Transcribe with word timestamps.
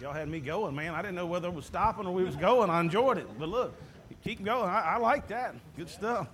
y'all 0.00 0.12
had 0.12 0.28
me 0.28 0.40
going, 0.40 0.74
man. 0.74 0.94
I 0.94 1.02
didn't 1.02 1.14
know 1.14 1.26
whether 1.26 1.48
it 1.48 1.54
was 1.54 1.66
stopping 1.66 2.06
or 2.06 2.12
we 2.12 2.24
was 2.24 2.36
going. 2.36 2.70
I 2.70 2.80
enjoyed 2.80 3.18
it. 3.18 3.26
But 3.38 3.48
look, 3.48 3.74
keep 4.22 4.44
going. 4.44 4.68
I, 4.68 4.80
I 4.80 4.96
like 4.98 5.28
that. 5.28 5.54
Good 5.76 5.88
stuff. 5.88 6.28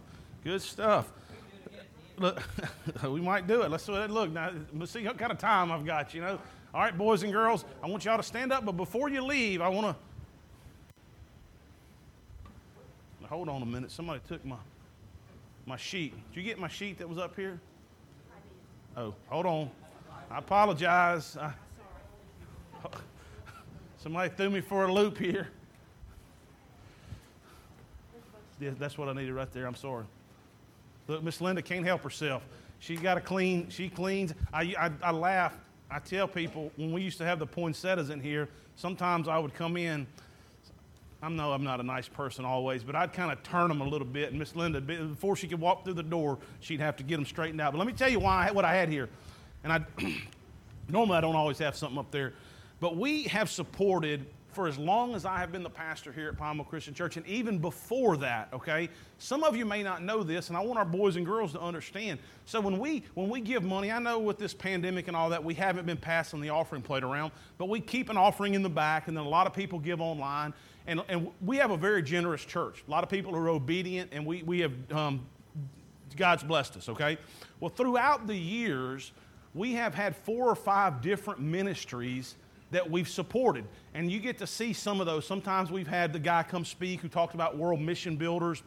Good 0.45 0.62
stuff. 0.62 1.12
Look, 2.18 2.42
we 3.04 3.20
might 3.20 3.46
do 3.46 3.62
it. 3.62 3.70
Let's 3.70 3.84
see. 3.84 3.92
look 3.92 4.30
now. 4.30 4.52
Let's 4.75 4.92
see 4.92 5.04
what 5.04 5.18
kind 5.18 5.33
of 5.33 5.38
time 5.38 5.72
I've 5.72 5.86
got. 5.86 6.14
You 6.14 6.20
know. 6.22 6.38
All 6.75 6.80
right, 6.80 6.96
boys 6.96 7.22
and 7.22 7.33
girls, 7.33 7.64
I 7.83 7.86
want 7.86 8.04
y'all 8.04 8.16
to 8.16 8.22
stand 8.22 8.52
up. 8.52 8.64
But 8.64 8.77
before 8.79 9.11
you 9.11 9.22
leave, 9.22 9.61
I 9.61 9.68
want 9.68 9.96
to 13.20 13.26
hold 13.26 13.48
on 13.48 13.62
a 13.62 13.66
minute. 13.66 13.90
Somebody 13.90 14.20
took 14.29 14.44
my 14.44 14.56
my 15.66 15.76
sheet. 15.76 16.14
Did 16.32 16.40
you 16.40 16.42
get 16.42 16.58
my 16.58 16.68
sheet 16.68 16.98
that 16.98 17.08
was 17.08 17.18
up 17.18 17.36
here? 17.36 17.60
Oh, 18.96 19.14
hold 19.29 19.46
on. 19.46 19.70
I 20.30 20.38
apologize. 20.38 21.36
I, 21.36 21.52
somebody 24.03 24.30
threw 24.30 24.50
me 24.50 24.61
for 24.61 24.84
a 24.84 24.92
loop 24.92 25.19
here. 25.19 25.48
That's 28.60 28.97
what 28.97 29.09
I 29.09 29.12
needed 29.12 29.33
right 29.33 29.52
there. 29.52 29.66
I'm 29.66 29.74
sorry. 29.74 30.05
Look, 31.09 31.23
Miss 31.23 31.41
Linda 31.41 31.62
can't 31.62 31.84
help 31.84 32.02
herself. 32.02 32.45
She 32.79 32.96
got 32.96 33.15
to 33.15 33.20
clean. 33.20 33.69
She 33.70 33.88
cleans. 33.88 34.34
I, 34.52 34.74
I, 34.79 34.91
I 35.02 35.10
laugh. 35.10 35.55
I 35.91 35.98
tell 35.98 36.29
people 36.29 36.70
when 36.77 36.93
we 36.93 37.02
used 37.02 37.19
to 37.19 37.24
have 37.24 37.38
the 37.38 37.46
poinsettias 37.46 38.10
in 38.10 38.20
here, 38.20 38.48
sometimes 38.77 39.29
I 39.29 39.38
would 39.38 39.55
come 39.55 39.77
in 39.77 40.07
I 41.24 41.29
know 41.29 41.52
I'm 41.52 41.62
not 41.62 41.79
a 41.79 41.84
nice 41.84 42.09
person 42.09 42.45
always, 42.45 42.82
but 42.82 42.96
I'd 42.96 43.12
kind 43.12 43.30
of 43.30 43.41
turn 43.45 43.69
them 43.69 43.80
a 43.80 43.87
little 43.87 44.07
bit. 44.07 44.30
And 44.30 44.41
Miss 44.41 44.57
Linda, 44.57 44.80
before 44.80 45.37
she 45.37 45.46
could 45.46 45.60
walk 45.60 45.84
through 45.84 45.95
the 45.95 46.02
door, 46.02 46.38
she'd 46.59 46.80
have 46.80 46.96
to 46.96 47.05
get 47.05 47.15
them 47.15 47.24
straightened 47.24 47.60
out. 47.60 47.73
But 47.73 47.79
let 47.79 47.87
me 47.87 47.93
tell 47.93 48.09
you 48.09 48.19
why 48.19 48.51
what 48.51 48.65
I 48.65 48.74
had 48.74 48.88
here. 48.88 49.09
And 49.62 49.73
I 49.73 49.87
normally 50.88 51.16
I 51.16 51.21
don't 51.21 51.37
always 51.37 51.59
have 51.59 51.77
something 51.77 51.98
up 51.98 52.10
there, 52.10 52.32
but 52.82 52.96
we 52.96 53.22
have 53.22 53.48
supported 53.48 54.27
for 54.48 54.66
as 54.66 54.77
long 54.77 55.14
as 55.14 55.24
I 55.24 55.38
have 55.38 55.52
been 55.52 55.62
the 55.62 55.70
pastor 55.70 56.10
here 56.10 56.28
at 56.28 56.36
Palmo 56.36 56.66
Christian 56.68 56.93
Church, 56.93 57.16
and 57.16 57.24
even 57.29 57.59
before 57.59 58.16
that, 58.16 58.48
okay? 58.52 58.90
Some 59.18 59.45
of 59.45 59.54
you 59.57 59.65
may 59.65 59.84
not 59.84 60.02
know 60.02 60.24
this, 60.24 60.48
and 60.48 60.57
I 60.57 60.60
want 60.62 60.80
our 60.80 60.84
boys 60.84 61.15
and 61.15 61.24
girls 61.24 61.52
to 61.52 61.60
understand. 61.60 62.18
So 62.45 62.60
when 62.60 62.80
we 62.80 63.04
when 63.15 63.29
we 63.29 63.40
give 63.40 63.62
money, 63.62 63.92
I 63.92 64.01
know 64.01 64.19
with 64.19 64.37
this 64.37 64.53
pandemic 64.53 65.07
and 65.07 65.17
all 65.17 65.31
that, 65.31 65.42
we 65.42 65.55
haven't 65.55 65.87
been 65.87 65.97
passing 65.97 66.41
the 66.41 66.48
offering 66.51 66.83
plate 66.83 67.05
around, 67.05 67.31
but 67.57 67.69
we 67.69 67.79
keep 67.79 68.11
an 68.11 68.17
offering 68.17 68.55
in 68.55 68.65
the 68.65 68.69
back, 68.69 69.07
and 69.07 69.17
then 69.17 69.25
a 69.25 69.29
lot 69.29 69.47
of 69.47 69.55
people 69.55 69.79
give 69.79 70.01
online. 70.01 70.53
And, 70.89 71.05
and 71.09 71.29
we 71.41 71.59
have 71.59 71.70
a 71.70 71.77
very 71.77 72.03
generous 72.03 72.45
church. 72.45 72.83
A 72.89 72.91
lot 72.91 73.05
of 73.05 73.09
people 73.09 73.37
are 73.37 73.48
obedient, 73.48 74.11
and 74.12 74.27
we, 74.27 74.42
we 74.42 74.59
have, 74.59 74.73
um, 74.91 75.25
God's 76.17 76.42
blessed 76.42 76.79
us, 76.79 76.89
okay? 76.89 77.17
Well, 77.61 77.70
throughout 77.70 78.27
the 78.27 78.37
years, 78.37 79.12
we 79.55 79.75
have 79.75 79.95
had 79.95 80.17
four 80.17 80.48
or 80.48 80.57
five 80.57 81.01
different 81.01 81.39
ministries 81.39 82.35
that 82.73 82.91
we've 82.91 83.09
supported. 83.09 83.65
And 83.95 84.11
you 84.11 84.19
get 84.19 84.39
to 84.39 84.47
see 84.47 84.73
some 84.73 85.01
of 85.01 85.06
those. 85.06 85.27
Sometimes 85.27 85.70
we've 85.70 85.87
had 85.87 86.12
the 86.12 86.19
guy 86.19 86.42
come 86.42 86.65
speak 86.65 87.01
who 87.01 87.09
talked 87.09 87.34
about 87.34 87.56
world 87.56 87.81
mission 87.81 88.17
builders. 88.17 88.62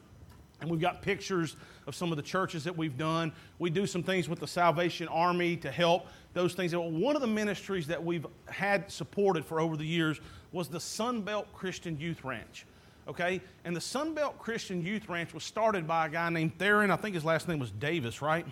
And 0.62 0.72
we've 0.72 0.80
got 0.80 1.02
pictures 1.02 1.58
of 1.86 1.96
some 1.96 2.12
of 2.12 2.18
the 2.18 2.24
churches 2.24 2.64
that 2.64 2.76
we've 2.76 2.98
done. 2.98 3.34
We 3.60 3.70
do 3.70 3.86
some 3.86 4.04
things 4.04 4.30
with 4.30 4.40
the 4.40 4.48
Salvation 4.48 5.08
Army 5.10 5.58
to 5.58 5.70
help 5.70 6.08
those 6.34 6.54
things. 6.54 6.74
One 6.76 7.16
of 7.16 7.22
the 7.22 7.28
ministries 7.28 7.88
that 7.88 8.04
we've 8.04 8.26
had 8.48 8.90
supported 8.90 9.46
for 9.46 9.60
over 9.60 9.76
the 9.76 9.86
years 9.86 10.22
was 10.52 10.70
the 10.70 10.78
Sunbelt 10.78 11.46
Christian 11.54 12.00
Youth 12.00 12.24
Ranch. 12.24 12.66
Okay? 13.08 13.42
And 13.66 13.76
the 13.76 13.82
Sunbelt 13.82 14.38
Christian 14.38 14.82
Youth 14.82 15.10
Ranch 15.10 15.34
was 15.34 15.44
started 15.44 15.86
by 15.86 16.08
a 16.08 16.10
guy 16.10 16.30
named 16.30 16.58
Theron. 16.58 16.90
I 16.90 16.96
think 16.96 17.16
his 17.16 17.26
last 17.26 17.48
name 17.48 17.60
was 17.60 17.72
Davis, 17.72 18.22
right? 18.22 18.46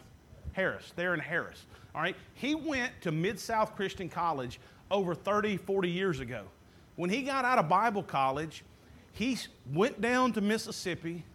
Harris. 0.52 0.92
Theron 0.96 1.20
Harris. 1.20 1.66
All 1.96 2.02
right? 2.02 2.16
He 2.34 2.54
went 2.54 2.92
to 3.02 3.12
Mid 3.12 3.40
South 3.40 3.76
Christian 3.76 4.10
College 4.10 4.60
over 4.94 5.16
30, 5.16 5.58
40 5.58 5.90
years 5.90 6.20
ago. 6.20 6.44
When 6.96 7.10
he 7.10 7.24
got 7.24 7.44
out 7.44 7.58
of 7.58 7.68
Bible 7.68 8.04
college, 8.04 8.64
he 9.12 9.38
went 9.74 10.00
down 10.00 10.32
to 10.34 10.42
Mississippi, 10.42 11.26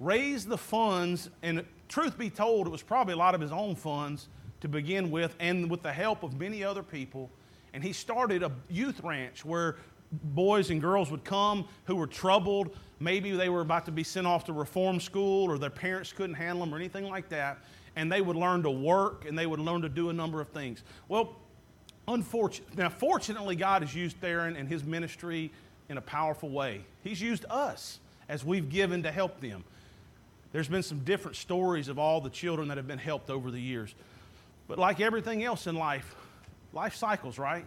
raised 0.00 0.48
the 0.48 0.58
funds, 0.58 1.30
and 1.42 1.64
truth 1.88 2.18
be 2.18 2.28
told, 2.28 2.66
it 2.66 2.70
was 2.70 2.82
probably 2.82 3.14
a 3.14 3.16
lot 3.16 3.34
of 3.34 3.40
his 3.40 3.52
own 3.52 3.76
funds 3.76 4.28
to 4.60 4.68
begin 4.68 5.10
with, 5.10 5.34
and 5.40 5.70
with 5.70 5.82
the 5.82 5.92
help 5.92 6.22
of 6.22 6.38
many 6.38 6.62
other 6.62 6.82
people. 6.82 7.30
And 7.72 7.82
he 7.82 7.92
started 7.92 8.42
a 8.42 8.50
youth 8.68 9.00
ranch 9.02 9.44
where 9.44 9.76
boys 10.12 10.70
and 10.70 10.80
girls 10.80 11.10
would 11.10 11.24
come 11.24 11.66
who 11.84 11.94
were 11.94 12.08
troubled. 12.08 12.76
Maybe 12.98 13.30
they 13.30 13.48
were 13.48 13.60
about 13.60 13.86
to 13.86 13.92
be 13.92 14.02
sent 14.02 14.26
off 14.26 14.44
to 14.46 14.52
reform 14.52 14.98
school 14.98 15.48
or 15.48 15.56
their 15.56 15.70
parents 15.70 16.12
couldn't 16.12 16.34
handle 16.34 16.64
them 16.64 16.74
or 16.74 16.78
anything 16.78 17.08
like 17.08 17.28
that. 17.28 17.58
And 17.96 18.10
they 18.10 18.20
would 18.20 18.36
learn 18.36 18.62
to 18.64 18.70
work 18.70 19.24
and 19.26 19.38
they 19.38 19.46
would 19.46 19.60
learn 19.60 19.82
to 19.82 19.88
do 19.88 20.10
a 20.10 20.12
number 20.12 20.40
of 20.40 20.48
things. 20.48 20.82
Well, 21.08 21.36
unfortunately, 22.10 22.76
now 22.76 22.88
fortunately, 22.88 23.56
God 23.56 23.82
has 23.82 23.94
used 23.94 24.16
Theron 24.18 24.56
and 24.56 24.68
his 24.68 24.84
ministry 24.84 25.50
in 25.88 25.96
a 25.96 26.00
powerful 26.00 26.50
way. 26.50 26.84
He's 27.02 27.20
used 27.20 27.44
us 27.48 27.98
as 28.28 28.44
we've 28.44 28.68
given 28.68 29.02
to 29.04 29.10
help 29.10 29.40
them. 29.40 29.64
There's 30.52 30.68
been 30.68 30.82
some 30.82 31.00
different 31.00 31.36
stories 31.36 31.88
of 31.88 31.98
all 31.98 32.20
the 32.20 32.30
children 32.30 32.68
that 32.68 32.76
have 32.76 32.88
been 32.88 32.98
helped 32.98 33.30
over 33.30 33.50
the 33.50 33.60
years. 33.60 33.94
But 34.68 34.78
like 34.78 35.00
everything 35.00 35.44
else 35.44 35.66
in 35.66 35.76
life, 35.76 36.14
life 36.72 36.94
cycles, 36.94 37.38
right? 37.38 37.64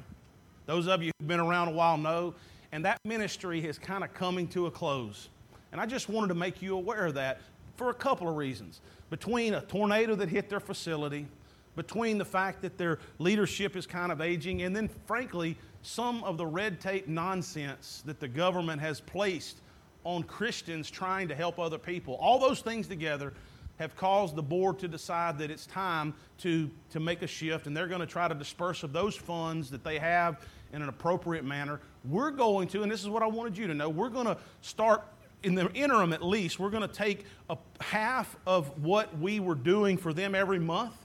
Those 0.65 0.87
of 0.87 1.01
you 1.01 1.11
who've 1.19 1.27
been 1.27 1.39
around 1.39 1.69
a 1.69 1.71
while 1.71 1.97
know. 1.97 2.35
And 2.71 2.85
that 2.85 2.97
ministry 3.05 3.63
is 3.65 3.77
kind 3.77 4.03
of 4.03 4.13
coming 4.13 4.47
to 4.49 4.65
a 4.65 4.71
close. 4.71 5.29
And 5.71 5.79
I 5.79 5.85
just 5.85 6.09
wanted 6.09 6.29
to 6.29 6.35
make 6.35 6.61
you 6.61 6.75
aware 6.75 7.05
of 7.05 7.13
that 7.15 7.39
for 7.77 7.89
a 7.89 7.93
couple 7.93 8.27
of 8.27 8.35
reasons. 8.35 8.81
Between 9.09 9.53
a 9.53 9.61
tornado 9.61 10.15
that 10.15 10.29
hit 10.29 10.49
their 10.49 10.59
facility, 10.59 11.27
between 11.75 12.17
the 12.17 12.25
fact 12.25 12.61
that 12.61 12.77
their 12.77 12.99
leadership 13.19 13.75
is 13.75 13.85
kind 13.85 14.11
of 14.11 14.21
aging, 14.21 14.61
and 14.61 14.75
then, 14.75 14.89
frankly, 15.05 15.57
some 15.81 16.23
of 16.23 16.37
the 16.37 16.45
red 16.45 16.79
tape 16.79 17.07
nonsense 17.07 18.03
that 18.05 18.19
the 18.19 18.27
government 18.27 18.81
has 18.81 19.01
placed 19.01 19.57
on 20.03 20.23
Christians 20.23 20.89
trying 20.89 21.27
to 21.29 21.35
help 21.35 21.59
other 21.59 21.77
people. 21.77 22.15
All 22.15 22.39
those 22.39 22.61
things 22.61 22.87
together 22.87 23.33
have 23.77 23.95
caused 23.95 24.35
the 24.35 24.43
board 24.43 24.79
to 24.79 24.87
decide 24.87 25.37
that 25.39 25.49
it's 25.49 25.65
time 25.65 26.13
to, 26.39 26.69
to 26.91 26.99
make 26.99 27.21
a 27.21 27.27
shift, 27.27 27.67
and 27.67 27.75
they're 27.75 27.87
going 27.87 28.01
to 28.01 28.07
try 28.07 28.27
to 28.27 28.35
disperse 28.35 28.83
of 28.83 28.93
those 28.93 29.15
funds 29.15 29.69
that 29.71 29.83
they 29.83 29.97
have 29.97 30.39
in 30.73 30.81
an 30.81 30.89
appropriate 30.89 31.43
manner. 31.43 31.79
We're 32.05 32.31
going 32.31 32.67
to, 32.69 32.83
and 32.83 32.91
this 32.91 33.01
is 33.01 33.09
what 33.09 33.23
I 33.23 33.27
wanted 33.27 33.57
you 33.57 33.67
to 33.67 33.73
know, 33.73 33.89
we're 33.89 34.09
going 34.09 34.25
to 34.27 34.37
start 34.61 35.03
in 35.43 35.55
the 35.55 35.69
interim 35.73 36.13
at 36.13 36.23
least, 36.23 36.59
we're 36.59 36.69
going 36.69 36.87
to 36.87 36.93
take 36.93 37.25
a 37.49 37.57
half 37.81 38.35
of 38.47 38.81
what 38.81 39.17
we 39.19 39.39
were 39.39 39.55
doing 39.55 39.97
for 39.97 40.13
them 40.13 40.35
every 40.35 40.59
month, 40.59 40.95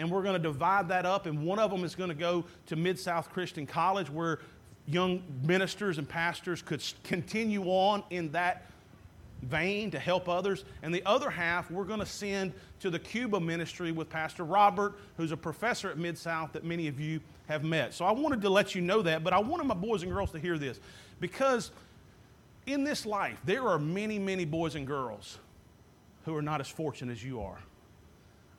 and 0.00 0.10
we're 0.10 0.22
going 0.22 0.34
to 0.34 0.38
divide 0.38 0.88
that 0.88 1.04
up, 1.04 1.26
and 1.26 1.44
one 1.44 1.58
of 1.58 1.70
them 1.70 1.84
is 1.84 1.94
going 1.94 2.08
to 2.08 2.14
go 2.14 2.44
to 2.66 2.76
Mid 2.76 2.98
South 2.98 3.30
Christian 3.30 3.66
College, 3.66 4.08
where 4.08 4.38
young 4.86 5.22
ministers 5.44 5.98
and 5.98 6.08
pastors 6.08 6.62
could 6.62 6.82
continue 7.04 7.64
on 7.64 8.02
in 8.08 8.32
that 8.32 8.64
vein 9.42 9.90
to 9.90 9.98
help 9.98 10.26
others. 10.26 10.64
And 10.82 10.94
the 10.94 11.02
other 11.04 11.28
half, 11.28 11.70
we're 11.70 11.84
going 11.84 12.00
to 12.00 12.06
send 12.06 12.54
to 12.80 12.88
the 12.88 12.98
Cuba 12.98 13.38
ministry 13.40 13.92
with 13.92 14.08
Pastor 14.08 14.44
Robert, 14.44 14.94
who's 15.18 15.32
a 15.32 15.36
professor 15.36 15.90
at 15.90 15.98
Mid 15.98 16.16
South 16.16 16.54
that 16.54 16.64
many 16.64 16.88
of 16.88 16.98
you 16.98 17.20
have 17.46 17.62
met. 17.62 17.92
So 17.92 18.06
I 18.06 18.12
wanted 18.12 18.40
to 18.40 18.48
let 18.48 18.74
you 18.74 18.80
know 18.80 19.02
that, 19.02 19.22
but 19.22 19.34
I 19.34 19.38
wanted 19.38 19.66
my 19.66 19.74
boys 19.74 20.02
and 20.02 20.10
girls 20.10 20.30
to 20.32 20.38
hear 20.38 20.56
this 20.56 20.80
because 21.20 21.72
in 22.66 22.84
this 22.84 23.04
life, 23.04 23.38
there 23.44 23.68
are 23.68 23.78
many, 23.78 24.18
many 24.18 24.46
boys 24.46 24.76
and 24.76 24.86
girls 24.86 25.38
who 26.24 26.34
are 26.34 26.42
not 26.42 26.60
as 26.60 26.68
fortunate 26.68 27.12
as 27.12 27.22
you 27.22 27.42
are. 27.42 27.58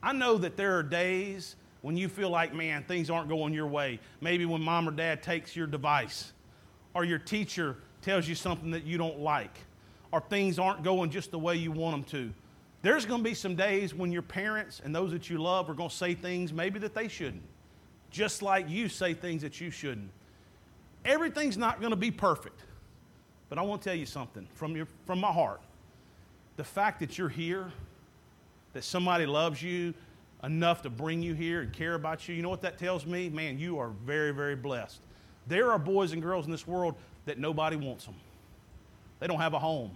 I 0.04 0.14
know 0.14 0.38
that 0.38 0.58
there 0.58 0.78
are 0.78 0.84
days 0.84 1.56
when 1.82 1.98
you 1.98 2.08
feel 2.10 2.30
like, 2.30 2.54
man, 2.54 2.84
things 2.84 3.10
aren't 3.10 3.30
going 3.30 3.54
your 3.54 3.68
way. 3.68 4.00
Maybe 4.20 4.46
when 4.46 4.62
mom 4.62 4.88
or 4.88 4.92
dad 4.92 5.24
takes 5.24 5.56
your 5.56 5.68
device, 5.68 6.34
or 6.94 7.04
your 7.04 7.20
teacher 7.20 7.78
tells 8.02 8.28
you 8.28 8.36
something 8.36 8.72
that 8.72 8.84
you 8.84 8.98
don't 8.98 9.20
like 9.20 9.58
or 10.12 10.20
things 10.20 10.60
aren't 10.60 10.84
going 10.84 11.10
just 11.10 11.32
the 11.32 11.40
way 11.40 11.56
you 11.56 11.72
want 11.72 11.96
them 11.96 12.04
to. 12.04 12.34
There's 12.82 13.06
going 13.06 13.24
to 13.24 13.30
be 13.30 13.36
some 13.36 13.56
days 13.56 13.94
when 13.94 14.12
your 14.12 14.24
parents 14.24 14.82
and 14.84 14.94
those 14.94 15.12
that 15.12 15.30
you 15.30 15.38
love 15.38 15.70
are 15.70 15.74
going 15.74 15.90
to 15.90 15.96
say 15.96 16.14
things 16.14 16.52
maybe 16.52 16.80
that 16.80 16.94
they 16.94 17.08
shouldn't, 17.08 17.44
just 18.10 18.42
like 18.42 18.70
you 18.70 18.90
say 18.90 19.14
things 19.14 19.44
that 19.44 19.62
you 19.62 19.72
shouldn't. 19.72 20.10
Everything's 21.06 21.58
not 21.58 21.80
going 21.80 21.92
to 21.92 21.98
be 21.98 22.12
perfect. 22.12 22.60
But 23.50 23.58
I 23.58 23.62
want 23.64 23.82
to 23.82 23.90
tell 23.90 23.98
you 23.98 24.06
something 24.06 24.48
from, 24.54 24.76
your, 24.76 24.88
from 25.06 25.20
my 25.20 25.32
heart. 25.32 25.62
The 26.58 26.64
fact 26.64 27.00
that 27.02 27.18
you're 27.18 27.30
here, 27.30 27.72
that 28.74 28.84
somebody 28.84 29.26
loves 29.26 29.62
you 29.62 29.94
enough 30.44 30.82
to 30.82 30.90
bring 30.90 31.22
you 31.22 31.34
here 31.34 31.62
and 31.62 31.72
care 31.72 31.96
about 31.96 32.28
you, 32.28 32.36
you 32.36 32.42
know 32.42 32.50
what 32.50 32.62
that 32.62 32.78
tells 32.78 33.06
me? 33.06 33.30
Man, 33.30 33.60
you 33.60 33.78
are 33.80 33.90
very, 34.06 34.32
very 34.32 34.56
blessed. 34.56 35.00
There 35.48 35.72
are 35.72 35.80
boys 35.80 36.14
and 36.14 36.22
girls 36.22 36.46
in 36.46 36.52
this 36.52 36.68
world 36.68 36.96
that 37.26 37.38
nobody 37.38 37.76
wants 37.76 38.06
them. 38.06 38.16
They 39.20 39.28
don't 39.28 39.40
have 39.40 39.54
a 39.54 39.60
home. 39.60 39.92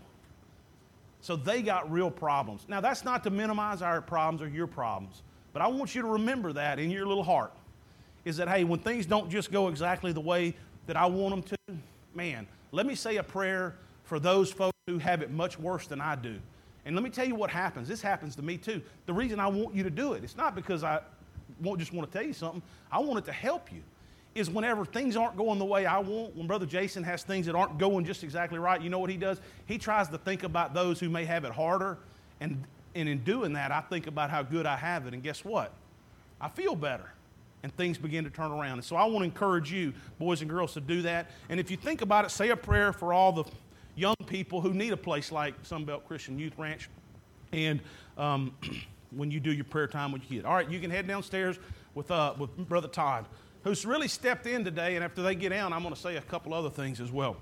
So 1.21 1.35
they 1.35 1.63
got 1.63 1.91
real 1.91 2.11
problems. 2.11 2.65
Now, 2.67 2.81
that's 2.81 3.03
not 3.03 3.23
to 3.23 3.31
minimize 3.31 3.81
our 3.81 4.01
problems 4.01 4.41
or 4.43 4.47
your 4.47 4.67
problems, 4.67 5.23
but 5.53 5.61
I 5.61 5.67
want 5.67 5.95
you 5.95 6.01
to 6.03 6.07
remember 6.07 6.53
that 6.53 6.77
in 6.77 6.91
your 6.91 7.07
little 7.07 7.23
heart 7.23 7.51
is 8.25 8.37
that, 8.37 8.47
hey, 8.47 8.63
when 8.63 8.79
things 8.79 9.05
don't 9.05 9.29
just 9.29 9.51
go 9.51 9.67
exactly 9.67 10.11
the 10.11 10.21
way 10.21 10.53
that 10.85 10.95
I 10.95 11.07
want 11.07 11.47
them 11.47 11.57
to, 11.67 11.77
man, 12.13 12.45
let 12.71 12.85
me 12.85 12.93
say 12.93 13.17
a 13.17 13.23
prayer 13.23 13.75
for 14.03 14.19
those 14.19 14.51
folks 14.51 14.77
who 14.87 14.99
have 14.99 15.23
it 15.23 15.31
much 15.31 15.57
worse 15.57 15.87
than 15.87 15.99
I 15.99 16.15
do. 16.15 16.37
And 16.85 16.95
let 16.95 17.03
me 17.03 17.09
tell 17.09 17.27
you 17.27 17.35
what 17.35 17.49
happens. 17.49 17.87
This 17.87 18.01
happens 18.01 18.35
to 18.35 18.41
me 18.41 18.57
too. 18.57 18.81
The 19.07 19.13
reason 19.13 19.39
I 19.39 19.47
want 19.47 19.75
you 19.75 19.83
to 19.83 19.89
do 19.89 20.13
it, 20.13 20.23
it's 20.23 20.37
not 20.37 20.55
because 20.55 20.83
I 20.83 21.01
won't 21.61 21.79
just 21.79 21.93
want 21.93 22.11
to 22.11 22.17
tell 22.17 22.25
you 22.25 22.33
something, 22.33 22.61
I 22.91 22.99
want 22.99 23.19
it 23.19 23.25
to 23.25 23.31
help 23.31 23.71
you. 23.71 23.81
is 24.35 24.49
whenever 24.49 24.83
things 24.83 25.15
aren't 25.15 25.37
going 25.37 25.57
the 25.57 25.65
way 25.65 25.85
I 25.85 25.99
want, 25.99 26.35
when 26.35 26.45
Brother 26.45 26.65
Jason 26.65 27.03
has 27.03 27.23
things 27.23 27.45
that 27.45 27.55
aren't 27.55 27.77
going 27.77 28.03
just 28.03 28.23
exactly 28.23 28.59
right, 28.59 28.81
you 28.81 28.89
know 28.89 28.99
what 28.99 29.09
he 29.09 29.15
does? 29.15 29.39
He 29.65 29.77
tries 29.77 30.09
to 30.09 30.17
think 30.17 30.43
about 30.43 30.73
those 30.73 30.99
who 30.99 31.09
may 31.09 31.23
have 31.23 31.45
it 31.45 31.53
harder. 31.53 31.97
And, 32.41 32.61
and 32.93 33.07
in 33.07 33.23
doing 33.23 33.53
that, 33.53 33.71
I 33.71 33.79
think 33.79 34.07
about 34.07 34.29
how 34.29 34.43
good 34.43 34.65
I 34.65 34.75
have 34.75 35.07
it. 35.07 35.13
And 35.13 35.23
guess 35.23 35.45
what? 35.45 35.71
I 36.41 36.49
feel 36.49 36.75
better. 36.75 37.09
And 37.63 37.75
things 37.77 37.97
begin 37.97 38.25
to 38.25 38.29
turn 38.29 38.51
around. 38.51 38.73
And 38.73 38.83
so 38.83 38.97
I 38.97 39.05
want 39.05 39.19
to 39.19 39.23
encourage 39.23 39.71
you, 39.71 39.93
boys 40.19 40.41
and 40.41 40.49
girls, 40.49 40.73
to 40.73 40.81
do 40.81 41.01
that. 41.03 41.31
And 41.47 41.57
if 41.57 41.71
you 41.71 41.77
think 41.77 42.01
about 42.01 42.25
it, 42.25 42.29
say 42.29 42.49
a 42.49 42.57
prayer 42.57 42.91
for 42.91 43.13
all 43.13 43.31
the 43.31 43.45
young 43.95 44.15
people 44.27 44.61
who 44.61 44.73
need 44.73 44.93
a 44.93 44.97
place 44.97 45.31
like 45.31 45.61
Sunbelt 45.63 46.05
Christian 46.05 46.37
Youth 46.37 46.53
Ranch. 46.57 46.89
And 47.51 47.79
um, 48.17 48.53
when 49.11 49.31
you 49.31 49.39
do 49.39 49.51
your 49.51 49.65
prayer 49.65 49.87
time 49.87 50.11
with 50.11 50.29
your 50.29 50.41
kid. 50.41 50.47
All 50.47 50.55
right, 50.55 50.69
you 50.69 50.79
can 50.79 50.91
head 50.91 51.07
downstairs 51.07 51.57
with, 51.93 52.11
uh, 52.11 52.33
with 52.37 52.55
Brother 52.57 52.87
Todd 52.87 53.25
who's 53.65 53.83
really 53.83 54.07
stepped 54.07 54.45
in 54.45 54.63
today. 54.63 54.95
And 54.95 55.03
after 55.03 55.21
they 55.21 55.35
get 55.35 55.49
down, 55.49 55.73
I'm 55.73 55.81
going 55.81 55.93
to 55.93 55.99
say 55.99 56.15
a 56.15 56.21
couple 56.21 56.53
other 56.53 56.69
things 56.69 57.01
as 57.01 57.11
well. 57.11 57.35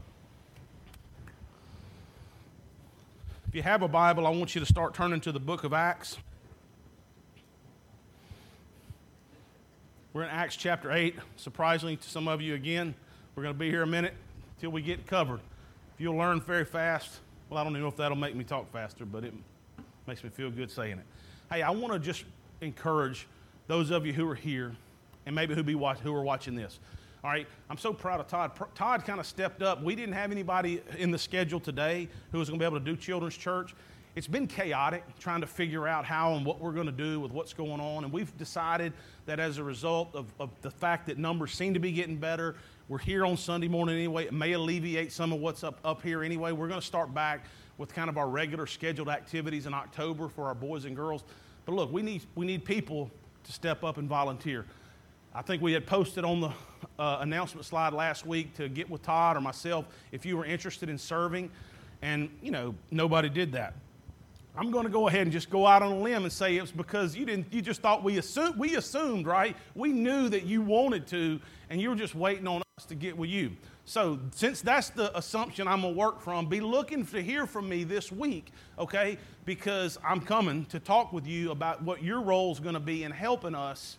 If 3.47 3.53
you 3.53 3.61
have 3.61 3.83
a 3.83 3.87
Bible, 3.87 4.25
I 4.25 4.29
want 4.31 4.55
you 4.55 4.61
to 4.61 4.65
start 4.65 4.95
turning 4.95 5.19
to 5.21 5.31
the 5.31 5.39
book 5.39 5.63
of 5.65 5.73
Acts. 5.73 6.17
We're 10.13 10.23
in 10.23 10.29
Acts 10.29 10.55
chapter 10.55 10.91
8. 10.91 11.15
Surprisingly 11.35 11.97
to 11.97 12.09
some 12.09 12.27
of 12.27 12.41
you, 12.41 12.55
again, 12.55 12.95
we're 13.35 13.43
going 13.43 13.53
to 13.53 13.59
be 13.59 13.69
here 13.69 13.83
a 13.83 13.87
minute 13.87 14.13
till 14.61 14.71
we 14.71 14.81
get 14.81 15.05
covered. 15.05 15.41
You'll 16.03 16.17
learn 16.17 16.41
very 16.41 16.65
fast, 16.65 17.21
well, 17.49 17.61
I 17.61 17.63
don't 17.63 17.71
know 17.71 17.87
if 17.87 17.95
that'll 17.95 18.17
make 18.17 18.35
me 18.35 18.43
talk 18.43 18.69
faster, 18.73 19.05
but 19.05 19.23
it 19.23 19.33
makes 20.05 20.21
me 20.21 20.29
feel 20.29 20.51
good 20.51 20.69
saying 20.69 20.97
it. 20.97 21.05
Hey, 21.49 21.61
I 21.61 21.69
want 21.69 21.93
to 21.93 21.97
just 21.97 22.25
encourage 22.59 23.25
those 23.67 23.89
of 23.89 24.05
you 24.05 24.11
who 24.11 24.29
are 24.29 24.35
here 24.35 24.75
and 25.25 25.33
maybe 25.33 25.55
who 25.55 25.63
be 25.63 25.75
watch, 25.75 25.99
who 25.99 26.13
are 26.13 26.21
watching 26.21 26.55
this. 26.55 26.81
All 27.23 27.29
right, 27.29 27.47
I'm 27.69 27.77
so 27.77 27.93
proud 27.93 28.19
of 28.19 28.27
Todd. 28.27 28.51
Todd 28.75 29.05
kind 29.05 29.21
of 29.21 29.25
stepped 29.25 29.61
up. 29.61 29.81
We 29.81 29.95
didn't 29.95 30.15
have 30.15 30.29
anybody 30.29 30.81
in 30.97 31.09
the 31.09 31.17
schedule 31.17 31.61
today 31.61 32.09
who 32.33 32.39
was 32.39 32.49
going 32.49 32.59
to 32.59 32.61
be 32.61 32.67
able 32.67 32.79
to 32.79 32.85
do 32.85 32.97
children's 32.97 33.37
church. 33.37 33.73
It's 34.15 34.27
been 34.27 34.45
chaotic 34.45 35.05
trying 35.19 35.39
to 35.39 35.47
figure 35.47 35.87
out 35.87 36.03
how 36.03 36.33
and 36.33 36.45
what 36.45 36.59
we're 36.59 36.73
going 36.73 36.85
to 36.85 36.91
do 36.91 37.21
with 37.21 37.31
what's 37.31 37.53
going 37.53 37.79
on. 37.79 38.03
And 38.03 38.11
we've 38.11 38.37
decided 38.37 38.91
that 39.25 39.39
as 39.39 39.57
a 39.57 39.63
result 39.63 40.13
of, 40.15 40.33
of 40.37 40.49
the 40.63 40.69
fact 40.69 41.07
that 41.07 41.17
numbers 41.17 41.53
seem 41.53 41.73
to 41.73 41.79
be 41.79 41.93
getting 41.93 42.17
better, 42.17 42.55
we're 42.89 42.97
here 42.97 43.25
on 43.25 43.37
Sunday 43.37 43.69
morning 43.69 43.95
anyway. 43.95 44.25
It 44.25 44.33
may 44.33 44.51
alleviate 44.51 45.13
some 45.13 45.31
of 45.31 45.39
what's 45.39 45.63
up, 45.63 45.79
up 45.85 46.01
here 46.01 46.21
anyway. 46.21 46.51
We're 46.51 46.67
going 46.67 46.81
to 46.81 46.85
start 46.85 47.13
back 47.13 47.45
with 47.77 47.93
kind 47.93 48.09
of 48.09 48.17
our 48.17 48.27
regular 48.27 48.67
scheduled 48.67 49.07
activities 49.07 49.65
in 49.65 49.73
October 49.73 50.27
for 50.27 50.47
our 50.47 50.53
boys 50.53 50.83
and 50.83 50.93
girls. 50.93 51.23
But 51.65 51.75
look, 51.75 51.93
we 51.93 52.01
need, 52.01 52.23
we 52.35 52.45
need 52.45 52.65
people 52.65 53.09
to 53.45 53.51
step 53.53 53.85
up 53.85 53.97
and 53.97 54.09
volunteer. 54.09 54.65
I 55.33 55.41
think 55.41 55.61
we 55.61 55.71
had 55.71 55.87
posted 55.87 56.25
on 56.25 56.41
the 56.41 56.51
uh, 56.99 57.19
announcement 57.21 57.65
slide 57.65 57.93
last 57.93 58.25
week 58.25 58.53
to 58.55 58.67
get 58.67 58.89
with 58.89 59.01
Todd 59.01 59.37
or 59.37 59.41
myself 59.41 59.85
if 60.11 60.25
you 60.25 60.35
were 60.35 60.45
interested 60.45 60.89
in 60.89 60.97
serving, 60.97 61.49
and 62.01 62.29
you 62.41 62.51
know 62.51 62.75
nobody 62.91 63.29
did 63.29 63.53
that. 63.53 63.73
I'm 64.55 64.69
going 64.69 64.85
to 64.85 64.91
go 64.91 65.07
ahead 65.07 65.21
and 65.21 65.31
just 65.31 65.49
go 65.49 65.65
out 65.65 65.81
on 65.81 65.91
a 65.91 65.99
limb 65.99 66.23
and 66.23 66.31
say 66.31 66.57
it's 66.57 66.71
because 66.71 67.15
you 67.15 67.25
didn't. 67.25 67.51
You 67.51 67.61
just 67.61 67.81
thought 67.81 68.03
we 68.03 68.19
assumed. 68.19 68.57
We 68.57 68.75
assumed, 68.75 69.25
right? 69.25 69.55
We 69.73 69.91
knew 69.91 70.29
that 70.29 70.43
you 70.45 70.61
wanted 70.61 71.07
to, 71.07 71.39
and 71.69 71.81
you 71.81 71.89
were 71.89 71.95
just 71.95 72.13
waiting 72.13 72.47
on 72.47 72.61
us 72.77 72.85
to 72.85 72.95
get 72.95 73.17
with 73.17 73.31
you. 73.31 73.53
So, 73.85 74.19
since 74.31 74.61
that's 74.61 74.91
the 74.91 75.15
assumption 75.17 75.67
I'm 75.67 75.81
gonna 75.81 75.93
work 75.93 76.21
from, 76.21 76.45
be 76.45 76.61
looking 76.61 77.05
to 77.07 77.21
hear 77.21 77.45
from 77.45 77.67
me 77.67 77.83
this 77.83 78.11
week, 78.11 78.51
okay? 78.77 79.17
Because 79.43 79.97
I'm 80.07 80.21
coming 80.21 80.65
to 80.65 80.79
talk 80.79 81.11
with 81.11 81.27
you 81.27 81.51
about 81.51 81.81
what 81.81 82.03
your 82.03 82.21
role 82.21 82.51
is 82.51 82.59
going 82.59 82.75
to 82.75 82.79
be 82.79 83.03
in 83.03 83.11
helping 83.11 83.55
us 83.55 83.97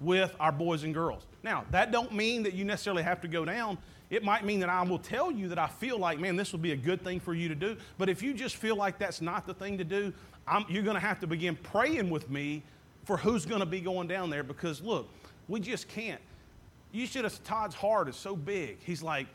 with 0.00 0.34
our 0.38 0.52
boys 0.52 0.84
and 0.84 0.92
girls. 0.94 1.26
Now, 1.42 1.64
that 1.70 1.90
don't 1.90 2.12
mean 2.12 2.42
that 2.44 2.52
you 2.52 2.64
necessarily 2.64 3.02
have 3.02 3.20
to 3.22 3.28
go 3.28 3.44
down. 3.44 3.78
It 4.08 4.22
might 4.22 4.44
mean 4.44 4.60
that 4.60 4.68
I 4.68 4.82
will 4.82 4.98
tell 4.98 5.30
you 5.32 5.48
that 5.48 5.58
I 5.58 5.66
feel 5.66 5.98
like, 5.98 6.20
man, 6.20 6.36
this 6.36 6.52
would 6.52 6.62
be 6.62 6.72
a 6.72 6.76
good 6.76 7.02
thing 7.02 7.18
for 7.18 7.34
you 7.34 7.48
to 7.48 7.54
do. 7.54 7.76
But 7.98 8.08
if 8.08 8.22
you 8.22 8.34
just 8.34 8.56
feel 8.56 8.76
like 8.76 8.98
that's 8.98 9.20
not 9.20 9.46
the 9.46 9.54
thing 9.54 9.78
to 9.78 9.84
do, 9.84 10.12
I'm, 10.46 10.64
you're 10.68 10.84
going 10.84 10.94
to 10.94 11.00
have 11.00 11.18
to 11.20 11.26
begin 11.26 11.56
praying 11.56 12.08
with 12.08 12.30
me 12.30 12.62
for 13.04 13.16
who's 13.16 13.44
going 13.44 13.60
to 13.60 13.66
be 13.66 13.80
going 13.80 14.06
down 14.06 14.30
there 14.30 14.44
because, 14.44 14.80
look, 14.80 15.08
we 15.48 15.58
just 15.58 15.88
can't. 15.88 16.20
You 16.92 17.06
should 17.06 17.24
have, 17.24 17.42
Todd's 17.42 17.74
heart 17.74 18.08
is 18.08 18.16
so 18.16 18.36
big. 18.36 18.78
He's 18.84 19.02
like, 19.02 19.26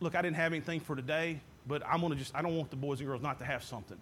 look, 0.00 0.14
I 0.14 0.20
didn't 0.20 0.36
have 0.36 0.52
anything 0.52 0.80
for 0.80 0.94
today, 0.94 1.40
but 1.66 1.82
I'm 1.86 2.00
going 2.00 2.12
to 2.12 2.18
just, 2.18 2.34
I 2.34 2.42
don't 2.42 2.56
want 2.56 2.70
the 2.70 2.76
boys 2.76 3.00
and 3.00 3.08
girls 3.08 3.22
not 3.22 3.38
to 3.38 3.44
have 3.46 3.64
something 3.64 3.98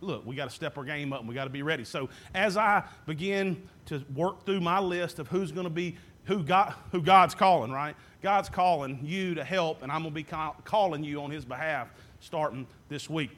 look, 0.00 0.24
we 0.24 0.36
got 0.36 0.48
to 0.48 0.54
step 0.54 0.78
our 0.78 0.84
game 0.84 1.12
up 1.12 1.20
and 1.20 1.28
we 1.28 1.34
got 1.34 1.44
to 1.44 1.50
be 1.50 1.62
ready. 1.62 1.84
So 1.84 2.08
as 2.34 2.56
I 2.56 2.84
begin 3.06 3.68
to 3.86 4.02
work 4.14 4.44
through 4.44 4.60
my 4.60 4.78
list 4.78 5.18
of 5.18 5.28
who's 5.28 5.52
going 5.52 5.64
to 5.64 5.70
be 5.70 5.96
who 6.28 6.42
God, 6.42 6.74
who 6.92 7.00
God's 7.00 7.34
calling, 7.34 7.72
right? 7.72 7.96
God's 8.22 8.48
calling 8.48 9.00
you 9.02 9.34
to 9.34 9.42
help, 9.42 9.82
and 9.82 9.90
I'm 9.90 10.02
going 10.02 10.12
to 10.12 10.14
be 10.14 10.22
call, 10.22 10.54
calling 10.64 11.02
you 11.02 11.22
on 11.22 11.30
His 11.30 11.44
behalf 11.44 11.88
starting 12.20 12.66
this 12.88 13.08
week. 13.08 13.30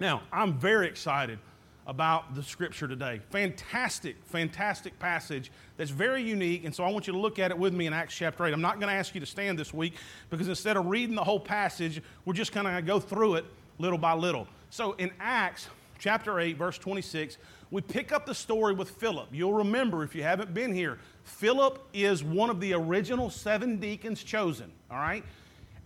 Now, 0.00 0.22
I'm 0.32 0.54
very 0.54 0.88
excited 0.88 1.38
about 1.86 2.34
the 2.34 2.42
scripture 2.42 2.88
today. 2.88 3.20
Fantastic, 3.30 4.16
fantastic 4.24 4.98
passage 4.98 5.50
that's 5.76 5.90
very 5.90 6.22
unique. 6.22 6.64
And 6.64 6.74
so 6.74 6.84
I 6.84 6.90
want 6.90 7.06
you 7.06 7.12
to 7.12 7.18
look 7.18 7.38
at 7.38 7.50
it 7.50 7.58
with 7.58 7.74
me 7.74 7.86
in 7.86 7.92
Acts 7.92 8.14
chapter 8.14 8.46
8. 8.46 8.52
I'm 8.54 8.60
not 8.60 8.80
going 8.80 8.88
to 8.88 8.94
ask 8.94 9.14
you 9.14 9.20
to 9.20 9.26
stand 9.26 9.58
this 9.58 9.74
week 9.74 9.94
because 10.30 10.48
instead 10.48 10.76
of 10.76 10.86
reading 10.86 11.14
the 11.14 11.24
whole 11.24 11.40
passage, 11.40 12.00
we're 12.24 12.34
just 12.34 12.52
kind 12.52 12.66
of 12.66 12.86
go 12.86 12.98
through 12.98 13.34
it 13.34 13.44
little 13.78 13.98
by 13.98 14.14
little. 14.14 14.46
So 14.70 14.92
in 14.92 15.10
Acts 15.20 15.68
chapter 15.98 16.40
8, 16.40 16.56
verse 16.56 16.78
26, 16.78 17.36
we 17.72 17.80
pick 17.80 18.12
up 18.12 18.26
the 18.26 18.34
story 18.34 18.74
with 18.74 18.90
Philip. 18.90 19.28
You'll 19.32 19.54
remember 19.54 20.04
if 20.04 20.14
you 20.14 20.22
haven't 20.22 20.52
been 20.52 20.74
here, 20.74 20.98
Philip 21.24 21.82
is 21.94 22.22
one 22.22 22.50
of 22.50 22.60
the 22.60 22.74
original 22.74 23.30
seven 23.30 23.78
deacons 23.78 24.22
chosen, 24.22 24.70
all 24.90 24.98
right? 24.98 25.24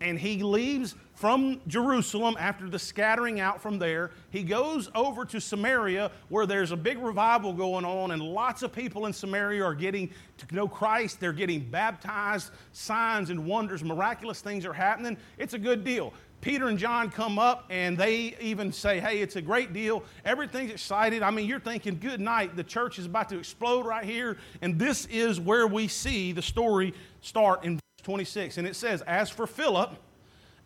And 0.01 0.19
he 0.19 0.43
leaves 0.43 0.97
from 1.15 1.61
Jerusalem 1.69 2.37
after 2.41 2.69
the 2.69 2.79
scattering 2.79 3.39
out 3.39 3.63
from 3.63 3.79
there. 3.79 4.11
He 4.31 4.43
goes 4.43 4.91
over 4.97 5.25
to 5.27 5.41
Samaria 5.41 6.11
where 6.29 6.45
there's 6.45 6.73
a 6.73 6.77
big 6.77 6.99
revival 6.99 7.53
going 7.53 7.85
on, 7.85 8.11
and 8.11 8.21
lots 8.21 8.65
of 8.65 8.73
people 8.73 9.07
in 9.07 9.13
Samaria 9.13 9.65
are 9.65 9.75
getting 9.75 10.11
to 10.39 10.55
know 10.55 10.67
Christ. 10.67 11.21
They're 11.21 11.33
getting 11.33 11.61
baptized, 11.61 12.51
signs 12.73 13.31
and 13.31 13.47
wonders, 13.47 13.85
miraculous 13.85 14.41
things 14.41 14.67
are 14.67 14.73
happening. 14.73 15.17
It's 15.39 15.55
a 15.55 15.59
good 15.59 15.85
deal. 15.85 16.13
Peter 16.47 16.69
and 16.69 16.79
John 16.79 17.11
come 17.11 17.41
up 17.41 17.65
and 17.71 17.99
they 17.99 18.37
even 18.41 18.73
say, 18.73 19.01
Hey, 19.01 19.19
it's 19.19 19.35
a 19.35 19.43
great 19.43 19.73
deal. 19.73 20.05
Everything's 20.25 20.71
excited. 20.71 21.21
I 21.21 21.33
mean, 21.33 21.45
you're 21.49 21.59
thinking, 21.59 21.99
Good 21.99 22.21
night. 22.21 22.55
The 22.55 22.63
church 22.63 23.01
is 23.01 23.07
about 23.07 23.31
to 23.31 23.39
explode 23.41 23.85
right 23.85 24.05
here. 24.05 24.39
And 24.63 24.79
this 24.79 25.07
is 25.07 25.41
where 25.41 25.67
we 25.67 25.89
see 25.89 26.31
the 26.31 26.43
story 26.43 26.95
start 27.21 27.65
in 27.65 27.75
verse 27.75 28.05
26. 28.05 28.59
And 28.59 28.69
it 28.69 28.77
says, 28.77 29.03
As 29.09 29.29
for 29.29 29.49
Philip, 29.49 29.97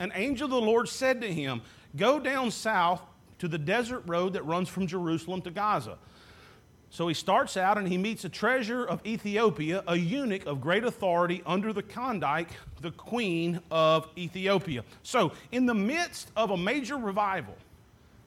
an 0.01 0.13
angel 0.15 0.45
of 0.45 0.51
the 0.51 0.61
Lord 0.61 0.87
said 0.87 1.23
to 1.23 1.33
him, 1.33 1.63
Go 1.97 2.21
down 2.21 2.51
south 2.51 3.01
to 3.39 3.49
the 3.49 3.57
desert 3.57 4.03
road 4.05 4.35
that 4.35 4.45
runs 4.45 4.69
from 4.69 4.87
Jerusalem 4.87 5.41
to 5.41 5.51
Gaza. 5.51 5.97
So 6.93 7.07
he 7.07 7.15
starts 7.15 7.57
out 7.57 7.79
and 7.79 7.87
he 7.87 7.97
meets 7.97 8.25
a 8.25 8.29
treasurer 8.29 8.85
of 8.85 9.05
Ethiopia, 9.07 9.85
a 9.87 9.97
eunuch 9.97 10.45
of 10.47 10.61
great 10.61 10.83
authority 10.83 11.41
under 11.47 11.73
the 11.73 11.85
Kandake, 11.85 12.49
the 12.81 12.91
queen 12.91 13.61
of 13.71 14.09
Ethiopia. 14.19 14.83
So, 15.05 15.33
in 15.53 15.67
the 15.67 15.75
midst 15.75 16.33
of 16.37 16.51
a 16.51 16.57
major 16.57 16.97
revival, 16.97 17.57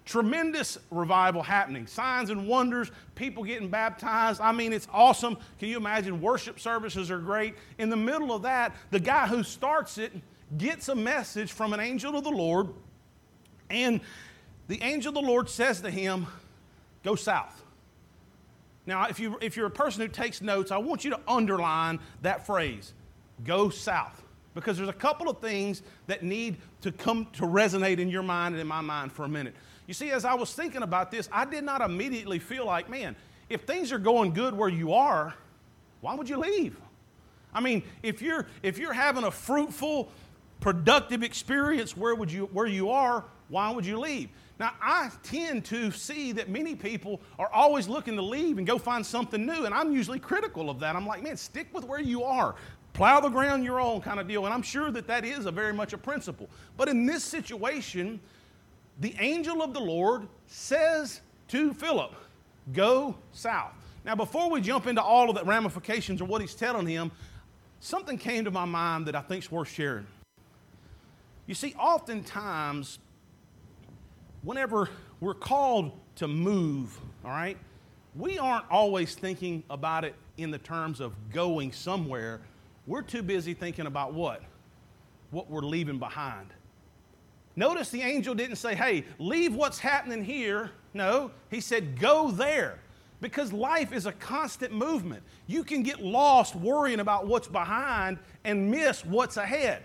tremendous 0.06 0.78
revival 0.92 1.44
happening, 1.44 1.88
signs 1.88 2.30
and 2.30 2.48
wonders, 2.48 2.90
people 3.16 3.44
getting 3.44 3.68
baptized. 3.68 4.40
I 4.40 4.54
mean, 4.54 4.72
it's 4.72 4.88
awesome. 4.94 5.38
Can 5.60 5.68
you 5.68 5.78
imagine? 5.78 6.22
Worship 6.22 6.58
services 6.58 7.12
are 7.12 7.20
great. 7.20 7.56
In 7.78 7.90
the 7.90 7.98
middle 7.98 8.34
of 8.34 8.44
that, 8.44 8.76
the 8.92 9.00
guy 9.00 9.28
who 9.28 9.44
starts 9.44 9.98
it 9.98 10.14
gets 10.58 10.88
a 10.88 10.96
message 10.96 11.52
from 11.52 11.74
an 11.74 11.82
angel 11.82 12.16
of 12.16 12.24
the 12.24 12.32
Lord, 12.32 12.70
and 13.70 14.00
the 14.68 14.82
angel 14.82 15.10
of 15.10 15.16
the 15.16 15.30
Lord 15.30 15.50
says 15.50 15.82
to 15.82 15.92
him, 15.92 16.28
Go 17.04 17.16
south. 17.16 17.63
Now, 18.86 19.06
if, 19.06 19.20
you, 19.20 19.38
if 19.42 19.56
you're 19.56 19.66
a 19.66 19.72
person 19.72 20.02
who 20.02 20.08
takes 20.08 20.42
notes, 20.42 20.72
I 20.72 20.78
want 20.78 21.04
you 21.06 21.12
to 21.12 21.20
underline 21.28 22.00
that 22.22 22.46
phrase 22.46 22.94
go 23.44 23.70
south. 23.70 24.22
Because 24.54 24.78
there's 24.78 24.90
a 24.90 24.94
couple 24.94 25.30
of 25.30 25.40
things 25.40 25.82
that 26.08 26.22
need 26.22 26.58
to 26.82 26.92
come 26.92 27.28
to 27.34 27.44
resonate 27.44 27.98
in 27.98 28.10
your 28.10 28.22
mind 28.22 28.54
and 28.54 28.62
in 28.62 28.68
my 28.68 28.82
mind 28.82 29.12
for 29.12 29.24
a 29.26 29.28
minute. 29.28 29.56
You 29.88 29.94
see, 29.94 30.12
as 30.12 30.26
I 30.26 30.36
was 30.36 30.54
thinking 30.54 30.84
about 30.84 31.12
this, 31.12 31.28
I 31.32 31.46
did 31.46 31.64
not 31.64 31.82
immediately 31.82 32.40
feel 32.40 32.66
like, 32.66 32.90
man, 32.90 33.16
if 33.50 33.62
things 33.62 33.92
are 33.92 33.98
going 33.98 34.34
good 34.34 34.56
where 34.56 34.70
you 34.70 34.94
are, 34.94 35.34
why 36.02 36.14
would 36.14 36.30
you 36.30 36.38
leave? 36.38 36.78
I 37.54 37.62
mean, 37.62 37.84
if 38.02 38.22
you're 38.22 38.48
if 38.62 38.78
you're 38.78 38.94
having 38.94 39.24
a 39.24 39.32
fruitful, 39.32 40.10
productive 40.60 41.24
experience 41.24 41.96
where 41.96 42.16
would 42.16 42.32
you 42.32 42.46
where 42.54 42.68
you 42.68 42.92
are, 42.92 43.26
why 43.50 43.72
would 43.72 43.86
you 43.86 44.00
leave? 44.00 44.30
Now, 44.64 44.72
I 44.82 45.12
tend 45.24 45.66
to 45.66 45.92
see 45.92 46.32
that 46.32 46.48
many 46.48 46.74
people 46.74 47.20
are 47.38 47.52
always 47.52 47.90
looking 47.90 48.16
to 48.16 48.22
leave 48.22 48.60
and 48.60 48.66
go 48.66 48.78
find 48.78 49.06
something 49.06 49.46
new, 49.46 49.66
and 49.66 49.76
I'm 49.76 49.92
usually 49.92 50.20
critical 50.20 50.70
of 50.70 50.80
that. 50.80 50.96
I'm 50.96 51.06
like, 51.06 51.22
man, 51.22 51.36
stick 51.36 51.68
with 51.74 51.84
where 51.84 52.00
you 52.00 52.24
are. 52.24 52.56
Plow 52.94 53.20
the 53.20 53.28
ground 53.28 53.66
your 53.66 53.82
own 53.82 54.00
kind 54.00 54.22
of 54.22 54.28
deal. 54.30 54.46
And 54.46 54.54
I'm 54.54 54.62
sure 54.62 54.90
that 54.92 55.06
that 55.08 55.26
is 55.26 55.48
a 55.48 55.52
very 55.52 55.74
much 55.74 55.92
a 55.92 55.98
principle. 55.98 56.48
But 56.78 56.88
in 56.88 57.06
this 57.06 57.26
situation, 57.26 58.22
the 59.02 59.14
angel 59.20 59.62
of 59.62 59.74
the 59.74 59.82
Lord 59.82 60.30
says 60.48 61.20
to 61.50 61.74
Philip, 61.74 62.16
Go 62.72 63.18
south. 63.34 63.74
Now, 64.06 64.16
before 64.16 64.50
we 64.50 64.62
jump 64.62 64.88
into 64.88 65.04
all 65.04 65.30
of 65.30 65.36
the 65.36 65.44
ramifications 65.44 66.22
of 66.22 66.30
what 66.30 66.40
he's 66.40 66.56
telling 66.56 66.88
him, 66.88 67.12
something 67.82 68.18
came 68.18 68.46
to 68.46 68.52
my 68.52 68.64
mind 68.64 69.08
that 69.08 69.16
I 69.18 69.20
think 69.24 69.44
is 69.44 69.52
worth 69.52 69.68
sharing. 69.68 70.08
You 71.48 71.54
see, 71.54 71.76
oftentimes, 71.78 73.00
whenever 74.44 74.90
we're 75.20 75.34
called 75.34 75.92
to 76.16 76.28
move, 76.28 76.98
all 77.26 77.32
right, 77.32 77.58
we 78.16 78.38
aren't 78.38 78.70
always 78.70 79.16
thinking 79.16 79.64
about 79.70 80.06
it 80.06 80.14
in 80.38 80.52
the 80.52 80.60
terms 80.60 81.00
of 81.00 81.14
going 81.32 81.72
somewhere. 81.72 82.42
We're 82.86 83.02
too 83.02 83.24
busy 83.24 83.54
thinking 83.54 83.88
about 83.88 84.14
what? 84.14 84.44
What 85.32 85.50
we're 85.50 85.62
leaving 85.62 85.98
behind. 85.98 86.48
Notice 87.56 87.90
the 87.90 88.02
angel 88.02 88.36
didn't 88.36 88.58
say, 88.58 88.76
hey, 88.76 89.06
leave 89.20 89.56
what's 89.56 89.80
happening 89.80 90.24
here. 90.24 90.72
No, 90.94 91.32
he 91.50 91.60
said, 91.60 92.00
go 92.00 92.32
there. 92.32 92.80
Because 93.22 93.54
life 93.54 93.94
is 93.94 94.06
a 94.06 94.12
constant 94.12 94.74
movement. 94.74 95.24
You 95.48 95.64
can 95.64 95.82
get 95.82 96.02
lost 96.02 96.56
worrying 96.56 97.00
about 97.00 97.26
what's 97.26 97.48
behind 97.48 98.18
and 98.44 98.70
miss 98.70 99.06
what's 99.06 99.38
ahead. 99.38 99.84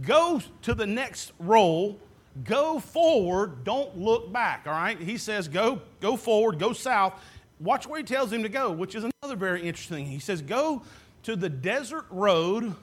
Go 0.00 0.40
to 0.62 0.74
the 0.74 0.86
next 0.86 1.32
role, 1.38 1.98
go 2.44 2.78
forward, 2.78 3.64
don't 3.64 3.96
look 3.98 4.32
back, 4.32 4.64
all 4.66 4.72
right? 4.72 4.98
He 4.98 5.18
says, 5.18 5.48
go, 5.48 5.80
go 6.00 6.16
forward, 6.16 6.58
go 6.58 6.72
south. 6.72 7.14
Watch 7.60 7.86
where 7.86 7.98
he 7.98 8.04
tells 8.04 8.32
him 8.32 8.42
to 8.42 8.48
go, 8.48 8.70
which 8.70 8.94
is 8.94 9.04
another 9.04 9.36
very 9.36 9.62
interesting. 9.62 10.06
He 10.06 10.18
says, 10.18 10.42
go 10.42 10.82
to 11.24 11.36
the 11.36 11.48
desert 11.48 12.06
road 12.10 12.74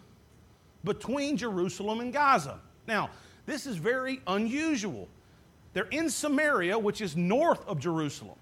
between 0.83 1.37
Jerusalem 1.37 1.99
and 1.99 2.11
Gaza. 2.11 2.59
Now, 2.87 3.09
this 3.45 3.65
is 3.65 3.77
very 3.77 4.21
unusual. 4.27 5.07
They're 5.73 5.85
in 5.85 6.09
Samaria, 6.09 6.77
which 6.77 7.01
is 7.01 7.15
north 7.15 7.65
of 7.67 7.79
Jerusalem. 7.79 8.37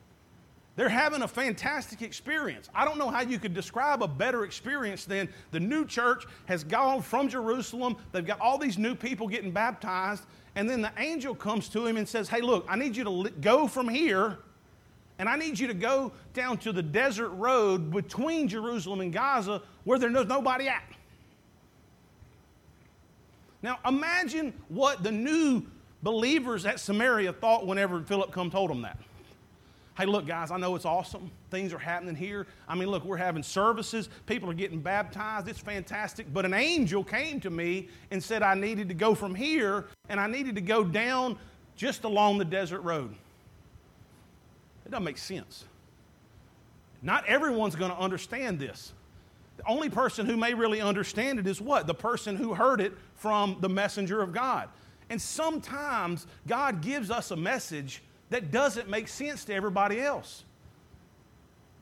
They're 0.76 0.90
having 0.90 1.22
a 1.22 1.28
fantastic 1.28 2.02
experience. 2.02 2.68
I 2.74 2.84
don't 2.84 2.98
know 2.98 3.10
how 3.10 3.22
you 3.22 3.38
could 3.38 3.54
describe 3.54 4.02
a 4.02 4.08
better 4.08 4.44
experience 4.44 5.06
than 5.06 5.30
the 5.52 5.60
new 5.60 5.86
church 5.86 6.26
has 6.46 6.64
gone 6.64 7.04
from 7.04 7.30
Jerusalem. 7.30 7.96
They've 8.12 8.26
got 8.26 8.40
all 8.40 8.58
these 8.58 8.80
new 8.80 8.96
people 8.96 9.28
getting 9.28 9.52
baptized. 9.52 10.24
And 10.56 10.70
then 10.70 10.82
the 10.82 10.92
angel 10.98 11.34
comes 11.34 11.70
to 11.70 11.86
him 11.86 11.98
and 11.98 12.08
says, 12.08 12.30
Hey, 12.30 12.42
look, 12.42 12.66
I 12.70 12.76
need 12.76 12.96
you 12.96 13.04
to 13.04 13.30
go 13.42 13.68
from 13.68 13.90
here 13.90 14.38
and 15.20 15.30
I 15.30 15.36
need 15.36 15.60
you 15.60 15.68
to 15.68 15.74
go 15.74 16.12
down 16.34 16.58
to 16.60 16.72
the 16.72 16.82
desert 16.82 17.30
road 17.30 17.92
between 17.92 18.48
Jerusalem 18.48 19.02
and 19.02 19.14
Gaza 19.14 19.62
where 19.84 20.00
there's 20.00 20.28
nobody 20.28 20.68
at. 20.68 20.84
Now, 23.62 23.80
imagine 23.86 24.54
what 24.68 25.04
the 25.04 25.12
new 25.12 25.64
believers 26.02 26.66
at 26.66 26.80
Samaria 26.80 27.32
thought 27.32 27.66
whenever 27.66 28.02
Philip 28.02 28.32
come 28.32 28.52
told 28.52 28.70
them 28.70 28.82
that. 28.82 28.98
Hey, 29.96 30.08
look, 30.08 30.26
guys, 30.26 30.50
I 30.50 30.58
know 30.58 30.76
it's 30.76 30.86
awesome. 30.86 31.30
Things 31.52 31.72
are 31.72 31.78
happening 31.78 32.16
here. 32.16 32.48
I 32.68 32.74
mean, 32.74 32.88
look, 32.88 33.06
we're 33.06 33.18
having 33.18 33.44
services. 33.44 34.10
People 34.26 34.50
are 34.50 34.56
getting 34.56 34.80
baptized. 34.80 35.48
It's 35.48 35.60
fantastic. 35.60 36.34
But 36.34 36.46
an 36.46 36.54
angel 36.54 37.04
came 37.04 37.40
to 37.42 37.52
me 37.52 37.90
and 38.10 38.24
said 38.24 38.42
I 38.42 38.56
needed 38.56 38.88
to 38.88 38.96
go 38.96 39.14
from 39.14 39.36
here 39.36 39.86
and 40.10 40.20
I 40.20 40.26
needed 40.26 40.56
to 40.56 40.62
go 40.62 40.84
down 40.84 41.38
just 41.76 42.06
along 42.06 42.40
the 42.40 42.46
desert 42.46 42.82
road. 42.82 43.14
It 44.86 44.90
doesn't 44.90 45.04
make 45.04 45.20
sense. 45.20 45.66
Not 47.04 47.26
everyone's 47.28 47.76
going 47.76 47.92
to 47.92 47.98
understand 47.98 48.60
this. 48.60 48.94
The 49.58 49.68
only 49.68 49.90
person 49.90 50.26
who 50.26 50.38
may 50.38 50.56
really 50.56 50.82
understand 50.82 51.38
it 51.38 51.46
is 51.46 51.62
what? 51.62 51.86
The 51.86 51.94
person 51.94 52.36
who 52.36 52.56
heard 52.56 52.82
it 52.82 52.94
from 53.16 53.58
the 53.60 53.70
messenger 53.70 54.24
of 54.24 54.34
God. 54.34 54.70
And 55.12 55.22
sometimes 55.22 56.26
God 56.48 56.82
gives 56.82 57.12
us 57.12 57.30
a 57.30 57.36
message 57.36 58.02
that 58.30 58.52
doesn't 58.52 58.90
make 58.90 59.08
sense 59.08 59.46
to 59.46 59.54
everybody 59.54 60.00
else. 60.00 60.44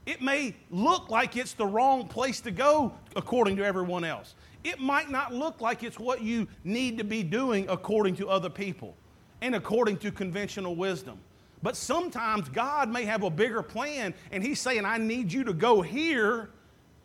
It 0.05 0.21
may 0.21 0.55
look 0.69 1.10
like 1.10 1.38
it's 1.38 1.53
the 1.53 1.65
wrong 1.65 2.07
place 2.07 2.41
to 2.41 2.51
go 2.51 2.93
according 3.15 3.57
to 3.57 3.65
everyone 3.65 4.03
else. 4.03 4.36
It 4.63 4.79
might 4.79 5.10
not 5.10 5.33
look 5.33 5.62
like 5.62 5.83
it's 5.83 6.00
what 6.00 6.21
you 6.21 6.48
need 6.63 6.98
to 6.98 7.03
be 7.03 7.24
doing 7.24 7.67
according 7.69 8.15
to 8.17 8.29
other 8.29 8.50
people 8.50 8.95
and 9.41 9.55
according 9.55 9.98
to 9.98 10.12
conventional 10.12 10.75
wisdom. 10.75 11.19
But 11.63 11.75
sometimes 11.75 12.50
God 12.50 12.89
may 12.89 13.05
have 13.05 13.24
a 13.24 13.29
bigger 13.29 13.62
plan, 13.62 14.13
and 14.31 14.43
He's 14.43 14.60
saying, 14.60 14.86
I 14.86 14.98
need 14.98 15.31
you 15.31 15.43
to 15.43 15.53
go 15.53 15.81
here. 15.81 16.50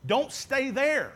Don't 0.06 0.32
stay 0.32 0.70
there. 0.70 1.12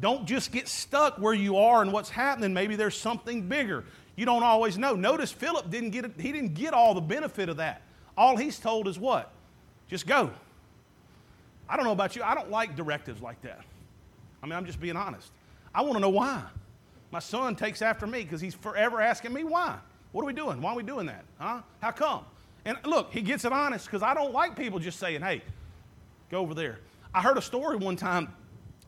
Don't 0.00 0.26
just 0.26 0.50
get 0.50 0.66
stuck 0.66 1.18
where 1.18 1.34
you 1.34 1.56
are 1.56 1.82
and 1.82 1.92
what's 1.92 2.10
happening. 2.10 2.52
Maybe 2.52 2.74
there's 2.74 2.96
something 2.96 3.42
bigger. 3.48 3.84
You 4.16 4.26
don't 4.26 4.42
always 4.42 4.78
know. 4.78 4.94
Notice 4.94 5.32
Philip 5.32 5.70
didn't 5.70 5.90
get 5.90 6.04
he 6.20 6.32
didn't 6.32 6.54
get 6.54 6.72
all 6.72 6.94
the 6.94 7.00
benefit 7.00 7.48
of 7.48 7.56
that. 7.56 7.82
All 8.16 8.36
he's 8.36 8.58
told 8.58 8.86
is 8.86 8.98
what? 8.98 9.32
Just 9.88 10.06
go. 10.06 10.30
I 11.68 11.76
don't 11.76 11.84
know 11.84 11.92
about 11.92 12.14
you. 12.14 12.22
I 12.22 12.34
don't 12.34 12.50
like 12.50 12.76
directives 12.76 13.20
like 13.20 13.40
that. 13.42 13.60
I 14.42 14.46
mean, 14.46 14.54
I'm 14.54 14.66
just 14.66 14.80
being 14.80 14.96
honest. 14.96 15.30
I 15.74 15.82
want 15.82 15.94
to 15.94 16.00
know 16.00 16.10
why. 16.10 16.42
My 17.10 17.18
son 17.18 17.56
takes 17.56 17.82
after 17.82 18.06
me 18.06 18.22
because 18.22 18.40
he's 18.40 18.54
forever 18.54 19.00
asking 19.00 19.32
me 19.32 19.44
why. 19.44 19.78
What 20.12 20.22
are 20.22 20.26
we 20.26 20.32
doing? 20.32 20.60
Why 20.60 20.72
are 20.72 20.76
we 20.76 20.82
doing 20.82 21.06
that? 21.06 21.24
Huh? 21.38 21.62
How 21.80 21.90
come? 21.90 22.24
And 22.64 22.78
look, 22.84 23.12
he 23.12 23.20
gets 23.20 23.44
it 23.44 23.52
honest 23.52 23.86
because 23.86 24.02
I 24.02 24.14
don't 24.14 24.32
like 24.32 24.56
people 24.56 24.78
just 24.78 24.98
saying, 24.98 25.22
hey, 25.22 25.42
go 26.30 26.38
over 26.38 26.54
there. 26.54 26.78
I 27.12 27.20
heard 27.20 27.36
a 27.36 27.42
story 27.42 27.76
one 27.76 27.96
time 27.96 28.32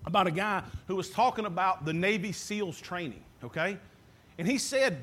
about 0.04 0.26
a 0.26 0.30
guy 0.30 0.62
who 0.86 0.96
was 0.96 1.10
talking 1.10 1.46
about 1.46 1.84
the 1.84 1.92
Navy 1.92 2.32
SEALs 2.32 2.80
training, 2.80 3.22
okay? 3.42 3.76
And 4.38 4.46
he 4.46 4.58
said 4.58 4.98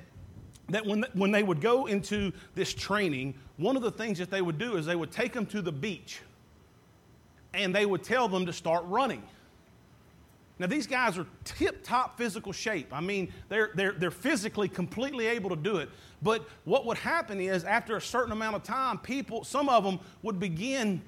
that 0.69 0.85
when, 0.85 1.05
when 1.13 1.31
they 1.31 1.43
would 1.43 1.61
go 1.61 1.85
into 1.87 2.31
this 2.55 2.73
training, 2.73 3.33
one 3.57 3.75
of 3.75 3.81
the 3.81 3.91
things 3.91 4.17
that 4.19 4.31
they 4.31 4.41
would 4.41 4.57
do 4.57 4.77
is 4.77 4.85
they 4.85 4.95
would 4.95 5.11
take 5.11 5.33
them 5.33 5.45
to 5.47 5.61
the 5.61 5.71
beach 5.71 6.21
and 7.53 7.75
they 7.75 7.85
would 7.85 8.03
tell 8.03 8.27
them 8.27 8.45
to 8.45 8.53
start 8.53 8.83
running. 8.87 9.23
Now, 10.59 10.67
these 10.67 10.87
guys 10.87 11.17
are 11.17 11.25
tip 11.43 11.83
top 11.83 12.17
physical 12.17 12.53
shape. 12.53 12.93
I 12.93 13.01
mean, 13.01 13.33
they're, 13.49 13.71
they're, 13.75 13.91
they're 13.93 14.11
physically 14.11 14.69
completely 14.69 15.25
able 15.25 15.49
to 15.49 15.55
do 15.55 15.77
it. 15.77 15.89
But 16.21 16.47
what 16.63 16.85
would 16.85 16.97
happen 16.97 17.41
is, 17.41 17.63
after 17.63 17.97
a 17.97 18.01
certain 18.01 18.31
amount 18.31 18.55
of 18.55 18.63
time, 18.63 18.99
people, 18.99 19.43
some 19.43 19.67
of 19.67 19.83
them 19.83 19.99
would 20.21 20.39
begin 20.39 21.01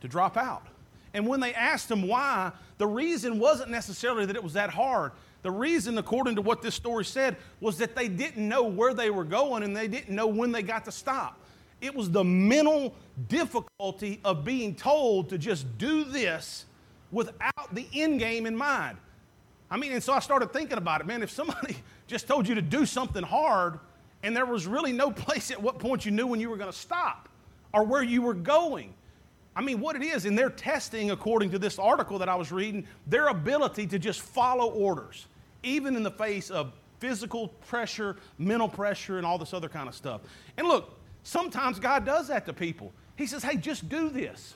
to 0.00 0.08
drop 0.08 0.36
out. 0.36 0.66
And 1.12 1.26
when 1.28 1.38
they 1.40 1.54
asked 1.54 1.88
them 1.88 2.08
why, 2.08 2.50
the 2.78 2.86
reason 2.86 3.38
wasn't 3.38 3.70
necessarily 3.70 4.26
that 4.26 4.36
it 4.36 4.42
was 4.42 4.54
that 4.54 4.70
hard. 4.70 5.12
The 5.44 5.50
reason, 5.50 5.98
according 5.98 6.36
to 6.36 6.42
what 6.42 6.62
this 6.62 6.74
story 6.74 7.04
said, 7.04 7.36
was 7.60 7.76
that 7.76 7.94
they 7.94 8.08
didn't 8.08 8.48
know 8.48 8.62
where 8.62 8.94
they 8.94 9.10
were 9.10 9.24
going 9.24 9.62
and 9.62 9.76
they 9.76 9.88
didn't 9.88 10.16
know 10.16 10.26
when 10.26 10.52
they 10.52 10.62
got 10.62 10.86
to 10.86 10.90
stop. 10.90 11.38
It 11.82 11.94
was 11.94 12.10
the 12.10 12.24
mental 12.24 12.94
difficulty 13.28 14.20
of 14.24 14.42
being 14.42 14.74
told 14.74 15.28
to 15.28 15.36
just 15.36 15.76
do 15.76 16.04
this 16.04 16.64
without 17.12 17.74
the 17.74 17.86
end 17.92 18.20
game 18.20 18.46
in 18.46 18.56
mind. 18.56 18.96
I 19.70 19.76
mean, 19.76 19.92
and 19.92 20.02
so 20.02 20.14
I 20.14 20.20
started 20.20 20.50
thinking 20.50 20.78
about 20.78 21.02
it, 21.02 21.06
man, 21.06 21.22
if 21.22 21.30
somebody 21.30 21.76
just 22.06 22.26
told 22.26 22.48
you 22.48 22.54
to 22.54 22.62
do 22.62 22.86
something 22.86 23.22
hard 23.22 23.78
and 24.22 24.34
there 24.34 24.46
was 24.46 24.66
really 24.66 24.92
no 24.92 25.10
place 25.10 25.50
at 25.50 25.60
what 25.60 25.78
point 25.78 26.06
you 26.06 26.10
knew 26.10 26.26
when 26.26 26.40
you 26.40 26.48
were 26.48 26.56
going 26.56 26.72
to 26.72 26.78
stop 26.78 27.28
or 27.74 27.84
where 27.84 28.02
you 28.02 28.22
were 28.22 28.32
going. 28.32 28.94
I 29.54 29.60
mean, 29.60 29.78
what 29.78 29.94
it 29.94 30.02
is, 30.02 30.24
and 30.24 30.38
they're 30.38 30.48
testing, 30.48 31.10
according 31.10 31.50
to 31.50 31.58
this 31.58 31.78
article 31.78 32.18
that 32.20 32.30
I 32.30 32.34
was 32.34 32.50
reading, 32.50 32.86
their 33.06 33.28
ability 33.28 33.86
to 33.88 33.98
just 33.98 34.22
follow 34.22 34.70
orders 34.70 35.26
even 35.64 35.96
in 35.96 36.02
the 36.02 36.10
face 36.10 36.50
of 36.50 36.72
physical 37.00 37.48
pressure, 37.48 38.16
mental 38.38 38.68
pressure, 38.68 39.18
and 39.18 39.26
all 39.26 39.38
this 39.38 39.52
other 39.52 39.68
kind 39.68 39.88
of 39.88 39.94
stuff. 39.94 40.20
And 40.56 40.66
look, 40.66 40.98
sometimes 41.22 41.78
God 41.78 42.04
does 42.04 42.28
that 42.28 42.46
to 42.46 42.52
people. 42.52 42.92
He 43.16 43.26
says, 43.26 43.42
hey, 43.42 43.56
just 43.56 43.88
do 43.88 44.08
this. 44.08 44.54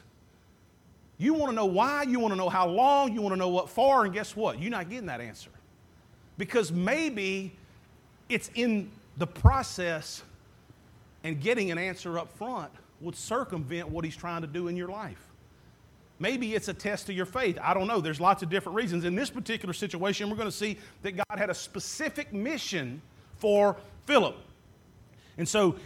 You 1.18 1.34
want 1.34 1.50
to 1.50 1.54
know 1.54 1.66
why, 1.66 2.04
you 2.04 2.20
want 2.20 2.32
to 2.32 2.38
know 2.38 2.48
how 2.48 2.68
long, 2.68 3.12
you 3.12 3.20
want 3.20 3.32
to 3.32 3.38
know 3.38 3.48
what 3.48 3.68
for, 3.68 4.04
and 4.04 4.14
guess 4.14 4.36
what? 4.36 4.60
You're 4.60 4.70
not 4.70 4.88
getting 4.88 5.06
that 5.06 5.20
answer. 5.20 5.50
Because 6.36 6.70
maybe 6.70 7.52
it's 8.28 8.50
in 8.54 8.90
the 9.16 9.26
process 9.26 10.22
and 11.24 11.40
getting 11.40 11.72
an 11.72 11.78
answer 11.78 12.18
up 12.18 12.30
front 12.38 12.70
would 13.00 13.16
circumvent 13.16 13.88
what 13.88 14.04
he's 14.04 14.16
trying 14.16 14.42
to 14.42 14.46
do 14.46 14.68
in 14.68 14.76
your 14.76 14.88
life. 14.88 15.27
Maybe 16.20 16.54
it's 16.54 16.68
a 16.68 16.74
test 16.74 17.08
of 17.08 17.14
your 17.14 17.26
faith. 17.26 17.58
I 17.62 17.74
don't 17.74 17.86
know. 17.86 18.00
There's 18.00 18.20
lots 18.20 18.42
of 18.42 18.50
different 18.50 18.76
reasons. 18.76 19.04
In 19.04 19.14
this 19.14 19.30
particular 19.30 19.72
situation, 19.72 20.28
we're 20.28 20.36
going 20.36 20.48
to 20.48 20.56
see 20.56 20.78
that 21.02 21.16
God 21.16 21.38
had 21.38 21.50
a 21.50 21.54
specific 21.54 22.32
mission 22.32 23.00
for 23.36 23.76
Philip. 24.06 24.36
And 25.36 25.48
so, 25.48 25.76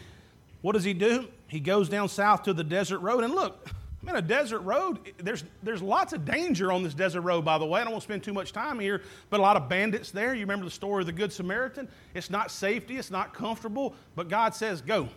what 0.63 0.73
does 0.73 0.85
he 0.85 0.95
do? 0.95 1.29
He 1.49 1.61
goes 1.61 1.89
down 1.89 2.09
south 2.09 2.45
to 2.45 2.55
the 2.55 2.65
desert 2.65 3.01
road. 3.01 3.25
And 3.25 3.35
look, 3.35 3.69
I 4.03 4.07
mean, 4.07 4.17
a 4.17 4.23
desert 4.23 4.61
road, 4.61 4.99
there's, 5.19 5.45
there's 5.63 5.83
lots 5.83 6.13
of 6.13 6.25
danger 6.25 6.73
on 6.73 6.83
this 6.83 6.95
desert 6.95 7.21
road, 7.21 7.45
by 7.45 7.59
the 7.59 7.67
way. 7.67 7.81
I 7.81 7.85
don't 7.85 7.93
want 7.93 8.03
to 8.03 8.07
spend 8.07 8.25
too 8.25 8.33
much 8.33 8.53
time 8.53 8.81
here, 8.81 9.03
but 9.29 9.39
a 9.39 9.43
lot 9.43 9.57
of 9.57 9.69
bandits 9.69 10.11
there. 10.11 10.35
You 10.35 10.41
remember 10.41 10.65
the 10.65 10.71
story 10.71 11.03
of 11.03 11.07
the 11.07 11.13
Good 11.13 11.33
Samaritan? 11.33 11.89
It's 12.15 12.31
not 12.31 12.51
safety, 12.51 12.97
it's 12.97 13.11
not 13.11 13.35
comfortable, 13.35 13.95
but 14.17 14.29
God 14.29 14.55
says, 14.55 14.81
go. 14.81 15.09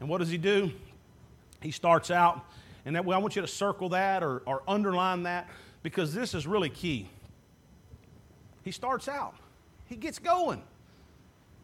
And 0.00 0.08
what 0.08 0.18
does 0.18 0.30
he 0.30 0.38
do? 0.38 0.72
He 1.60 1.70
starts 1.70 2.10
out 2.10 2.44
and 2.84 2.96
that, 2.96 3.00
I 3.00 3.18
want 3.18 3.36
you 3.36 3.42
to 3.42 3.48
circle 3.48 3.88
that 3.90 4.22
or, 4.22 4.42
or 4.46 4.62
underline 4.68 5.24
that 5.24 5.48
because 5.82 6.14
this 6.14 6.34
is 6.34 6.46
really 6.46 6.70
key. 6.70 7.08
He 8.62 8.70
starts 8.70 9.08
out, 9.08 9.34
he 9.86 9.96
gets 9.96 10.18
going. 10.18 10.62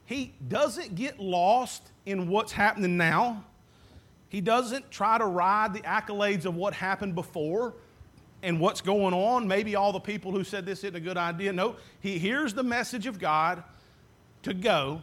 He 0.04 0.32
doesn't 0.48 0.96
get 0.96 1.20
lost 1.20 1.82
in 2.04 2.28
what's 2.28 2.50
happening 2.52 2.96
now. 2.96 3.44
He 4.28 4.40
doesn't 4.40 4.90
try 4.90 5.18
to 5.18 5.24
ride 5.24 5.72
the 5.72 5.80
accolades 5.80 6.46
of 6.46 6.56
what 6.56 6.74
happened 6.74 7.14
before. 7.14 7.74
and 8.42 8.58
what's 8.58 8.80
going 8.80 9.14
on. 9.14 9.46
Maybe 9.46 9.76
all 9.76 9.92
the 9.92 10.00
people 10.00 10.32
who 10.32 10.44
said 10.44 10.64
this 10.64 10.78
isn't 10.78 10.96
a 10.96 11.00
good 11.00 11.16
idea. 11.16 11.52
No, 11.52 11.76
he 12.00 12.18
hears 12.18 12.54
the 12.54 12.62
message 12.62 13.06
of 13.06 13.18
God 13.18 13.62
to 14.42 14.54
go 14.54 15.02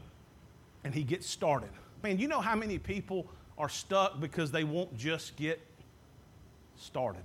and 0.84 0.94
he 0.94 1.04
gets 1.04 1.28
started. 1.28 1.70
Man, 2.04 2.18
you 2.20 2.28
know 2.28 2.42
how 2.42 2.56
many 2.56 2.80
people 2.80 3.28
are 3.58 3.70
stuck 3.70 4.20
because 4.20 4.52
they 4.52 4.64
won't 4.64 4.96
just 4.98 5.36
get 5.36 5.60
started? 6.78 7.24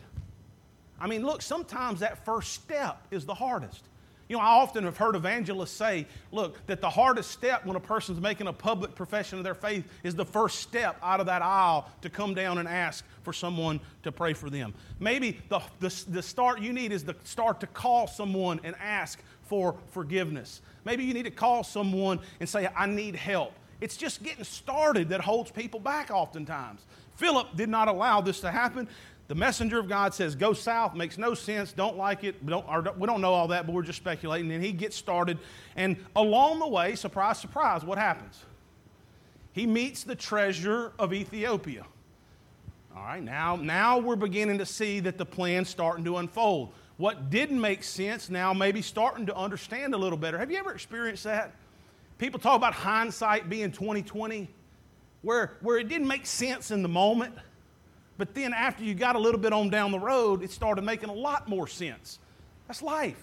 I 1.00 1.06
mean, 1.06 1.24
look, 1.24 1.42
sometimes 1.42 2.00
that 2.00 2.24
first 2.24 2.52
step 2.52 3.06
is 3.10 3.26
the 3.26 3.34
hardest. 3.34 3.84
You 4.28 4.36
know, 4.38 4.42
I 4.44 4.60
often 4.60 4.84
have 4.84 4.96
heard 4.96 5.14
evangelists 5.14 5.72
say, 5.72 6.06
look, 6.30 6.64
that 6.66 6.80
the 6.80 6.88
hardest 6.88 7.32
step 7.32 7.66
when 7.66 7.76
a 7.76 7.80
person's 7.80 8.20
making 8.20 8.46
a 8.46 8.52
public 8.52 8.94
profession 8.94 9.36
of 9.36 9.44
their 9.44 9.54
faith 9.54 9.84
is 10.04 10.14
the 10.14 10.24
first 10.24 10.60
step 10.60 10.96
out 11.02 11.20
of 11.20 11.26
that 11.26 11.42
aisle 11.42 11.90
to 12.00 12.08
come 12.08 12.32
down 12.32 12.58
and 12.58 12.68
ask 12.68 13.04
for 13.24 13.32
someone 13.32 13.80
to 14.04 14.12
pray 14.12 14.32
for 14.32 14.48
them. 14.48 14.72
Maybe 15.00 15.38
the, 15.48 15.60
the, 15.80 16.04
the 16.08 16.22
start 16.22 16.60
you 16.60 16.72
need 16.72 16.92
is 16.92 17.04
the 17.04 17.16
start 17.24 17.60
to 17.60 17.66
call 17.66 18.06
someone 18.06 18.60
and 18.64 18.74
ask 18.80 19.20
for 19.42 19.74
forgiveness. 19.90 20.62
Maybe 20.84 21.04
you 21.04 21.12
need 21.12 21.24
to 21.24 21.30
call 21.30 21.62
someone 21.62 22.20
and 22.40 22.48
say, 22.48 22.68
I 22.74 22.86
need 22.86 23.16
help. 23.16 23.52
It's 23.82 23.96
just 23.96 24.22
getting 24.22 24.44
started 24.44 25.08
that 25.10 25.20
holds 25.20 25.50
people 25.50 25.80
back 25.80 26.10
oftentimes. 26.10 26.80
Philip 27.16 27.54
did 27.56 27.68
not 27.68 27.88
allow 27.88 28.20
this 28.20 28.40
to 28.40 28.50
happen. 28.50 28.88
The 29.32 29.38
messenger 29.38 29.78
of 29.78 29.88
God 29.88 30.12
says, 30.12 30.34
Go 30.34 30.52
south, 30.52 30.94
makes 30.94 31.16
no 31.16 31.32
sense, 31.32 31.72
don't 31.72 31.96
like 31.96 32.22
it. 32.22 32.44
Don't, 32.44 32.66
we 32.98 33.06
don't 33.06 33.22
know 33.22 33.32
all 33.32 33.48
that, 33.48 33.64
but 33.64 33.74
we're 33.74 33.80
just 33.80 33.96
speculating. 33.96 34.52
And 34.52 34.62
he 34.62 34.72
gets 34.72 34.94
started. 34.94 35.38
And 35.74 35.96
along 36.14 36.58
the 36.58 36.68
way, 36.68 36.96
surprise, 36.96 37.38
surprise, 37.38 37.82
what 37.82 37.96
happens? 37.96 38.44
He 39.52 39.66
meets 39.66 40.04
the 40.04 40.14
treasure 40.14 40.92
of 40.98 41.14
Ethiopia. 41.14 41.86
All 42.94 43.04
right, 43.04 43.22
now, 43.22 43.56
now 43.56 43.96
we're 43.96 44.16
beginning 44.16 44.58
to 44.58 44.66
see 44.66 45.00
that 45.00 45.16
the 45.16 45.24
plan's 45.24 45.70
starting 45.70 46.04
to 46.04 46.18
unfold. 46.18 46.74
What 46.98 47.30
didn't 47.30 47.58
make 47.58 47.84
sense 47.84 48.28
now 48.28 48.52
maybe 48.52 48.82
starting 48.82 49.24
to 49.24 49.34
understand 49.34 49.94
a 49.94 49.96
little 49.96 50.18
better. 50.18 50.36
Have 50.36 50.50
you 50.50 50.58
ever 50.58 50.74
experienced 50.74 51.24
that? 51.24 51.54
People 52.18 52.38
talk 52.38 52.58
about 52.58 52.74
hindsight 52.74 53.48
being 53.48 53.72
2020, 53.72 54.50
where, 55.22 55.52
where 55.62 55.78
it 55.78 55.88
didn't 55.88 56.06
make 56.06 56.26
sense 56.26 56.70
in 56.70 56.82
the 56.82 56.88
moment 56.90 57.34
but 58.22 58.36
then 58.36 58.52
after 58.52 58.84
you 58.84 58.94
got 58.94 59.16
a 59.16 59.18
little 59.18 59.40
bit 59.40 59.52
on 59.52 59.68
down 59.68 59.90
the 59.90 59.98
road, 59.98 60.44
it 60.44 60.52
started 60.52 60.82
making 60.82 61.08
a 61.08 61.12
lot 61.12 61.48
more 61.48 61.66
sense. 61.66 62.20
That's 62.68 62.80
life. 62.80 63.20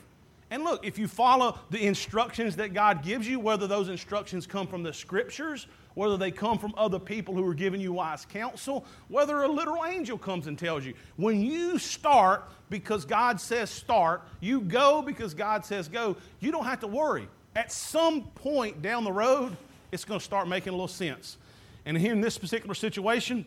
And 0.51 0.65
look, 0.65 0.86
if 0.86 1.00
you 1.00 1.08
follow 1.08 1.58
the 1.70 1.86
instructions 1.86 2.58
that 2.58 2.74
God 2.74 3.01
gives 3.01 3.25
you, 3.25 3.39
whether 3.39 3.65
those 3.65 3.88
instructions 3.88 4.46
come 4.46 4.68
from 4.68 4.84
the 4.84 4.94
scriptures, 4.94 5.68
whether 5.94 6.18
they 6.18 6.32
come 6.32 6.60
from 6.60 6.74
other 6.75 7.00
people 7.00 7.34
who 7.34 7.48
are 7.48 7.53
giving 7.53 7.79
you 7.79 7.94
wise 7.94 8.25
counsel, 8.25 8.86
whether 9.08 9.41
a 9.44 9.48
literal 9.48 9.86
angel 9.86 10.18
comes 10.18 10.48
and 10.48 10.60
tells 10.60 10.84
you, 10.84 10.94
when 11.15 11.39
you 11.39 11.79
start 11.79 12.50
because 12.70 13.06
God 13.06 13.39
says 13.39 13.70
start, 13.70 14.24
you 14.41 14.60
go 14.60 15.01
because 15.01 15.34
God 15.34 15.63
says 15.63 15.88
go, 15.88 16.18
you 16.41 16.51
don't 16.51 16.65
have 16.65 16.82
to 16.82 16.88
worry. 16.88 17.29
At 17.56 17.72
some 17.72 18.24
point 18.36 18.82
down 18.82 19.06
the 19.06 19.13
road, 19.13 19.56
it's 19.94 20.03
going 20.03 20.20
to 20.20 20.25
start 20.25 20.50
making 20.50 20.72
a 20.72 20.75
little 20.75 20.89
sense. 20.89 21.38
And 21.86 21.98
here 21.98 22.12
in 22.12 22.20
this 22.20 22.38
particular 22.38 22.75
situation, 22.75 23.46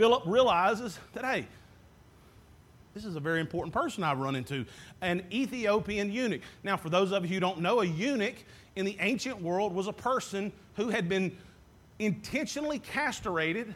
Philip 0.00 0.22
realizes 0.24 0.98
that, 1.12 1.26
hey, 1.26 1.46
this 2.94 3.04
is 3.04 3.16
a 3.16 3.20
very 3.20 3.38
important 3.38 3.74
person 3.74 4.02
I've 4.02 4.18
run 4.18 4.34
into 4.34 4.64
an 5.02 5.22
Ethiopian 5.30 6.10
eunuch. 6.10 6.40
Now, 6.62 6.78
for 6.78 6.88
those 6.88 7.12
of 7.12 7.26
you 7.26 7.34
who 7.34 7.40
don't 7.40 7.60
know, 7.60 7.82
a 7.82 7.84
eunuch 7.84 8.36
in 8.76 8.86
the 8.86 8.96
ancient 9.00 9.42
world 9.42 9.74
was 9.74 9.88
a 9.88 9.92
person 9.92 10.52
who 10.76 10.88
had 10.88 11.06
been 11.06 11.36
intentionally 11.98 12.78
castrated 12.78 13.74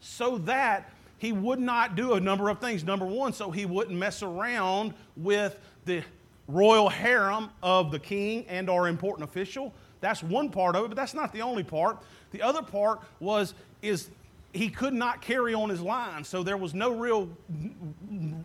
so 0.00 0.38
that 0.38 0.90
he 1.18 1.30
would 1.30 1.60
not 1.60 1.94
do 1.94 2.14
a 2.14 2.20
number 2.20 2.48
of 2.48 2.58
things. 2.58 2.82
Number 2.82 3.06
one, 3.06 3.32
so 3.32 3.52
he 3.52 3.66
wouldn't 3.66 3.96
mess 3.96 4.24
around 4.24 4.94
with 5.16 5.60
the 5.84 6.02
royal 6.48 6.88
harem 6.88 7.50
of 7.62 7.92
the 7.92 8.00
king 8.00 8.46
and 8.48 8.68
or 8.68 8.88
important 8.88 9.28
official. 9.28 9.72
That's 10.00 10.24
one 10.24 10.50
part 10.50 10.74
of 10.74 10.86
it, 10.86 10.88
but 10.88 10.96
that's 10.96 11.14
not 11.14 11.32
the 11.32 11.42
only 11.42 11.62
part. 11.62 11.98
The 12.32 12.42
other 12.42 12.62
part 12.62 13.00
was 13.20 13.54
is 13.80 14.08
he 14.56 14.68
could 14.68 14.94
not 14.94 15.20
carry 15.20 15.54
on 15.54 15.68
his 15.68 15.80
line, 15.80 16.24
so 16.24 16.42
there 16.42 16.56
was 16.56 16.74
no 16.74 16.90
real 16.90 17.28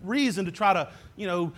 reason 0.03 0.45
to 0.45 0.51
try 0.51 0.73
to, 0.73 0.89
you 1.15 1.27
know, 1.27 1.53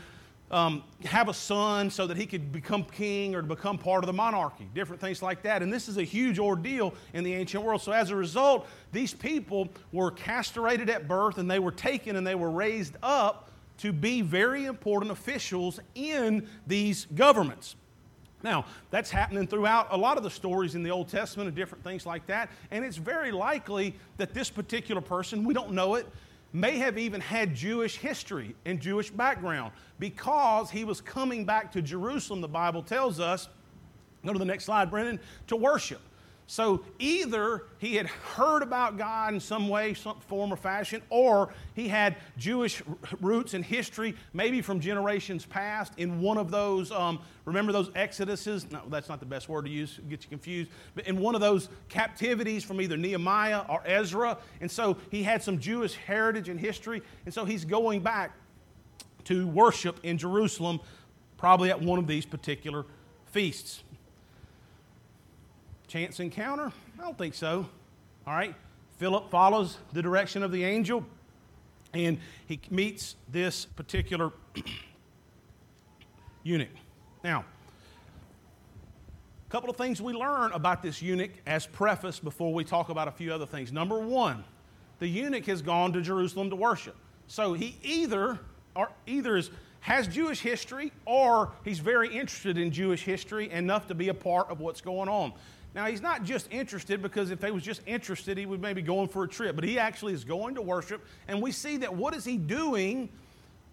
um, 0.52 0.84
have 1.04 1.30
a 1.30 1.34
son 1.34 1.90
so 1.90 2.06
that 2.06 2.16
he 2.16 2.28
could 2.28 2.52
become 2.52 2.84
king 2.84 3.34
or 3.34 3.42
to 3.42 3.48
become 3.48 3.78
part 3.78 4.04
of 4.04 4.08
the 4.08 4.14
monarchy, 4.14 4.70
different 4.76 5.02
things 5.02 5.24
like 5.24 5.42
that. 5.42 5.64
And 5.64 5.74
this 5.74 5.90
is 5.90 5.98
a 5.98 6.04
huge 6.04 6.38
ordeal 6.38 6.94
in 7.14 7.24
the 7.24 7.34
ancient 7.34 7.64
world. 7.64 7.82
So 7.82 7.92
as 7.92 8.12
a 8.12 8.16
result, 8.16 8.68
these 8.92 9.16
people 9.16 9.68
were 9.92 10.12
castrated 10.12 10.92
at 10.92 11.08
birth 11.08 11.40
and 11.40 11.50
they 11.50 11.58
were 11.58 11.72
taken 11.72 12.16
and 12.16 12.26
they 12.26 12.36
were 12.36 12.52
raised 12.52 12.98
up 13.02 13.50
to 13.80 13.92
be 13.92 14.22
very 14.22 14.66
important 14.66 15.12
officials 15.12 15.80
in 15.96 16.48
these 16.68 17.06
governments. 17.16 17.76
Now, 18.44 18.66
that's 18.92 19.10
happening 19.10 19.48
throughout 19.48 19.88
a 19.92 19.98
lot 19.98 20.18
of 20.18 20.24
the 20.24 20.30
stories 20.30 20.76
in 20.76 20.84
the 20.84 20.92
Old 20.92 21.08
Testament 21.08 21.48
and 21.48 21.56
different 21.56 21.84
things 21.84 22.06
like 22.06 22.28
that. 22.28 22.50
And 22.72 22.84
it's 22.84 22.98
very 22.98 23.32
likely 23.32 23.96
that 24.18 24.34
this 24.34 24.50
particular 24.50 25.02
person, 25.02 25.46
we 25.46 25.54
don't 25.54 25.72
know 25.72 25.96
it, 25.96 26.06
may 26.52 26.78
have 26.78 26.98
even 26.98 27.20
had 27.20 27.56
Jewish 27.56 27.96
history 27.98 28.54
and 28.66 28.80
Jewish 28.80 29.10
background 29.10 29.72
because 29.98 30.70
he 30.70 30.84
was 30.84 31.02
coming 31.02 31.46
back 31.46 31.72
to 31.72 31.82
Jerusalem, 31.82 32.42
the 32.42 32.48
Bible 32.48 32.84
tells 32.84 33.20
us. 33.20 33.48
Go 34.26 34.34
to 34.34 34.40
the 34.40 34.46
next 34.46 34.66
slide, 34.66 34.92
Brendan, 34.92 35.20
to 35.48 35.56
worship. 35.56 36.02
So 36.46 36.84
either 37.00 37.64
he 37.78 37.96
had 37.96 38.08
heard 38.08 38.64
about 38.64 38.98
God 38.98 39.34
in 39.34 39.40
some 39.40 39.70
way, 39.70 39.94
some 39.94 40.20
form 40.20 40.52
or 40.52 40.58
fashion, 40.58 41.02
or 41.10 41.54
he 41.74 41.88
had 41.88 42.18
Jewish 42.38 42.84
roots 43.22 43.54
and 43.54 43.64
history, 43.64 44.16
maybe 44.34 44.62
from 44.62 44.80
generations 44.80 45.46
past, 45.46 45.94
in 45.98 46.22
one 46.22 46.38
of 46.38 46.52
those, 46.52 46.92
um, 46.92 47.20
remember 47.46 47.72
those 47.72 47.90
exoduses? 47.92 48.70
No, 48.72 48.82
that's 48.90 49.08
not 49.08 49.20
the 49.20 49.26
best 49.26 49.48
word 49.48 49.66
to 49.66 49.72
use, 49.72 50.00
get 50.10 50.24
you 50.24 50.30
confused. 50.30 50.70
But 50.96 51.08
in 51.08 51.18
one 51.18 51.34
of 51.34 51.42
those 51.42 51.70
captivities 51.88 52.64
from 52.64 52.82
either 52.82 52.98
Nehemiah 52.98 53.64
or 53.70 53.82
Ezra. 53.86 54.38
And 54.60 54.70
so 54.70 54.98
he 55.12 55.24
had 55.24 55.42
some 55.42 55.60
Jewish 55.60 55.96
heritage 55.96 56.50
and 56.50 56.60
history. 56.60 57.02
And 57.26 57.34
so 57.34 57.46
he's 57.46 57.64
going 57.64 58.02
back 58.02 58.34
to 59.26 59.48
worship 59.48 60.00
in 60.04 60.18
Jerusalem, 60.18 60.82
probably 61.38 61.70
at 61.70 61.82
one 61.82 62.00
of 62.00 62.08
these 62.08 62.26
particular 62.26 62.86
feasts. 63.32 63.84
Chance 65.94 66.20
encounter? 66.22 66.72
I 66.98 67.04
don't 67.04 67.16
think 67.16 67.36
so. 67.36 67.70
All 68.26 68.34
right. 68.34 68.56
Philip 68.98 69.30
follows 69.30 69.78
the 69.92 70.02
direction 70.02 70.42
of 70.42 70.52
the 70.52 70.64
angel 70.64 71.06
and 71.94 72.18
he 72.48 72.60
meets 72.72 73.16
this 73.32 73.66
particular 73.66 74.32
eunuch. 76.44 76.70
Now, 77.24 77.46
a 79.48 79.52
couple 79.52 79.70
of 79.70 79.78
things 79.78 80.02
we 80.02 80.14
learn 80.14 80.52
about 80.54 80.82
this 80.82 81.00
eunuch 81.00 81.30
as 81.46 81.68
preface 81.68 82.18
before 82.18 82.52
we 82.52 82.64
talk 82.64 82.90
about 82.90 83.08
a 83.08 83.12
few 83.12 83.32
other 83.32 83.46
things. 83.46 83.72
Number 83.72 84.00
one, 84.00 84.44
the 84.98 85.08
eunuch 85.08 85.46
has 85.46 85.62
gone 85.62 85.94
to 85.94 86.02
Jerusalem 86.02 86.50
to 86.50 86.56
worship. 86.56 86.96
So 87.28 87.54
he 87.54 87.78
either 87.84 88.40
or 88.76 88.90
either 89.06 89.38
is, 89.38 89.52
has 89.82 90.08
Jewish 90.08 90.40
history 90.40 90.92
or 91.06 91.52
he's 91.64 91.78
very 91.78 92.08
interested 92.08 92.58
in 92.58 92.72
Jewish 92.72 93.04
history 93.04 93.52
enough 93.52 93.86
to 93.90 93.94
be 93.94 94.10
a 94.10 94.16
part 94.16 94.50
of 94.50 94.60
what's 94.60 94.82
going 94.82 95.08
on. 95.08 95.34
Now, 95.76 95.86
he's 95.86 96.02
not 96.02 96.24
just 96.24 96.48
interested 96.52 97.02
because 97.02 97.32
if 97.32 97.42
he 97.44 97.50
was 97.50 97.64
just 97.64 97.82
interested, 97.88 98.38
he 98.38 98.46
would 98.46 98.62
maybe 98.62 98.82
go 98.82 99.00
on 99.00 99.08
for 99.08 99.24
a 99.24 99.28
trip, 99.28 99.56
but 99.56 99.64
he 99.64 99.80
actually 99.80 100.14
is 100.14 100.24
going 100.24 100.56
to 100.56 100.62
worship. 100.62 101.04
And 101.28 101.42
we 101.42 101.52
see 101.52 101.78
that 101.78 101.96
what 101.96 102.14
is 102.14 102.24
he 102.24 102.38
doing 102.38 103.10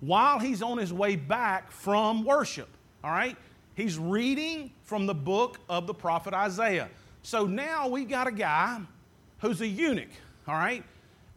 while 0.00 0.38
he's 0.38 0.62
on 0.62 0.78
his 0.78 0.92
way 0.92 1.16
back 1.16 1.70
from 1.70 2.24
worship? 2.24 2.68
All 3.04 3.10
right? 3.10 3.36
He's 3.74 3.98
reading 3.98 4.72
from 4.82 5.06
the 5.06 5.14
book 5.14 5.58
of 5.68 5.86
the 5.86 5.94
prophet 5.94 6.32
Isaiah. 6.32 6.88
So 7.22 7.46
now 7.46 7.88
we 7.88 8.06
got 8.06 8.26
a 8.26 8.32
guy 8.32 8.80
who's 9.40 9.60
a 9.60 9.66
eunuch, 9.66 10.08
all 10.48 10.54
right? 10.54 10.82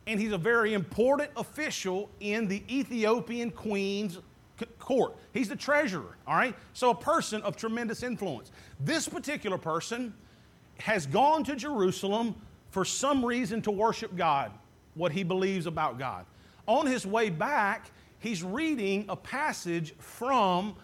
And 0.08 0.20
he's 0.20 0.32
a 0.32 0.38
very 0.38 0.74
important 0.74 1.32
official 1.36 2.10
in 2.22 2.48
the 2.48 2.64
Ethiopian 2.70 3.52
queen's 3.52 4.20
court. 4.80 5.16
He's 5.34 5.50
the 5.50 5.56
treasurer, 5.56 6.18
all 6.26 6.36
right? 6.36 6.56
So 6.74 6.90
a 6.90 6.96
person 6.96 7.42
of 7.42 7.58
tremendous 7.58 8.02
influence. 8.02 8.52
This 8.80 9.10
particular 9.10 9.58
person 9.58 10.14
has 10.80 11.06
gone 11.06 11.44
to 11.46 11.56
Jerusalem 11.56 12.36
for 12.72 12.86
some 12.86 13.24
reason 13.24 13.62
to 13.64 13.72
worship 13.72 14.16
God, 14.16 14.52
what 14.96 15.12
he 15.12 15.24
believes 15.24 15.66
about 15.66 16.00
God. 16.00 16.26
On 16.68 16.86
his 16.86 17.06
way 17.06 17.30
back, 17.30 17.92
he's 18.20 18.44
reading 18.44 19.06
a 19.10 19.16
passage 19.16 19.94
from 20.00 20.76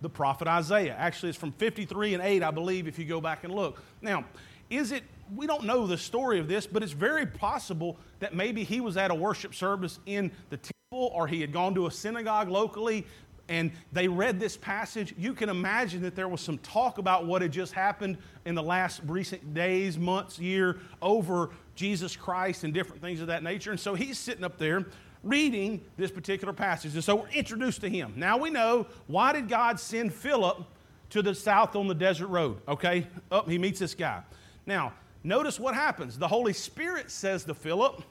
the 0.00 0.08
prophet 0.08 0.48
Isaiah. 0.48 0.94
Actually, 0.98 1.30
it's 1.30 1.38
from 1.38 1.52
53 1.52 2.14
and 2.14 2.22
8, 2.22 2.42
I 2.42 2.50
believe, 2.50 2.88
if 2.88 2.98
you 2.98 3.04
go 3.04 3.20
back 3.20 3.44
and 3.44 3.54
look. 3.54 3.82
Now, 4.00 4.24
is 4.70 4.92
it, 4.92 5.02
we 5.34 5.46
don't 5.46 5.64
know 5.64 5.86
the 5.86 5.98
story 5.98 6.38
of 6.38 6.48
this, 6.48 6.66
but 6.66 6.82
it's 6.82 6.92
very 6.92 7.26
possible 7.26 7.98
that 8.20 8.34
maybe 8.34 8.64
he 8.64 8.80
was 8.80 8.96
at 8.96 9.10
a 9.10 9.14
worship 9.14 9.54
service 9.54 9.98
in 10.06 10.30
the 10.48 10.56
temple 10.56 11.10
or 11.12 11.26
he 11.26 11.40
had 11.40 11.52
gone 11.52 11.74
to 11.74 11.86
a 11.86 11.90
synagogue 11.90 12.48
locally 12.48 13.06
and 13.50 13.72
they 13.92 14.06
read 14.06 14.38
this 14.38 14.56
passage, 14.56 15.12
you 15.18 15.34
can 15.34 15.48
imagine 15.48 16.02
that 16.02 16.14
there 16.14 16.28
was 16.28 16.40
some 16.40 16.56
talk 16.58 16.98
about 16.98 17.26
what 17.26 17.42
had 17.42 17.50
just 17.50 17.72
happened 17.72 18.16
in 18.44 18.54
the 18.54 18.62
last 18.62 19.02
recent 19.06 19.52
days, 19.52 19.98
months, 19.98 20.38
year 20.38 20.78
over 21.02 21.50
Jesus 21.74 22.14
Christ 22.14 22.62
and 22.62 22.72
different 22.72 23.02
things 23.02 23.20
of 23.20 23.26
that 23.26 23.42
nature. 23.42 23.72
And 23.72 23.80
so 23.80 23.94
he's 23.96 24.18
sitting 24.18 24.44
up 24.44 24.56
there 24.56 24.86
reading 25.24 25.82
this 25.96 26.12
particular 26.12 26.52
passage. 26.52 26.94
And 26.94 27.02
so 27.02 27.16
we're 27.16 27.28
introduced 27.30 27.80
to 27.80 27.90
him. 27.90 28.12
Now 28.14 28.38
we 28.38 28.50
know 28.50 28.86
why 29.08 29.32
did 29.32 29.48
God 29.48 29.80
send 29.80 30.14
Philip 30.14 30.64
to 31.10 31.20
the 31.20 31.34
south 31.34 31.74
on 31.74 31.88
the 31.88 31.94
desert 31.94 32.28
road? 32.28 32.58
Okay, 32.68 33.08
up 33.32 33.46
oh, 33.46 33.50
he 33.50 33.58
meets 33.58 33.80
this 33.80 33.96
guy. 33.96 34.22
Now, 34.64 34.92
notice 35.24 35.58
what 35.58 35.74
happens. 35.74 36.16
The 36.16 36.28
Holy 36.28 36.52
Spirit 36.52 37.10
says 37.10 37.42
to 37.44 37.54
Philip, 37.54 38.04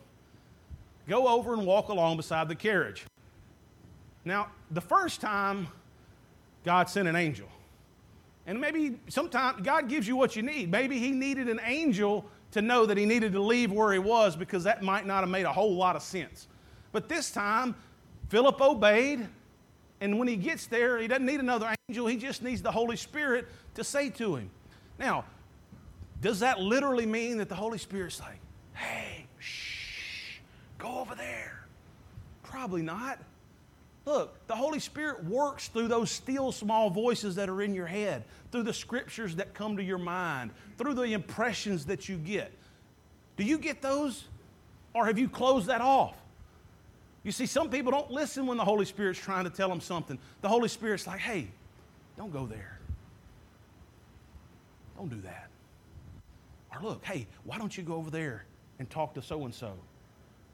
Go 1.08 1.30
over 1.30 1.54
and 1.54 1.66
walk 1.66 1.88
along 1.88 2.18
beside 2.18 2.50
the 2.50 2.56
carriage. 2.56 3.06
Now, 4.30 4.50
the 4.70 4.82
first 4.82 5.22
time, 5.22 5.68
God 6.64 6.88
sent 6.88 7.08
an 7.08 7.16
angel. 7.16 7.48
And 8.46 8.62
maybe 8.62 9.00
sometimes 9.08 9.62
God 9.64 9.90
gives 9.90 10.08
you 10.08 10.16
what 10.16 10.36
you 10.36 10.44
need. 10.44 10.70
Maybe 10.70 11.00
He 11.00 11.10
needed 11.10 11.50
an 11.50 11.60
angel 11.64 12.26
to 12.52 12.62
know 12.62 12.86
that 12.86 12.96
He 12.96 13.08
needed 13.08 13.34
to 13.34 13.42
leave 13.42 13.72
where 13.72 13.92
He 13.92 13.98
was 13.98 14.36
because 14.36 14.64
that 14.66 14.84
might 14.84 15.08
not 15.08 15.22
have 15.22 15.30
made 15.30 15.46
a 15.46 15.52
whole 15.52 15.74
lot 15.74 15.96
of 15.96 16.04
sense. 16.04 16.48
But 16.92 17.10
this 17.10 17.32
time, 17.32 17.74
Philip 18.30 18.62
obeyed. 18.62 19.28
And 20.00 20.20
when 20.20 20.28
he 20.28 20.36
gets 20.36 20.68
there, 20.68 21.00
he 21.00 21.08
doesn't 21.08 21.26
need 21.26 21.40
another 21.40 21.74
angel. 21.90 22.06
He 22.06 22.16
just 22.16 22.44
needs 22.44 22.62
the 22.62 22.72
Holy 22.72 22.96
Spirit 22.96 23.48
to 23.76 23.84
say 23.84 24.10
to 24.12 24.36
him. 24.36 24.50
Now, 25.00 25.26
does 26.22 26.40
that 26.40 26.60
literally 26.60 27.06
mean 27.06 27.38
that 27.38 27.50
the 27.50 27.56
Holy 27.56 27.80
Spirit's 27.80 28.20
like, 28.20 28.40
hey, 28.76 29.26
shh, 29.40 30.38
go 30.78 31.00
over 31.00 31.16
there? 31.16 31.66
Probably 32.44 32.82
not. 32.82 33.20
Look, 34.06 34.48
the 34.48 34.56
Holy 34.56 34.80
Spirit 34.80 35.24
works 35.24 35.68
through 35.68 35.88
those 35.88 36.10
still 36.10 36.52
small 36.52 36.90
voices 36.90 37.36
that 37.36 37.50
are 37.50 37.62
in 37.62 37.74
your 37.74 37.86
head, 37.86 38.24
through 38.52 38.64
the 38.64 38.74
scriptures 38.74 39.36
that 39.36 39.54
come 39.54 39.78
to 39.78 39.84
your 39.84 39.98
mind, 39.98 40.52
through 40.78 40.96
the 40.96 41.04
impressions 41.04 41.86
that 41.86 42.10
you 42.10 42.18
get. 42.18 42.52
Do 43.38 43.44
you 43.44 43.58
get 43.58 43.82
those? 43.82 44.26
Or 44.94 45.06
have 45.06 45.20
you 45.20 45.30
closed 45.30 45.68
that 45.68 45.82
off? 45.82 46.16
You 47.24 47.32
see, 47.32 47.46
some 47.46 47.70
people 47.70 47.92
don't 47.92 48.10
listen 48.10 48.48
when 48.48 48.58
the 48.58 48.66
Holy 48.66 48.86
Spirit's 48.86 49.20
trying 49.20 49.44
to 49.44 49.50
tell 49.50 49.70
them 49.70 49.82
something. 49.82 50.18
The 50.42 50.50
Holy 50.50 50.70
Spirit's 50.70 51.06
like, 51.06 51.20
hey, 51.20 51.48
don't 52.18 52.34
go 52.34 52.46
there. 52.46 52.80
Don't 54.98 55.10
do 55.10 55.22
that. 55.22 55.50
Or 56.74 56.82
look, 56.82 57.06
hey, 57.06 57.28
why 57.44 57.58
don't 57.58 57.78
you 57.78 57.84
go 57.84 57.96
over 57.96 58.10
there 58.10 58.46
and 58.80 58.90
talk 58.90 59.14
to 59.14 59.22
so 59.22 59.46
and 59.46 59.54
so? 59.54 59.74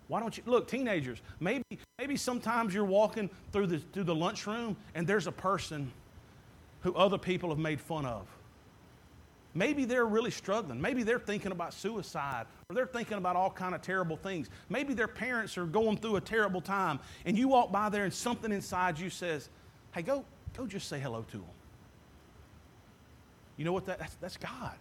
Why 0.07 0.19
don't 0.19 0.37
you 0.37 0.43
look, 0.45 0.67
teenagers? 0.67 1.21
Maybe, 1.39 1.63
maybe 1.97 2.15
sometimes 2.15 2.73
you're 2.73 2.85
walking 2.85 3.29
through 3.51 3.67
the 3.67 3.79
through 3.79 4.03
the 4.03 4.15
lunchroom 4.15 4.77
and 4.93 5.07
there's 5.07 5.27
a 5.27 5.31
person 5.31 5.91
who 6.81 6.93
other 6.93 7.17
people 7.17 7.49
have 7.49 7.57
made 7.57 7.81
fun 7.81 8.05
of. 8.05 8.27
Maybe 9.55 9.85
they're 9.85 10.05
really 10.05 10.31
struggling. 10.31 10.81
Maybe 10.81 11.03
they're 11.03 11.17
thinking 11.17 11.51
about 11.51 11.73
suicide 11.73 12.45
or 12.69 12.75
they're 12.75 12.85
thinking 12.85 13.17
about 13.17 13.35
all 13.35 13.49
kind 13.49 13.73
of 13.73 13.81
terrible 13.81 14.17
things. 14.17 14.49
Maybe 14.69 14.93
their 14.93 15.07
parents 15.07 15.57
are 15.57 15.65
going 15.65 15.97
through 15.97 16.17
a 16.17 16.21
terrible 16.21 16.61
time 16.61 16.99
and 17.25 17.37
you 17.37 17.47
walk 17.47 17.71
by 17.71 17.89
there 17.89 18.03
and 18.03 18.13
something 18.13 18.51
inside 18.51 18.99
you 18.99 19.09
says, 19.09 19.49
"Hey, 19.93 20.03
go 20.03 20.23
go 20.55 20.67
just 20.67 20.87
say 20.87 20.99
hello 20.99 21.25
to 21.31 21.37
them." 21.37 21.47
You 23.57 23.65
know 23.65 23.73
what 23.73 23.85
that, 23.85 23.99
that's, 23.99 24.15
that's 24.15 24.37
God. 24.37 24.75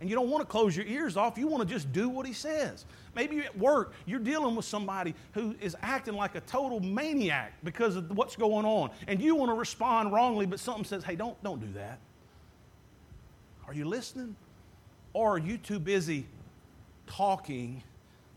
And 0.00 0.08
you 0.08 0.14
don't 0.14 0.30
want 0.30 0.42
to 0.42 0.46
close 0.46 0.76
your 0.76 0.86
ears 0.86 1.16
off. 1.16 1.36
You 1.36 1.48
want 1.48 1.66
to 1.66 1.74
just 1.74 1.92
do 1.92 2.08
what 2.08 2.24
he 2.24 2.32
says. 2.32 2.84
Maybe 3.16 3.40
at 3.40 3.58
work, 3.58 3.94
you're 4.06 4.20
dealing 4.20 4.54
with 4.54 4.64
somebody 4.64 5.14
who 5.32 5.56
is 5.60 5.76
acting 5.82 6.14
like 6.14 6.36
a 6.36 6.40
total 6.42 6.78
maniac 6.78 7.54
because 7.64 7.96
of 7.96 8.16
what's 8.16 8.36
going 8.36 8.64
on. 8.64 8.90
And 9.08 9.20
you 9.20 9.34
want 9.34 9.50
to 9.50 9.54
respond 9.54 10.12
wrongly, 10.12 10.46
but 10.46 10.60
something 10.60 10.84
says, 10.84 11.02
hey, 11.02 11.16
don't, 11.16 11.42
don't 11.42 11.60
do 11.60 11.72
that. 11.72 11.98
Are 13.66 13.74
you 13.74 13.86
listening? 13.86 14.36
Or 15.14 15.34
are 15.34 15.38
you 15.38 15.58
too 15.58 15.80
busy 15.80 16.26
talking, 17.08 17.82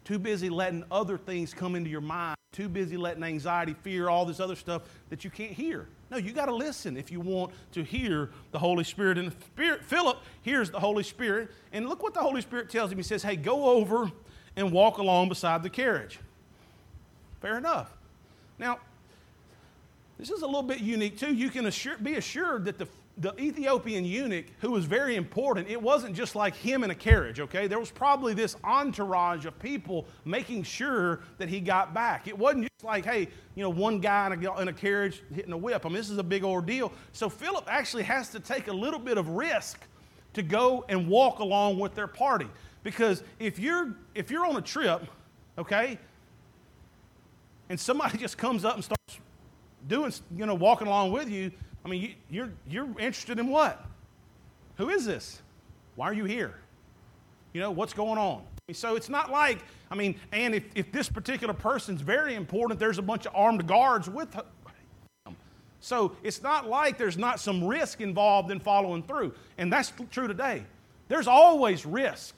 too 0.03 0.17
busy 0.17 0.49
letting 0.49 0.83
other 0.89 1.17
things 1.17 1.53
come 1.53 1.75
into 1.75 1.91
your 1.91 2.01
mind, 2.01 2.37
too 2.51 2.69
busy 2.69 2.97
letting 2.97 3.23
anxiety, 3.23 3.75
fear, 3.83 4.09
all 4.09 4.25
this 4.25 4.39
other 4.39 4.55
stuff 4.55 4.81
that 5.09 5.23
you 5.23 5.29
can't 5.29 5.51
hear? 5.51 5.87
No, 6.11 6.17
you 6.17 6.33
got 6.33 6.47
to 6.47 6.53
listen 6.53 6.97
if 6.97 7.09
you 7.09 7.21
want 7.21 7.53
to 7.71 7.83
hear 7.83 8.29
the 8.51 8.59
Holy 8.59 8.83
Spirit. 8.83 9.17
And 9.17 9.31
Spirit, 9.31 9.85
Philip 9.85 10.17
hears 10.41 10.69
the 10.69 10.79
Holy 10.79 11.03
Spirit, 11.03 11.49
and 11.71 11.87
look 11.87 12.03
what 12.03 12.13
the 12.13 12.19
Holy 12.19 12.41
Spirit 12.41 12.69
tells 12.69 12.91
him. 12.91 12.97
He 12.97 13.03
says, 13.03 13.23
Hey, 13.23 13.37
go 13.37 13.69
over 13.69 14.11
and 14.57 14.73
walk 14.73 14.97
along 14.97 15.29
beside 15.29 15.63
the 15.63 15.69
carriage. 15.69 16.19
Fair 17.39 17.57
enough. 17.57 17.93
Now, 18.59 18.79
this 20.19 20.29
is 20.29 20.41
a 20.41 20.45
little 20.45 20.61
bit 20.61 20.81
unique 20.81 21.17
too. 21.17 21.33
You 21.33 21.49
can 21.49 21.65
assure, 21.65 21.97
be 21.97 22.15
assured 22.15 22.65
that 22.65 22.77
the 22.77 22.87
the 23.17 23.33
Ethiopian 23.39 24.05
eunuch, 24.05 24.45
who 24.59 24.71
was 24.71 24.85
very 24.85 25.15
important, 25.15 25.67
it 25.69 25.81
wasn't 25.81 26.15
just 26.15 26.35
like 26.35 26.55
him 26.55 26.83
in 26.83 26.91
a 26.91 26.95
carriage, 26.95 27.39
okay? 27.39 27.67
There 27.67 27.79
was 27.79 27.91
probably 27.91 28.33
this 28.33 28.55
entourage 28.63 29.45
of 29.45 29.57
people 29.59 30.05
making 30.23 30.63
sure 30.63 31.19
that 31.37 31.49
he 31.49 31.59
got 31.59 31.93
back. 31.93 32.27
It 32.27 32.37
wasn't 32.37 32.63
just 32.63 32.85
like, 32.85 33.05
hey, 33.05 33.27
you 33.55 33.63
know, 33.63 33.69
one 33.69 33.99
guy 33.99 34.27
in 34.27 34.45
a, 34.45 34.59
in 34.61 34.67
a 34.69 34.73
carriage 34.73 35.21
hitting 35.33 35.51
a 35.51 35.57
whip. 35.57 35.85
I 35.85 35.89
mean, 35.89 35.97
this 35.97 36.09
is 36.09 36.17
a 36.17 36.23
big 36.23 36.43
ordeal. 36.43 36.93
So 37.11 37.29
Philip 37.29 37.65
actually 37.67 38.03
has 38.03 38.29
to 38.29 38.39
take 38.39 38.67
a 38.69 38.73
little 38.73 38.99
bit 38.99 39.17
of 39.17 39.27
risk 39.29 39.79
to 40.33 40.41
go 40.41 40.85
and 40.87 41.07
walk 41.07 41.39
along 41.39 41.79
with 41.79 41.93
their 41.93 42.07
party. 42.07 42.47
Because 42.83 43.23
if 43.39 43.59
you're, 43.59 43.93
if 44.15 44.31
you're 44.31 44.45
on 44.45 44.55
a 44.55 44.61
trip, 44.61 45.05
okay, 45.57 45.99
and 47.69 47.79
somebody 47.79 48.17
just 48.19 48.37
comes 48.37 48.63
up 48.65 48.75
and 48.75 48.83
starts 48.83 49.19
doing, 49.87 50.13
you 50.35 50.45
know, 50.45 50.55
walking 50.55 50.87
along 50.87 51.11
with 51.11 51.29
you, 51.29 51.51
I 51.83 51.89
mean, 51.89 52.01
you, 52.01 52.13
you're, 52.29 52.49
you're 52.67 52.99
interested 52.99 53.39
in 53.39 53.47
what? 53.47 53.85
Who 54.77 54.89
is 54.89 55.05
this? 55.05 55.41
Why 55.95 56.07
are 56.07 56.13
you 56.13 56.25
here? 56.25 56.55
You 57.53 57.61
know, 57.61 57.71
what's 57.71 57.93
going 57.93 58.17
on? 58.17 58.43
So 58.71 58.95
it's 58.95 59.09
not 59.09 59.31
like, 59.31 59.59
I 59.89 59.95
mean, 59.95 60.15
and 60.31 60.55
if, 60.55 60.63
if 60.75 60.91
this 60.91 61.09
particular 61.09 61.53
person's 61.53 62.01
very 62.01 62.35
important, 62.35 62.79
there's 62.79 62.97
a 62.97 63.01
bunch 63.01 63.25
of 63.25 63.35
armed 63.35 63.67
guards 63.67 64.09
with 64.09 64.33
him. 64.33 65.35
So 65.81 66.15
it's 66.23 66.43
not 66.43 66.69
like 66.69 66.97
there's 66.97 67.17
not 67.17 67.39
some 67.39 67.63
risk 67.63 68.01
involved 68.01 68.51
in 68.51 68.59
following 68.59 69.03
through. 69.03 69.33
And 69.57 69.73
that's 69.73 69.91
true 70.11 70.27
today. 70.27 70.63
There's 71.07 71.27
always 71.27 71.85
risk 71.85 72.35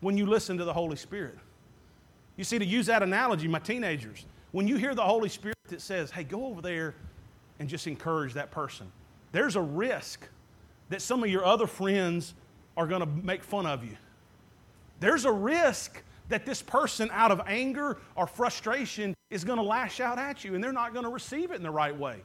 when 0.00 0.16
you 0.16 0.26
listen 0.26 0.56
to 0.58 0.64
the 0.64 0.72
Holy 0.72 0.96
Spirit. 0.96 1.38
You 2.36 2.44
see, 2.44 2.58
to 2.58 2.64
use 2.64 2.86
that 2.86 3.02
analogy, 3.02 3.48
my 3.48 3.58
teenagers, 3.58 4.24
when 4.52 4.68
you 4.68 4.76
hear 4.76 4.94
the 4.94 5.02
Holy 5.02 5.28
Spirit 5.28 5.56
that 5.68 5.80
says, 5.80 6.10
hey, 6.10 6.22
go 6.22 6.46
over 6.46 6.62
there 6.62 6.94
and 7.58 7.68
just 7.68 7.86
encourage 7.86 8.34
that 8.34 8.50
person. 8.50 8.90
There's 9.32 9.56
a 9.56 9.60
risk 9.60 10.28
that 10.88 11.02
some 11.02 11.22
of 11.22 11.30
your 11.30 11.44
other 11.44 11.66
friends 11.66 12.34
are 12.76 12.86
going 12.86 13.00
to 13.00 13.06
make 13.06 13.42
fun 13.42 13.66
of 13.66 13.84
you. 13.84 13.96
There's 15.00 15.24
a 15.24 15.32
risk 15.32 16.02
that 16.28 16.44
this 16.44 16.62
person, 16.62 17.08
out 17.12 17.30
of 17.30 17.40
anger 17.46 17.98
or 18.14 18.26
frustration, 18.26 19.14
is 19.30 19.44
going 19.44 19.58
to 19.58 19.64
lash 19.64 20.00
out 20.00 20.18
at 20.18 20.44
you 20.44 20.54
and 20.54 20.62
they're 20.62 20.72
not 20.72 20.92
going 20.92 21.04
to 21.04 21.10
receive 21.10 21.50
it 21.50 21.56
in 21.56 21.62
the 21.62 21.70
right 21.70 21.96
way. 21.96 22.20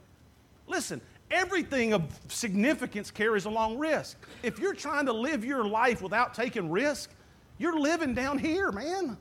Listen, 0.66 1.00
everything 1.30 1.92
of 1.92 2.02
significance 2.28 3.10
carries 3.10 3.44
along 3.44 3.78
risk. 3.78 4.16
If 4.42 4.58
you're 4.58 4.74
trying 4.74 5.06
to 5.06 5.12
live 5.12 5.44
your 5.44 5.64
life 5.64 6.02
without 6.02 6.34
taking 6.34 6.70
risk, 6.70 7.10
you're 7.58 7.78
living 7.78 8.14
down 8.14 8.38
here, 8.38 8.72
man. 8.72 9.16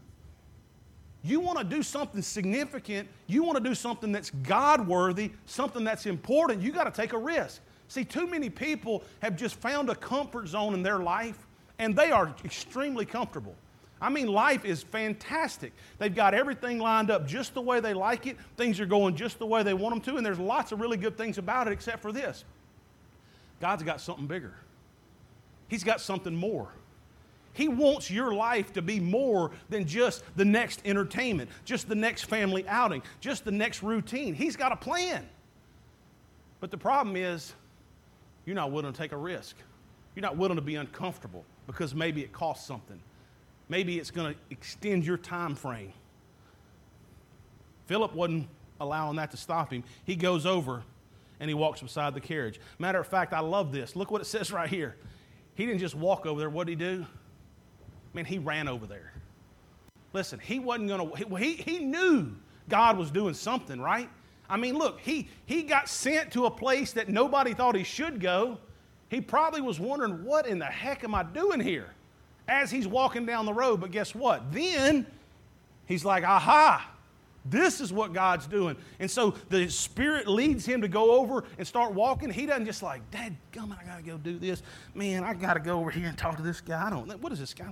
You 1.24 1.40
want 1.40 1.60
to 1.60 1.64
do 1.64 1.84
something 1.84 2.22
significant, 2.22 3.08
you 3.28 3.44
want 3.44 3.58
to 3.58 3.64
do 3.64 3.76
something 3.76 4.12
that's 4.12 4.32
God 4.44 4.88
worthy, 4.88 5.32
something 5.46 5.84
that's 5.84 6.06
important, 6.06 6.62
you 6.62 6.72
got 6.72 6.86
to 6.86 6.92
take 6.92 7.14
a 7.14 7.18
risk. 7.18 7.62
See, 7.88 8.04
too 8.04 8.26
many 8.26 8.50
people 8.50 9.04
have 9.20 9.36
just 9.36 9.56
found 9.56 9.90
a 9.90 9.96
comfort 9.96 10.48
zone 10.48 10.74
in 10.74 10.82
their 10.82 11.00
life 11.00 11.38
and 11.78 11.96
they 11.96 12.12
are 12.12 12.34
extremely 12.46 13.06
comfortable. 13.06 13.56
I 14.02 14.10
mean, 14.10 14.28
life 14.28 14.66
is 14.66 14.82
fantastic. 14.82 15.74
They've 16.00 16.14
got 16.14 16.34
everything 16.34 16.80
lined 16.80 17.12
up 17.12 17.28
just 17.28 17.54
the 17.54 17.62
way 17.62 17.80
they 17.80 17.94
like 17.94 18.26
it. 18.26 18.38
Things 18.58 18.80
are 18.80 18.86
going 18.88 19.16
just 19.16 19.38
the 19.38 19.46
way 19.46 19.62
they 19.62 19.76
want 19.76 19.94
them 19.94 20.14
to, 20.14 20.18
and 20.18 20.26
there's 20.26 20.40
lots 20.40 20.72
of 20.72 20.80
really 20.80 20.98
good 20.98 21.18
things 21.18 21.38
about 21.38 21.68
it, 21.68 21.72
except 21.72 22.02
for 22.02 22.12
this 22.12 22.44
God's 23.60 23.84
got 23.84 24.02
something 24.02 24.26
bigger, 24.26 24.54
He's 25.68 25.84
got 25.84 26.02
something 26.02 26.36
more. 26.36 26.70
He 27.54 27.68
wants 27.68 28.10
your 28.10 28.34
life 28.34 28.74
to 28.74 28.82
be 28.82 29.00
more 29.00 29.52
than 29.70 29.86
just 29.86 30.24
the 30.36 30.46
next 30.46 30.82
entertainment, 30.86 31.50
just 31.66 31.90
the 31.90 31.96
next 31.96 32.24
family 32.24 32.68
outing, 32.68 33.04
just 33.20 33.44
the 33.44 33.52
next 33.52 33.84
routine. 33.84 34.34
He's 34.34 34.56
got 34.56 34.72
a 34.72 34.78
plan. 34.78 35.28
But 36.60 36.72
the 36.72 36.78
problem 36.78 37.16
is, 37.16 37.54
you're 38.46 38.56
not 38.56 38.72
willing 38.72 38.92
to 38.92 38.98
take 38.98 39.12
a 39.12 39.18
risk. 39.18 39.56
You're 40.16 40.22
not 40.22 40.38
willing 40.38 40.56
to 40.56 40.62
be 40.62 40.76
uncomfortable 40.76 41.44
because 41.68 41.94
maybe 41.94 42.22
it 42.22 42.32
costs 42.32 42.66
something. 42.66 43.00
Maybe 43.70 44.00
it's 44.00 44.12
going 44.12 44.34
to 44.34 44.40
extend 44.50 45.06
your 45.06 45.18
time 45.18 45.56
frame. 45.56 45.94
Philip 47.86 48.14
wasn't 48.14 48.48
allowing 48.80 49.18
that 49.18 49.32
to 49.32 49.38
stop 49.38 49.72
him. 49.72 49.84
He 50.06 50.16
goes 50.16 50.46
over 50.46 50.84
and 51.40 51.50
he 51.50 51.54
walks 51.54 51.82
beside 51.82 52.14
the 52.14 52.22
carriage. 52.22 52.60
Matter 52.80 53.00
of 53.00 53.08
fact, 53.08 53.34
I 53.34 53.40
love 53.40 53.72
this. 53.72 53.96
Look 53.96 54.12
what 54.12 54.22
it 54.22 54.26
says 54.26 54.52
right 54.54 54.70
here. 54.70 54.96
He 55.56 55.66
didn't 55.66 55.80
just 55.80 55.96
walk 55.96 56.26
over 56.26 56.40
there. 56.40 56.50
What 56.50 56.68
did 56.68 56.80
he 56.80 56.86
do? 56.86 57.06
Man, 58.14 58.26
he 58.26 58.38
ran 58.38 58.68
over 58.68 58.86
there. 58.86 59.14
Listen, 60.14 60.40
he 60.40 60.60
wasn't 60.60 60.90
going 60.90 61.10
to, 61.10 61.38
he, 61.38 61.54
he 61.54 61.80
knew 61.80 62.34
God 62.68 62.98
was 62.98 63.12
doing 63.12 63.34
something, 63.34 63.80
right? 63.80 64.10
I 64.50 64.58
mean, 64.58 64.78
look, 64.78 65.00
he, 65.00 65.30
he 65.46 65.64
got 65.64 65.88
sent 65.88 66.32
to 66.34 66.46
a 66.46 66.52
place 66.52 66.92
that 66.94 67.08
nobody 67.08 67.54
thought 67.54 67.76
he 67.76 67.84
should 67.84 68.20
go. 68.20 68.58
He 69.08 69.22
probably 69.22 69.62
was 69.62 69.80
wondering, 69.80 70.26
what 70.26 70.46
in 70.46 70.60
the 70.60 70.66
heck 70.66 71.04
am 71.04 71.16
I 71.16 71.24
doing 71.24 71.62
here? 71.62 71.88
As 72.48 72.70
he's 72.70 72.88
walking 72.88 73.26
down 73.26 73.46
the 73.46 73.54
road. 73.54 73.80
But 73.80 73.92
guess 73.92 74.14
what? 74.14 74.52
Then 74.52 75.06
he's 75.86 76.04
like, 76.04 76.26
aha, 76.26 76.90
This 77.44 77.82
is 77.82 77.92
what 77.92 78.14
God's 78.14 78.46
doing. 78.46 78.76
And 79.00 79.10
so 79.10 79.34
the 79.50 79.68
Spirit 79.68 80.28
leads 80.28 80.66
him 80.66 80.82
to 80.82 80.88
go 80.88 81.20
over 81.20 81.44
and 81.58 81.68
start 81.68 81.94
walking. 81.94 82.30
He 82.30 82.46
doesn't 82.46 82.66
just 82.66 82.84
like, 82.84 83.10
Dad, 83.10 83.36
come 83.52 83.72
on, 83.72 83.80
I 83.82 83.86
got 83.86 83.98
to 83.98 84.04
go 84.04 84.18
do 84.18 84.38
this. 84.38 84.62
Man, 84.94 85.24
I 85.24 85.34
got 85.34 85.56
to 85.56 85.60
go 85.60 85.80
over 85.80 85.90
here 85.90 86.08
and 86.08 86.18
talk 86.18 86.38
to 86.38 86.44
this 86.44 86.62
guy. 86.62 86.86
I 86.86 86.90
don't 86.90 87.08
know. 87.08 87.18
What 87.18 87.32
is 87.32 87.40
this 87.40 87.54
guy? 87.54 87.66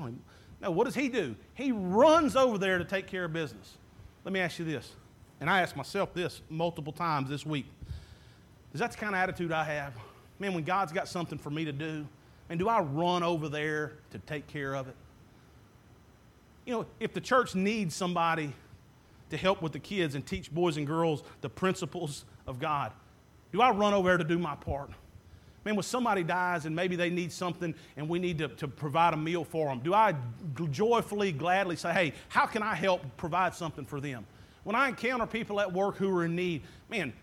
No, 0.61 0.71
what 0.71 0.85
does 0.85 0.95
he 0.95 1.07
do? 1.07 1.35
He 1.53 1.71
runs 1.71 2.35
over 2.35 2.57
there 2.57 2.79
to 2.79 2.83
take 2.83 3.07
care 3.07 3.25
of 3.25 3.33
business. 3.33 3.77
Let 4.25 4.33
me 4.33 4.39
ask 4.39 4.59
you 4.59 4.65
this, 4.65 4.91
and 5.39 5.49
I 5.49 5.61
asked 5.61 5.77
myself 5.77 6.13
this 6.13 6.41
multiple 6.49 6.91
times 6.91 7.29
this 7.29 7.45
week. 7.45 7.65
Is 8.73 8.79
that 8.81 8.91
the 8.91 8.97
kind 8.97 9.15
of 9.15 9.21
attitude 9.21 9.51
I 9.51 9.63
have? 9.63 9.93
Man, 10.39 10.53
when 10.53 10.63
God's 10.63 10.91
got 10.91 11.07
something 11.07 11.37
for 11.37 11.49
me 11.49 11.65
to 11.65 11.71
do, 11.71 12.05
and 12.49 12.59
do 12.59 12.67
I 12.67 12.81
run 12.81 13.23
over 13.23 13.47
there 13.47 13.93
to 14.11 14.19
take 14.19 14.47
care 14.47 14.75
of 14.75 14.87
it? 14.87 14.95
You 16.65 16.73
know, 16.73 16.85
if 16.99 17.13
the 17.13 17.21
church 17.21 17.55
needs 17.55 17.95
somebody 17.95 18.53
to 19.29 19.37
help 19.37 19.61
with 19.61 19.71
the 19.71 19.79
kids 19.79 20.15
and 20.15 20.25
teach 20.25 20.51
boys 20.51 20.77
and 20.77 20.87
girls 20.87 21.23
the 21.41 21.49
principles 21.49 22.25
of 22.47 22.59
God, 22.59 22.91
do 23.51 23.61
I 23.61 23.71
run 23.71 23.93
over 23.93 24.09
there 24.09 24.17
to 24.17 24.23
do 24.23 24.37
my 24.37 24.55
part? 24.55 24.91
Man, 25.65 25.75
when 25.75 25.83
somebody 25.83 26.23
dies 26.23 26.65
and 26.65 26.75
maybe 26.75 26.95
they 26.95 27.09
need 27.09 27.31
something 27.31 27.75
and 27.97 28.07
we 28.07 28.17
need 28.17 28.37
to, 28.37 28.47
to 28.47 28.67
provide 28.67 29.13
a 29.13 29.17
meal 29.17 29.43
for 29.43 29.67
them, 29.67 29.79
do 29.79 29.93
I 29.93 30.15
joyfully, 30.71 31.31
gladly 31.31 31.75
say, 31.75 31.91
hey, 31.91 32.13
how 32.29 32.45
can 32.45 32.63
I 32.63 32.75
help 32.75 33.01
provide 33.17 33.53
something 33.53 33.85
for 33.85 33.99
them? 33.99 34.25
When 34.63 34.75
I 34.75 34.87
encounter 34.87 35.25
people 35.25 35.59
at 35.59 35.71
work 35.71 35.97
who 35.97 36.15
are 36.15 36.25
in 36.25 36.35
need, 36.35 36.61
man, 36.89 37.13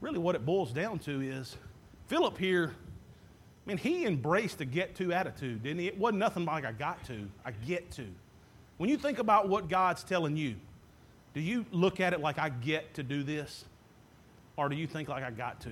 really 0.00 0.18
what 0.18 0.34
it 0.34 0.46
boils 0.46 0.72
down 0.72 0.98
to 1.00 1.20
is 1.20 1.56
Philip 2.06 2.38
here, 2.38 2.74
man, 3.66 3.76
he 3.76 4.06
embraced 4.06 4.58
the 4.58 4.64
get 4.64 4.94
to 4.96 5.12
attitude, 5.12 5.62
didn't 5.62 5.80
he? 5.80 5.86
It 5.86 5.98
wasn't 5.98 6.18
nothing 6.18 6.44
like 6.44 6.64
I 6.64 6.72
got 6.72 7.04
to, 7.06 7.28
I 7.44 7.50
get 7.50 7.90
to. 7.92 8.06
When 8.82 8.90
you 8.90 8.96
think 8.96 9.20
about 9.20 9.48
what 9.48 9.68
God's 9.68 10.02
telling 10.02 10.36
you, 10.36 10.56
do 11.34 11.40
you 11.40 11.64
look 11.70 12.00
at 12.00 12.14
it 12.14 12.20
like 12.20 12.40
I 12.40 12.48
get 12.48 12.94
to 12.94 13.04
do 13.04 13.22
this? 13.22 13.64
Or 14.56 14.68
do 14.68 14.74
you 14.74 14.88
think 14.88 15.08
like 15.08 15.22
I 15.22 15.30
got 15.30 15.60
to? 15.60 15.70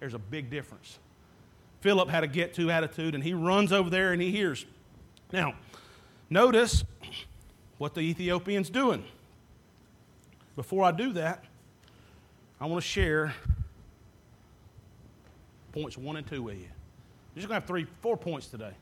There's 0.00 0.14
a 0.14 0.18
big 0.18 0.48
difference. 0.48 0.98
Philip 1.82 2.08
had 2.08 2.24
a 2.24 2.26
get 2.26 2.54
to 2.54 2.70
attitude, 2.70 3.14
and 3.14 3.22
he 3.22 3.34
runs 3.34 3.74
over 3.74 3.90
there 3.90 4.14
and 4.14 4.22
he 4.22 4.30
hears. 4.30 4.64
Now, 5.34 5.52
notice 6.30 6.82
what 7.76 7.92
the 7.92 8.00
Ethiopian's 8.00 8.70
doing. 8.70 9.04
Before 10.56 10.84
I 10.84 10.92
do 10.92 11.12
that, 11.12 11.44
I 12.58 12.64
want 12.64 12.82
to 12.82 12.88
share 12.88 13.34
points 15.72 15.98
one 15.98 16.16
and 16.16 16.26
two 16.26 16.40
with 16.40 16.56
you. 16.56 16.68
We're 17.34 17.42
just 17.42 17.48
going 17.48 17.60
to 17.60 17.60
have 17.60 17.66
three, 17.66 17.86
four 18.00 18.16
points 18.16 18.46
today. 18.46 18.72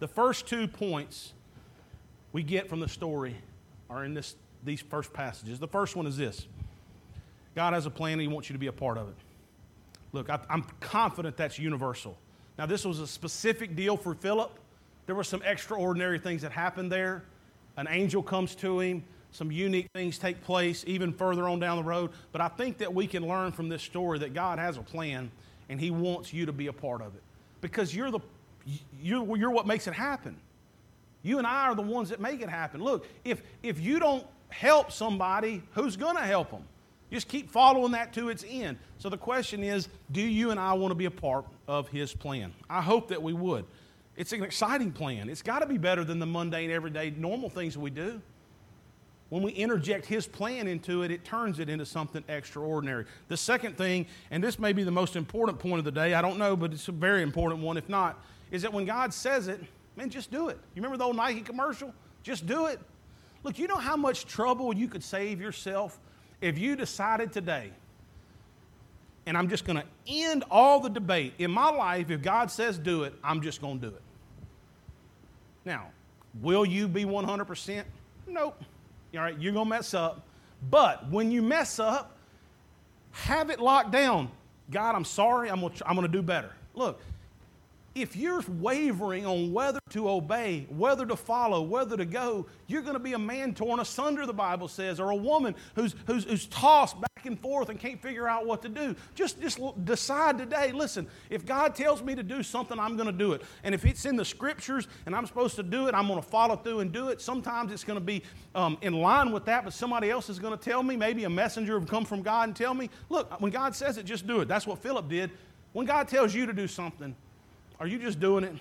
The 0.00 0.08
first 0.08 0.48
two 0.48 0.66
points 0.66 1.32
we 2.34 2.42
get 2.42 2.68
from 2.68 2.80
the 2.80 2.88
story 2.88 3.34
are 3.88 4.04
in 4.04 4.12
this, 4.12 4.34
these 4.64 4.82
first 4.82 5.12
passages. 5.12 5.58
The 5.58 5.68
first 5.68 5.96
one 5.96 6.06
is 6.06 6.18
this 6.18 6.46
God 7.54 7.72
has 7.72 7.86
a 7.86 7.90
plan 7.90 8.14
and 8.14 8.22
He 8.22 8.28
wants 8.28 8.50
you 8.50 8.54
to 8.54 8.58
be 8.58 8.66
a 8.66 8.72
part 8.72 8.98
of 8.98 9.08
it. 9.08 9.14
Look, 10.12 10.28
I, 10.28 10.38
I'm 10.50 10.64
confident 10.80 11.38
that's 11.38 11.58
universal. 11.58 12.18
Now, 12.58 12.66
this 12.66 12.84
was 12.84 13.00
a 13.00 13.06
specific 13.06 13.74
deal 13.74 13.96
for 13.96 14.14
Philip. 14.14 14.58
There 15.06 15.14
were 15.14 15.24
some 15.24 15.42
extraordinary 15.42 16.18
things 16.18 16.42
that 16.42 16.52
happened 16.52 16.90
there. 16.92 17.24
An 17.76 17.86
angel 17.88 18.22
comes 18.22 18.54
to 18.56 18.80
him, 18.80 19.04
some 19.32 19.50
unique 19.50 19.88
things 19.94 20.18
take 20.18 20.42
place 20.44 20.84
even 20.86 21.12
further 21.12 21.48
on 21.48 21.58
down 21.58 21.76
the 21.76 21.82
road. 21.82 22.10
But 22.32 22.40
I 22.40 22.48
think 22.48 22.78
that 22.78 22.92
we 22.92 23.06
can 23.06 23.26
learn 23.26 23.52
from 23.52 23.68
this 23.68 23.82
story 23.82 24.18
that 24.20 24.34
God 24.34 24.58
has 24.58 24.76
a 24.76 24.82
plan 24.82 25.30
and 25.68 25.80
He 25.80 25.90
wants 25.90 26.32
you 26.32 26.46
to 26.46 26.52
be 26.52 26.66
a 26.66 26.72
part 26.72 27.00
of 27.00 27.14
it 27.14 27.22
because 27.60 27.94
you're, 27.94 28.10
the, 28.10 28.20
you're, 29.00 29.36
you're 29.36 29.50
what 29.50 29.66
makes 29.66 29.86
it 29.86 29.94
happen. 29.94 30.36
You 31.24 31.38
and 31.38 31.46
I 31.46 31.68
are 31.68 31.74
the 31.74 31.82
ones 31.82 32.10
that 32.10 32.20
make 32.20 32.42
it 32.42 32.48
happen. 32.48 32.84
Look, 32.84 33.08
if, 33.24 33.42
if 33.62 33.80
you 33.80 33.98
don't 33.98 34.24
help 34.50 34.92
somebody, 34.92 35.62
who's 35.72 35.96
going 35.96 36.16
to 36.16 36.22
help 36.22 36.52
them? 36.52 36.62
Just 37.10 37.28
keep 37.28 37.50
following 37.50 37.92
that 37.92 38.12
to 38.12 38.28
its 38.28 38.44
end. 38.48 38.76
So 38.98 39.08
the 39.08 39.16
question 39.16 39.64
is 39.64 39.88
do 40.12 40.20
you 40.20 40.50
and 40.50 40.60
I 40.60 40.74
want 40.74 40.90
to 40.90 40.96
be 40.96 41.06
a 41.06 41.10
part 41.10 41.46
of 41.66 41.88
His 41.88 42.12
plan? 42.12 42.52
I 42.68 42.82
hope 42.82 43.08
that 43.08 43.22
we 43.22 43.32
would. 43.32 43.64
It's 44.16 44.32
an 44.32 44.42
exciting 44.42 44.92
plan. 44.92 45.28
It's 45.28 45.42
got 45.42 45.60
to 45.60 45.66
be 45.66 45.78
better 45.78 46.04
than 46.04 46.18
the 46.18 46.26
mundane, 46.26 46.70
everyday, 46.70 47.10
normal 47.10 47.48
things 47.48 47.76
we 47.76 47.90
do. 47.90 48.20
When 49.30 49.42
we 49.42 49.52
interject 49.52 50.06
His 50.06 50.26
plan 50.26 50.68
into 50.68 51.02
it, 51.02 51.10
it 51.10 51.24
turns 51.24 51.58
it 51.58 51.68
into 51.68 51.86
something 51.86 52.22
extraordinary. 52.28 53.06
The 53.28 53.36
second 53.36 53.78
thing, 53.78 54.06
and 54.30 54.44
this 54.44 54.58
may 54.58 54.72
be 54.72 54.84
the 54.84 54.90
most 54.90 55.16
important 55.16 55.58
point 55.58 55.78
of 55.78 55.84
the 55.84 55.92
day, 55.92 56.14
I 56.14 56.22
don't 56.22 56.38
know, 56.38 56.54
but 56.54 56.72
it's 56.72 56.88
a 56.88 56.92
very 56.92 57.22
important 57.22 57.62
one 57.62 57.76
if 57.76 57.88
not, 57.88 58.22
is 58.50 58.62
that 58.62 58.72
when 58.72 58.84
God 58.84 59.14
says 59.14 59.48
it, 59.48 59.60
man, 59.96 60.10
just 60.10 60.30
do 60.30 60.48
it. 60.48 60.58
You 60.74 60.82
remember 60.82 60.96
the 60.96 61.04
old 61.04 61.16
Nike 61.16 61.40
commercial? 61.40 61.94
Just 62.22 62.46
do 62.46 62.66
it. 62.66 62.80
Look, 63.42 63.58
you 63.58 63.66
know 63.66 63.76
how 63.76 63.96
much 63.96 64.24
trouble 64.26 64.74
you 64.74 64.88
could 64.88 65.04
save 65.04 65.40
yourself 65.40 66.00
if 66.40 66.58
you 66.58 66.76
decided 66.76 67.32
today, 67.32 67.70
and 69.26 69.36
I'm 69.36 69.48
just 69.48 69.64
going 69.64 69.78
to 69.78 69.84
end 70.06 70.44
all 70.50 70.80
the 70.80 70.90
debate 70.90 71.34
in 71.38 71.50
my 71.50 71.70
life, 71.70 72.10
if 72.10 72.22
God 72.22 72.50
says 72.50 72.78
do 72.78 73.04
it, 73.04 73.14
I'm 73.22 73.40
just 73.40 73.60
going 73.60 73.80
to 73.80 73.88
do 73.88 73.94
it. 73.94 74.02
Now, 75.64 75.86
will 76.42 76.66
you 76.66 76.88
be 76.88 77.04
100%? 77.04 77.84
Nope. 78.26 78.62
All 79.14 79.20
right, 79.20 79.38
you're 79.38 79.52
going 79.52 79.66
to 79.66 79.70
mess 79.70 79.94
up. 79.94 80.26
But 80.70 81.10
when 81.10 81.30
you 81.30 81.40
mess 81.40 81.78
up, 81.78 82.16
have 83.12 83.50
it 83.50 83.60
locked 83.60 83.90
down. 83.90 84.30
God, 84.70 84.94
I'm 84.94 85.04
sorry, 85.04 85.50
I'm 85.50 85.60
going 85.60 85.72
to, 86.02 86.08
do 86.08 86.22
better. 86.22 86.50
Look, 86.74 87.00
if 87.94 88.16
you're 88.16 88.42
wavering 88.48 89.24
on 89.24 89.52
whether 89.52 89.78
to 89.90 90.08
obey, 90.08 90.66
whether 90.68 91.06
to 91.06 91.14
follow, 91.14 91.62
whether 91.62 91.96
to 91.96 92.04
go, 92.04 92.46
you're 92.66 92.82
going 92.82 92.94
to 92.94 93.00
be 93.00 93.12
a 93.12 93.18
man 93.18 93.54
torn 93.54 93.78
asunder, 93.78 94.26
the 94.26 94.32
Bible 94.32 94.66
says, 94.66 94.98
or 94.98 95.10
a 95.10 95.16
woman 95.16 95.54
who's, 95.76 95.94
who's, 96.06 96.24
who's 96.24 96.46
tossed 96.46 97.00
back 97.00 97.26
and 97.26 97.38
forth 97.38 97.68
and 97.68 97.78
can't 97.78 98.02
figure 98.02 98.28
out 98.28 98.46
what 98.46 98.62
to 98.62 98.68
do. 98.68 98.96
Just, 99.14 99.40
just 99.40 99.60
decide 99.84 100.38
today 100.38 100.72
listen, 100.72 101.06
if 101.30 101.46
God 101.46 101.74
tells 101.74 102.02
me 102.02 102.14
to 102.16 102.22
do 102.22 102.42
something, 102.42 102.78
I'm 102.78 102.96
going 102.96 103.06
to 103.06 103.12
do 103.12 103.32
it. 103.32 103.42
And 103.62 103.74
if 103.74 103.84
it's 103.84 104.04
in 104.06 104.16
the 104.16 104.24
scriptures 104.24 104.88
and 105.06 105.14
I'm 105.14 105.26
supposed 105.26 105.54
to 105.56 105.62
do 105.62 105.86
it, 105.86 105.94
I'm 105.94 106.08
going 106.08 106.20
to 106.20 106.28
follow 106.28 106.56
through 106.56 106.80
and 106.80 106.92
do 106.92 107.08
it. 107.08 107.20
Sometimes 107.20 107.72
it's 107.72 107.84
going 107.84 107.98
to 107.98 108.04
be 108.04 108.22
um, 108.56 108.76
in 108.82 108.94
line 108.94 109.30
with 109.30 109.44
that, 109.44 109.62
but 109.62 109.72
somebody 109.72 110.10
else 110.10 110.28
is 110.28 110.40
going 110.40 110.56
to 110.56 110.62
tell 110.62 110.82
me. 110.82 110.96
Maybe 110.96 111.24
a 111.24 111.30
messenger 111.30 111.78
will 111.78 111.86
come 111.86 112.04
from 112.04 112.22
God 112.22 112.48
and 112.48 112.56
tell 112.56 112.74
me, 112.74 112.90
look, 113.08 113.40
when 113.40 113.52
God 113.52 113.76
says 113.76 113.98
it, 113.98 114.04
just 114.04 114.26
do 114.26 114.40
it. 114.40 114.48
That's 114.48 114.66
what 114.66 114.78
Philip 114.80 115.08
did. 115.08 115.30
When 115.72 115.86
God 115.86 116.08
tells 116.08 116.34
you 116.34 116.46
to 116.46 116.52
do 116.52 116.66
something, 116.66 117.14
are 117.84 117.86
you 117.86 117.98
just 117.98 118.18
doing 118.18 118.44
it? 118.44 118.54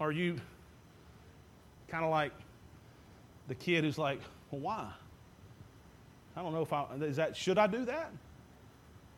Are 0.00 0.10
you 0.10 0.40
kind 1.86 2.04
of 2.04 2.10
like 2.10 2.32
the 3.46 3.54
kid 3.54 3.84
who's 3.84 3.96
like, 3.96 4.20
well, 4.50 4.60
why? 4.60 4.90
I 6.36 6.42
don't 6.42 6.52
know 6.52 6.62
if 6.62 6.72
I, 6.72 6.84
is 7.02 7.14
that, 7.14 7.36
should 7.36 7.58
I 7.58 7.68
do 7.68 7.84
that? 7.84 8.10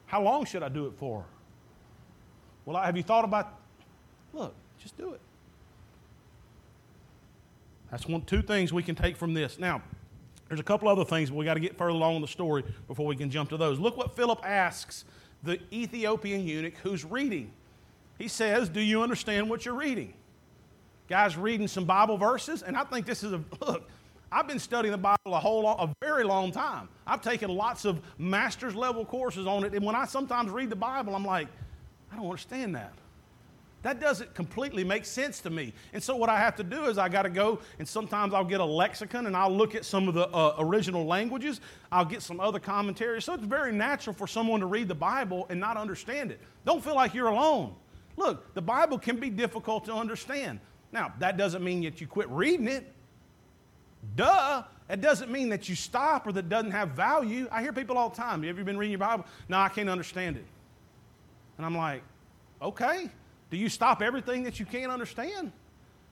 How 0.05 0.23
long 0.23 0.45
should 0.45 0.63
I 0.63 0.69
do 0.69 0.85
it 0.85 0.93
for? 0.99 1.25
Well, 2.67 2.77
have 2.83 2.95
you 2.95 3.03
thought 3.03 3.25
about, 3.25 3.59
look, 4.35 4.55
just 4.79 4.99
do 4.99 5.15
it. 5.15 5.21
That's 7.91 8.07
one, 8.07 8.21
two 8.21 8.43
things 8.43 8.71
we 8.71 8.83
can 8.83 8.95
take 8.95 9.17
from 9.17 9.33
this. 9.33 9.59
Now, 9.59 9.81
there's 10.49 10.61
a 10.61 10.65
couple 10.65 10.91
other 10.91 11.07
things, 11.07 11.31
but 11.31 11.37
we 11.37 11.47
got 11.47 11.55
to 11.55 11.61
get 11.61 11.79
further 11.79 11.89
along 11.89 12.17
in 12.17 12.21
the 12.21 12.29
story 12.29 12.65
before 12.87 13.07
we 13.07 13.17
can 13.17 13.31
jump 13.31 13.49
to 13.49 13.57
those. 13.57 13.79
Look 13.79 13.97
what 13.97 14.15
Philip 14.15 14.41
asks 14.45 15.07
the 15.43 15.59
Ethiopian 15.73 16.47
eunuch 16.47 16.75
who's 16.83 17.03
reading. 17.03 17.51
He 18.19 18.29
says, 18.29 18.69
Do 18.69 18.81
you 18.81 19.03
understand 19.03 19.49
what 19.49 19.65
you're 19.65 19.75
reading? 19.75 20.13
Guys 21.09 21.37
reading 21.37 21.69
some 21.69 21.85
Bible 21.85 22.19
verses, 22.19 22.63
and 22.63 22.77
I 22.77 22.85
think 22.85 23.07
this 23.07 23.23
is 23.23 23.33
a 23.33 23.43
look. 23.61 23.89
I've 24.31 24.47
been 24.47 24.59
studying 24.59 24.93
the 24.93 24.99
Bible 24.99 25.17
a 25.27 25.41
whole 25.41 25.63
long, 25.63 25.81
a 25.81 25.95
very 26.05 26.25
long 26.25 26.53
time. 26.53 26.89
I've 27.07 27.23
taken 27.23 27.49
lots 27.49 27.87
of 27.87 28.01
master's 28.19 28.75
level 28.75 29.05
courses 29.07 29.47
on 29.47 29.65
it, 29.65 29.73
and 29.73 29.85
when 29.85 29.95
I 29.95 30.05
sometimes 30.05 30.51
read 30.51 30.69
the 30.69 30.77
Bible, 30.77 31.15
I'm 31.15 31.25
like, 31.25 31.49
I 32.13 32.17
don't 32.17 32.27
understand 32.27 32.75
that. 32.75 32.93
That 33.83 34.01
doesn't 34.01 34.35
completely 34.35 34.83
make 34.83 35.05
sense 35.05 35.41
to 35.41 35.51
me. 35.51 35.73
And 35.93 36.03
so, 36.03 36.17
what 36.17 36.29
I 36.29 36.39
have 36.39 36.57
to 36.57 36.65
do 36.65 36.87
is, 36.87 36.99
I 36.99 37.09
got 37.09 37.23
to 37.23 37.31
go 37.31 37.61
and 37.79 37.87
sometimes 37.87 38.35
I'll 38.35 38.45
get 38.45 38.61
a 38.61 38.65
lexicon 38.65 39.27
and 39.27 39.37
I'll 39.37 39.55
look 39.55 39.77
at 39.77 39.85
some 39.85 40.09
of 40.09 40.15
the 40.15 40.29
uh, 40.29 40.57
original 40.59 41.07
languages. 41.07 41.61
I'll 41.93 42.05
get 42.05 42.21
some 42.21 42.41
other 42.41 42.59
commentaries. 42.59 43.25
So, 43.25 43.35
it's 43.35 43.45
very 43.45 43.73
natural 43.73 44.15
for 44.15 44.27
someone 44.27 44.61
to 44.61 44.67
read 44.67 44.89
the 44.89 44.97
Bible 44.97 45.47
and 45.49 45.61
not 45.61 45.77
understand 45.77 46.33
it. 46.33 46.41
Don't 46.67 46.83
feel 46.83 46.97
like 46.97 47.15
you're 47.15 47.29
alone. 47.29 47.75
Look, 48.19 48.53
the 48.55 48.61
Bible 48.61 48.99
can 48.99 49.17
be 49.17 49.31
difficult 49.31 49.85
to 49.85 49.95
understand. 49.95 50.59
Now, 50.91 51.13
that 51.21 51.37
doesn't 51.37 51.63
mean 51.63 51.83
that 51.85 52.01
you 52.01 52.09
quit 52.09 52.29
reading 52.29 52.67
it. 52.67 52.93
Duh. 54.17 54.65
It 54.91 55.01
doesn't 55.01 55.31
mean 55.31 55.51
that 55.51 55.69
you 55.69 55.77
stop 55.77 56.27
or 56.27 56.33
that 56.33 56.47
it 56.47 56.49
doesn't 56.49 56.73
have 56.73 56.91
value. 56.91 57.47
I 57.53 57.63
hear 57.63 57.73
people 57.73 57.97
all 57.97 58.09
the 58.09 58.17
time, 58.17 58.43
have 58.43 58.59
you 58.59 58.65
been 58.65 58.77
reading 58.77 58.93
your 58.93 58.99
Bible? 58.99 59.25
No, 59.49 59.59
I 59.59 59.69
can't 59.69 59.89
understand 59.89 60.37
it. 60.37 60.45
And 61.59 61.65
I'm 61.67 61.77
like, 61.77 62.03
okay. 62.61 63.09
Do 63.51 63.57
you 63.57 63.69
stop 63.69 64.03
everything 64.03 64.43
that 64.43 64.59
you 64.59 64.67
can't 64.67 64.91
understand? 64.91 65.53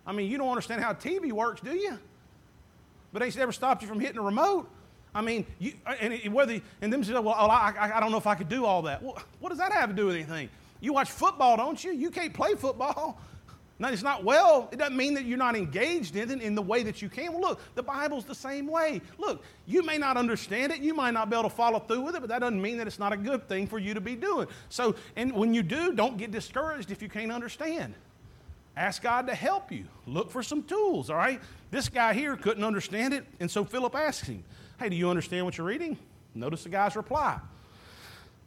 I 0.06 0.12
mean, 0.12 0.30
you 0.30 0.38
don't 0.38 0.48
understand 0.48 0.82
how 0.82 0.92
TV 0.92 1.32
works, 1.32 1.60
do 1.60 1.74
you? 1.74 1.98
But 3.12 3.22
ain't 3.22 3.36
ever 3.36 3.52
stopped 3.52 3.82
you 3.82 3.88
from 3.88 3.98
hitting 3.98 4.18
a 4.18 4.22
remote. 4.22 4.70
I 5.12 5.22
mean, 5.22 5.44
you, 5.58 5.72
and 6.00 6.32
whether 6.32 6.60
and 6.82 6.92
them 6.92 7.02
say, 7.02 7.14
well, 7.14 7.30
I, 7.30 7.72
I, 7.76 7.96
I 7.96 8.00
don't 8.00 8.12
know 8.12 8.18
if 8.18 8.26
I 8.26 8.36
could 8.36 8.48
do 8.48 8.64
all 8.64 8.82
that. 8.82 9.02
Well, 9.02 9.18
what 9.40 9.48
does 9.48 9.58
that 9.58 9.72
have 9.72 9.88
to 9.88 9.96
do 9.96 10.06
with 10.06 10.14
anything? 10.14 10.50
You 10.80 10.92
watch 10.92 11.10
football, 11.10 11.56
don't 11.56 11.82
you? 11.82 11.92
You 11.92 12.10
can't 12.10 12.34
play 12.34 12.54
football. 12.54 13.20
Now, 13.78 13.88
it's 13.88 14.02
not 14.02 14.24
well, 14.24 14.70
it 14.72 14.78
doesn't 14.78 14.96
mean 14.96 15.14
that 15.14 15.26
you're 15.26 15.36
not 15.36 15.54
engaged 15.54 16.16
in 16.16 16.30
it 16.30 16.40
in 16.40 16.54
the 16.54 16.62
way 16.62 16.82
that 16.84 17.02
you 17.02 17.10
can. 17.10 17.32
Well, 17.32 17.42
look, 17.42 17.60
the 17.74 17.82
Bible's 17.82 18.24
the 18.24 18.34
same 18.34 18.66
way. 18.66 19.02
Look, 19.18 19.42
you 19.66 19.82
may 19.82 19.98
not 19.98 20.16
understand 20.16 20.72
it, 20.72 20.80
you 20.80 20.94
might 20.94 21.10
not 21.10 21.28
be 21.28 21.36
able 21.36 21.50
to 21.50 21.54
follow 21.54 21.78
through 21.80 22.00
with 22.00 22.16
it, 22.16 22.20
but 22.20 22.30
that 22.30 22.38
doesn't 22.38 22.60
mean 22.60 22.78
that 22.78 22.86
it's 22.86 22.98
not 22.98 23.12
a 23.12 23.18
good 23.18 23.46
thing 23.48 23.66
for 23.66 23.78
you 23.78 23.92
to 23.92 24.00
be 24.00 24.16
doing. 24.16 24.46
So, 24.70 24.94
and 25.14 25.32
when 25.32 25.52
you 25.52 25.62
do, 25.62 25.92
don't 25.92 26.16
get 26.16 26.30
discouraged 26.30 26.90
if 26.90 27.02
you 27.02 27.10
can't 27.10 27.30
understand. 27.30 27.92
Ask 28.78 29.02
God 29.02 29.26
to 29.26 29.34
help 29.34 29.70
you. 29.70 29.84
Look 30.06 30.30
for 30.30 30.42
some 30.42 30.62
tools, 30.62 31.10
all 31.10 31.16
right? 31.16 31.40
This 31.70 31.90
guy 31.90 32.14
here 32.14 32.34
couldn't 32.36 32.64
understand 32.64 33.12
it, 33.12 33.26
and 33.40 33.50
so 33.50 33.64
Philip 33.64 33.94
asks 33.94 34.26
him, 34.26 34.42
Hey, 34.78 34.88
do 34.88 34.96
you 34.96 35.10
understand 35.10 35.44
what 35.44 35.58
you're 35.58 35.66
reading? 35.66 35.98
Notice 36.34 36.62
the 36.62 36.68
guy's 36.70 36.96
reply. 36.96 37.40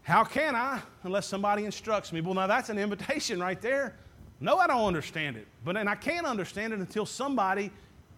How 0.10 0.24
can 0.24 0.56
I 0.56 0.82
unless 1.04 1.28
somebody 1.28 1.66
instructs 1.66 2.12
me? 2.12 2.20
Well, 2.20 2.34
now 2.34 2.48
that's 2.48 2.70
an 2.70 2.80
invitation 2.80 3.40
right 3.40 3.62
there. 3.62 3.94
No, 4.40 4.58
I 4.58 4.66
don't 4.66 4.88
understand 4.88 5.38
it. 5.38 5.46
But 5.64 5.78
and 5.78 5.88
I 5.88 5.94
can't 5.94 6.26
understand 6.26 6.74
it 6.74 6.80
until 6.80 7.06
somebody 7.06 7.70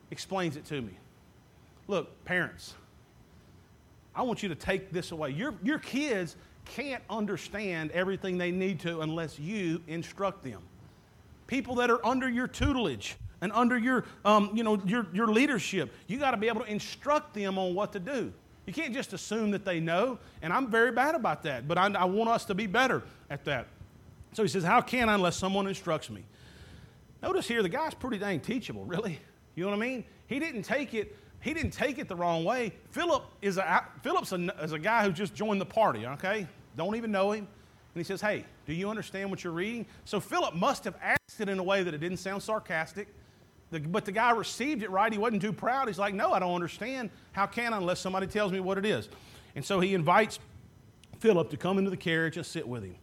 explains 0.09 0.55
it 0.55 0.63
to 0.65 0.81
me. 0.81 0.93
Look, 1.89 2.23
parents, 2.23 2.75
I 4.15 4.21
want 4.21 4.41
you 4.41 4.47
to 4.47 4.55
take 4.55 4.93
this 4.93 5.11
away. 5.11 5.31
Your, 5.31 5.53
your 5.61 5.79
kids 5.79 6.37
can't 6.63 7.03
understand 7.09 7.91
everything 7.91 8.37
they 8.37 8.51
need 8.51 8.79
to 8.81 9.01
unless 9.01 9.37
you 9.37 9.81
instruct 9.87 10.45
them. 10.45 10.61
People 11.47 11.75
that 11.75 11.91
are 11.91 12.05
under 12.05 12.29
your 12.29 12.47
tutelage 12.47 13.17
and 13.41 13.51
under 13.51 13.77
your, 13.77 14.05
um, 14.23 14.51
you 14.53 14.63
know, 14.63 14.81
your, 14.85 15.07
your 15.11 15.27
leadership, 15.27 15.91
you 16.07 16.19
got 16.19 16.31
to 16.31 16.37
be 16.37 16.47
able 16.47 16.61
to 16.61 16.71
instruct 16.71 17.33
them 17.33 17.57
on 17.57 17.75
what 17.75 17.91
to 17.91 17.99
do. 17.99 18.31
You 18.65 18.73
can't 18.73 18.93
just 18.93 19.13
assume 19.13 19.51
that 19.51 19.65
they 19.65 19.79
know, 19.79 20.19
and 20.41 20.53
I'm 20.53 20.69
very 20.69 20.91
bad 20.91 21.15
about 21.15 21.43
that, 21.43 21.67
but 21.67 21.77
I, 21.77 21.87
I 21.93 22.05
want 22.05 22.29
us 22.29 22.45
to 22.45 22.53
be 22.55 22.67
better 22.67 23.01
at 23.29 23.43
that. 23.45 23.67
So 24.33 24.43
he 24.43 24.49
says, 24.49 24.63
How 24.63 24.81
can 24.81 25.09
I 25.09 25.15
unless 25.15 25.35
someone 25.35 25.67
instructs 25.67 26.09
me? 26.09 26.23
Notice 27.21 27.47
here 27.47 27.61
the 27.61 27.69
guy's 27.69 27.93
pretty 27.93 28.17
dang 28.17 28.39
teachable, 28.39 28.85
really. 28.85 29.19
You 29.55 29.63
know 29.63 29.71
what 29.71 29.77
I 29.77 29.79
mean? 29.79 30.03
He 30.27 30.39
didn't 30.39 30.63
take 30.63 30.93
it. 30.93 31.15
He 31.41 31.53
didn't 31.53 31.71
take 31.71 31.97
it 31.97 32.07
the 32.07 32.15
wrong 32.15 32.43
way. 32.43 32.73
Philip 32.91 33.23
is 33.41 33.57
a 33.57 33.85
Philip's 34.03 34.31
a, 34.31 34.53
is 34.63 34.73
a 34.73 34.79
guy 34.79 35.03
who 35.03 35.11
just 35.11 35.33
joined 35.33 35.59
the 35.59 35.65
party. 35.65 36.05
Okay, 36.05 36.47
don't 36.77 36.95
even 36.95 37.11
know 37.11 37.31
him, 37.31 37.47
and 37.93 37.99
he 37.99 38.03
says, 38.03 38.21
"Hey, 38.21 38.45
do 38.65 38.73
you 38.73 38.89
understand 38.89 39.29
what 39.29 39.43
you're 39.43 39.53
reading?" 39.53 39.85
So 40.05 40.19
Philip 40.19 40.55
must 40.55 40.83
have 40.85 40.95
asked 41.01 41.39
it 41.39 41.49
in 41.49 41.59
a 41.59 41.63
way 41.63 41.83
that 41.83 41.93
it 41.93 41.97
didn't 41.97 42.17
sound 42.17 42.43
sarcastic. 42.43 43.07
The, 43.71 43.79
but 43.79 44.05
the 44.05 44.11
guy 44.11 44.31
received 44.31 44.83
it 44.83 44.91
right. 44.91 45.11
He 45.11 45.17
wasn't 45.17 45.41
too 45.41 45.53
proud. 45.53 45.87
He's 45.87 45.99
like, 45.99 46.13
"No, 46.13 46.33
I 46.33 46.39
don't 46.39 46.53
understand. 46.53 47.09
How 47.31 47.47
can 47.47 47.73
I 47.73 47.77
unless 47.77 47.99
somebody 47.99 48.27
tells 48.27 48.51
me 48.51 48.59
what 48.59 48.77
it 48.77 48.85
is?" 48.85 49.09
And 49.55 49.65
so 49.65 49.79
he 49.79 49.93
invites 49.93 50.39
Philip 51.19 51.49
to 51.51 51.57
come 51.57 51.77
into 51.77 51.89
the 51.89 51.97
carriage 51.97 52.37
and 52.37 52.45
sit 52.45 52.67
with 52.67 52.83
him. 52.83 52.95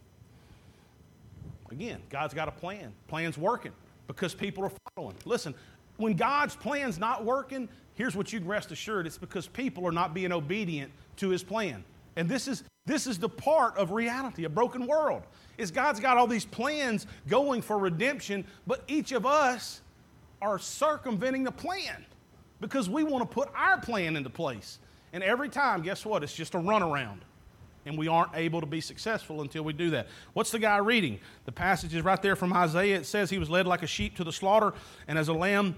Again, 1.71 1.99
God's 2.09 2.33
got 2.33 2.47
a 2.47 2.51
plan. 2.51 2.93
Plan's 3.07 3.37
working 3.37 3.71
because 4.07 4.33
people 4.33 4.63
are 4.63 4.71
following. 4.95 5.15
Listen, 5.25 5.53
when 5.97 6.13
God's 6.13 6.55
plan's 6.55 6.97
not 6.97 7.25
working, 7.25 7.69
here's 7.95 8.15
what 8.15 8.31
you 8.33 8.39
can 8.39 8.47
rest 8.47 8.71
assured 8.71 9.05
it's 9.05 9.17
because 9.17 9.47
people 9.47 9.85
are 9.87 9.91
not 9.91 10.13
being 10.13 10.31
obedient 10.31 10.91
to 11.17 11.29
his 11.29 11.43
plan. 11.43 11.83
And 12.15 12.27
this 12.27 12.47
is 12.47 12.63
this 12.85 13.05
is 13.05 13.19
the 13.19 13.29
part 13.29 13.77
of 13.77 13.91
reality, 13.91 14.45
a 14.45 14.49
broken 14.49 14.87
world. 14.87 15.23
Is 15.57 15.71
God's 15.71 15.99
got 15.99 16.17
all 16.17 16.25
these 16.25 16.45
plans 16.45 17.05
going 17.27 17.61
for 17.61 17.77
redemption, 17.77 18.45
but 18.65 18.83
each 18.87 19.11
of 19.11 19.25
us 19.25 19.81
are 20.41 20.59
circumventing 20.59 21.43
the 21.43 21.51
plan 21.51 22.05
because 22.59 22.89
we 22.89 23.03
want 23.03 23.29
to 23.29 23.33
put 23.33 23.49
our 23.55 23.79
plan 23.79 24.15
into 24.15 24.29
place. 24.29 24.79
And 25.13 25.23
every 25.23 25.49
time, 25.49 25.81
guess 25.81 26.05
what? 26.05 26.23
It's 26.23 26.35
just 26.35 26.53
a 26.53 26.57
runaround 26.57 27.19
and 27.85 27.97
we 27.97 28.07
aren't 28.07 28.35
able 28.35 28.61
to 28.61 28.67
be 28.67 28.81
successful 28.81 29.41
until 29.41 29.63
we 29.63 29.73
do 29.73 29.89
that. 29.91 30.07
What's 30.33 30.51
the 30.51 30.59
guy 30.59 30.77
reading? 30.77 31.19
The 31.45 31.51
passage 31.51 31.95
is 31.95 32.03
right 32.03 32.21
there 32.21 32.35
from 32.35 32.53
Isaiah. 32.53 32.97
It 32.97 33.05
says, 33.05 33.29
He 33.29 33.39
was 33.39 33.49
led 33.49 33.67
like 33.67 33.83
a 33.83 33.87
sheep 33.87 34.15
to 34.17 34.23
the 34.23 34.31
slaughter, 34.31 34.73
and 35.07 35.17
as 35.17 35.27
a 35.27 35.33
lamb 35.33 35.75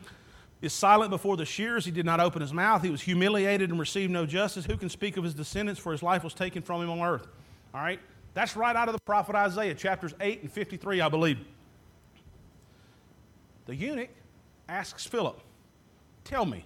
is 0.62 0.74
silent 0.74 1.10
before 1.10 1.38
the 1.38 1.46
shears, 1.46 1.86
he 1.86 1.92
did 1.92 2.06
not 2.06 2.20
open 2.20 2.42
his 2.42 2.54
mouth. 2.54 2.84
He 2.84 2.90
was 2.90 3.02
humiliated 3.02 3.70
and 3.70 3.80
received 3.80 4.12
no 4.12 4.26
justice. 4.26 4.66
Who 4.66 4.78
can 4.78 4.90
speak 4.90 5.18
of 5.18 5.24
his 5.24 5.34
descendants? 5.34 5.80
For 5.80 5.92
his 5.92 6.04
life 6.04 6.24
was 6.24 6.34
taken 6.34 6.62
from 6.62 6.82
him 6.82 6.90
on 6.90 7.00
earth. 7.00 7.28
All 7.74 7.82
right? 7.82 8.00
That's 8.34 8.56
right 8.56 8.76
out 8.76 8.88
of 8.88 8.94
the 8.94 9.02
prophet 9.02 9.36
Isaiah, 9.36 9.74
chapters 9.74 10.14
8 10.20 10.42
and 10.42 10.52
53, 10.52 11.02
I 11.02 11.10
believe. 11.10 11.40
The 13.66 13.76
eunuch 13.76 14.10
asks 14.72 15.06
Philip, 15.06 15.40
Tell 16.24 16.46
me, 16.46 16.66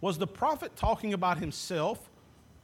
was 0.00 0.18
the 0.18 0.26
prophet 0.26 0.74
talking 0.76 1.14
about 1.14 1.38
himself 1.38 2.10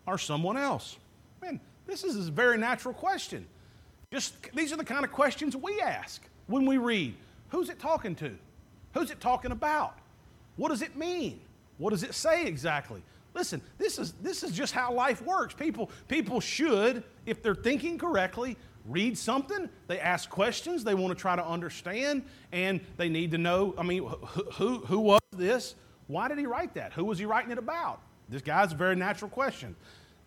or 0.06 0.18
someone 0.18 0.56
else? 0.56 0.98
Man, 1.40 1.60
this 1.86 2.04
is 2.04 2.28
a 2.28 2.30
very 2.30 2.58
natural 2.58 2.94
question. 2.94 3.46
Just 4.10 4.34
these 4.54 4.72
are 4.72 4.76
the 4.76 4.84
kind 4.84 5.04
of 5.04 5.12
questions 5.12 5.56
we 5.56 5.80
ask 5.80 6.22
when 6.46 6.66
we 6.66 6.78
read. 6.78 7.14
Who's 7.48 7.68
it 7.68 7.78
talking 7.78 8.14
to? 8.16 8.36
Who's 8.94 9.10
it 9.10 9.20
talking 9.20 9.52
about? 9.52 9.98
What 10.56 10.68
does 10.68 10.82
it 10.82 10.96
mean? 10.96 11.40
What 11.78 11.90
does 11.90 12.02
it 12.02 12.14
say 12.14 12.46
exactly? 12.46 13.02
Listen, 13.34 13.62
this 13.78 13.98
is, 13.98 14.12
this 14.22 14.42
is 14.42 14.52
just 14.52 14.74
how 14.74 14.92
life 14.92 15.22
works. 15.22 15.54
People, 15.54 15.90
people 16.08 16.40
should, 16.40 17.02
if 17.24 17.42
they're 17.42 17.54
thinking 17.54 17.96
correctly, 17.96 18.56
read 18.86 19.16
something, 19.16 19.68
they 19.86 20.00
ask 20.00 20.28
questions, 20.28 20.84
they 20.84 20.94
want 20.94 21.16
to 21.16 21.20
try 21.20 21.36
to 21.36 21.44
understand, 21.44 22.24
and 22.50 22.80
they 22.96 23.08
need 23.08 23.30
to 23.32 23.38
know 23.38 23.74
I 23.78 23.82
mean, 23.82 24.06
who, 24.54 24.78
who, 24.78 25.00
was 25.00 25.20
this? 25.36 25.74
Why 26.06 26.28
did 26.28 26.38
he 26.38 26.46
write 26.46 26.74
that? 26.74 26.92
Who 26.92 27.04
was 27.04 27.18
he 27.18 27.24
writing 27.24 27.50
it 27.50 27.58
about? 27.58 28.00
This 28.28 28.42
guy's 28.42 28.72
a 28.72 28.76
very 28.76 28.96
natural 28.96 29.30
question. 29.30 29.76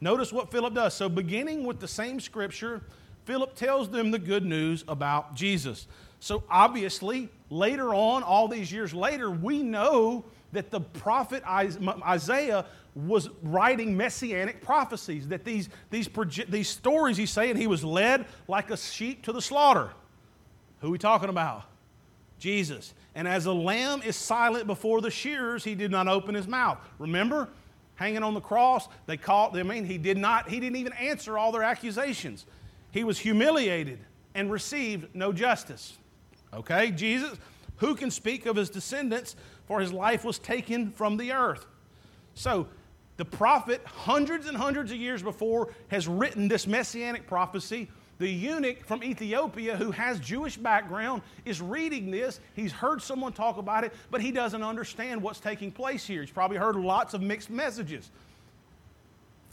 Notice 0.01 0.31
what 0.31 0.51
Philip 0.51 0.73
does. 0.73 0.93
So, 0.93 1.09
beginning 1.09 1.65
with 1.65 1.79
the 1.79 1.87
same 1.87 2.19
scripture, 2.19 2.81
Philip 3.25 3.55
tells 3.55 3.89
them 3.89 4.11
the 4.11 4.19
good 4.19 4.45
news 4.45 4.83
about 4.87 5.35
Jesus. 5.35 5.87
So, 6.19 6.43
obviously, 6.49 7.29
later 7.49 7.93
on, 7.93 8.23
all 8.23 8.47
these 8.47 8.71
years 8.71 8.93
later, 8.93 9.29
we 9.29 9.63
know 9.63 10.25
that 10.51 10.71
the 10.71 10.79
prophet 10.79 11.43
Isaiah 11.47 12.65
was 12.95 13.29
writing 13.43 13.95
messianic 13.97 14.61
prophecies, 14.61 15.27
that 15.27 15.43
these, 15.43 15.69
these, 15.89 16.09
these 16.47 16.69
stories 16.69 17.17
he's 17.17 17.31
saying 17.31 17.57
he 17.57 17.67
was 17.67 17.83
led 17.83 18.25
like 18.47 18.71
a 18.71 18.77
sheep 18.77 19.23
to 19.23 19.33
the 19.33 19.41
slaughter. 19.41 19.91
Who 20.79 20.87
are 20.87 20.91
we 20.91 20.97
talking 20.97 21.29
about? 21.29 21.63
Jesus. 22.39 22.93
And 23.13 23.27
as 23.27 23.45
a 23.45 23.53
lamb 23.53 24.01
is 24.03 24.15
silent 24.15 24.67
before 24.67 25.01
the 25.01 25.11
shearers, 25.11 25.63
he 25.63 25.75
did 25.75 25.91
not 25.91 26.07
open 26.07 26.35
his 26.35 26.47
mouth. 26.47 26.77
Remember? 26.99 27.49
hanging 27.95 28.23
on 28.23 28.33
the 28.33 28.41
cross. 28.41 28.87
They 29.07 29.17
called, 29.17 29.57
I 29.57 29.63
mean, 29.63 29.85
he 29.85 29.97
did 29.97 30.17
not, 30.17 30.49
he 30.49 30.59
didn't 30.59 30.75
even 30.77 30.93
answer 30.93 31.37
all 31.37 31.51
their 31.51 31.63
accusations. 31.63 32.45
He 32.91 33.03
was 33.03 33.17
humiliated 33.17 33.99
and 34.33 34.51
received 34.51 35.13
no 35.15 35.33
justice. 35.33 35.97
Okay, 36.53 36.91
Jesus, 36.91 37.37
who 37.77 37.95
can 37.95 38.11
speak 38.11 38.45
of 38.45 38.55
his 38.55 38.69
descendants, 38.69 39.35
for 39.65 39.79
his 39.79 39.91
life 39.91 40.23
was 40.23 40.39
taken 40.39 40.91
from 40.91 41.17
the 41.17 41.31
earth. 41.31 41.65
So, 42.33 42.67
the 43.17 43.25
prophet, 43.25 43.81
hundreds 43.85 44.47
and 44.47 44.57
hundreds 44.57 44.91
of 44.91 44.97
years 44.97 45.23
before, 45.23 45.69
has 45.87 46.07
written 46.07 46.47
this 46.47 46.67
messianic 46.67 47.27
prophecy 47.27 47.89
the 48.17 48.29
eunuch 48.29 48.85
from 48.85 49.03
Ethiopia 49.03 49.75
who 49.75 49.91
has 49.91 50.19
Jewish 50.19 50.55
background 50.57 51.21
is 51.43 51.61
reading 51.61 52.11
this. 52.11 52.39
He's 52.55 52.71
heard 52.71 53.01
someone 53.01 53.33
talk 53.33 53.57
about 53.57 53.83
it, 53.83 53.93
but 54.09 54.21
he 54.21 54.31
doesn't 54.31 54.63
understand 54.63 55.21
what's 55.21 55.39
taking 55.39 55.71
place 55.71 56.05
here. 56.05 56.21
He's 56.21 56.31
probably 56.31 56.57
heard 56.57 56.75
lots 56.75 57.13
of 57.13 57.21
mixed 57.21 57.49
messages. 57.49 58.09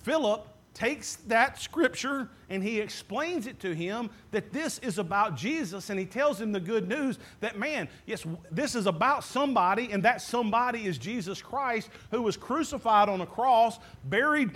Philip 0.05 0.47
takes 0.75 1.17
that 1.27 1.59
scripture 1.59 2.29
and 2.49 2.63
he 2.63 2.81
explains 2.81 3.47
it 3.47 3.61
to 3.61 3.75
him 3.75 4.11
that 4.31 4.53
this 4.53 4.79
is 4.79 4.99
about 4.99 5.37
Jesus 5.37 5.91
and 5.91 5.99
he 5.99 6.07
tells 6.07 6.41
him 6.41 6.53
the 6.53 6.61
good 6.61 6.89
news 6.89 7.19
that 7.41 7.59
man, 7.59 7.89
yes, 8.07 8.25
this 8.51 8.75
is 8.75 8.87
about 8.87 9.25
somebody 9.25 9.93
and 9.93 10.03
that 10.03 10.23
somebody 10.23 10.87
is 10.87 10.99
Jesus 10.99 11.43
Christ 11.43 11.91
who 12.11 12.23
was 12.23 12.37
crucified 12.37 13.09
on 13.09 13.21
a 13.21 13.27
cross, 13.27 13.79
buried 14.05 14.51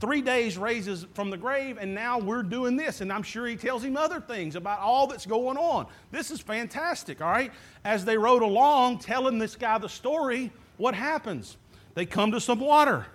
three 0.00 0.22
days 0.22 0.56
raises 0.56 1.06
from 1.14 1.30
the 1.30 1.36
grave, 1.36 1.76
and 1.78 1.94
now 1.94 2.18
we're 2.18 2.42
doing 2.42 2.76
this. 2.76 3.02
And 3.02 3.12
I'm 3.12 3.22
sure 3.22 3.46
he 3.46 3.56
tells 3.56 3.84
him 3.84 3.96
other 3.96 4.20
things 4.20 4.56
about 4.56 4.80
all 4.80 5.06
that's 5.06 5.26
going 5.26 5.58
on. 5.58 5.86
This 6.10 6.30
is 6.30 6.40
fantastic, 6.40 7.20
all 7.20 7.30
right? 7.30 7.52
As 7.84 8.04
they 8.04 8.16
rode 8.16 8.42
along 8.42 9.00
telling 9.00 9.38
this 9.38 9.56
guy 9.56 9.76
the 9.78 9.88
story, 9.88 10.50
what 10.78 10.94
happens? 10.94 11.58
They 11.94 12.06
come 12.06 12.32
to 12.32 12.40
some 12.40 12.60
water. 12.60 13.06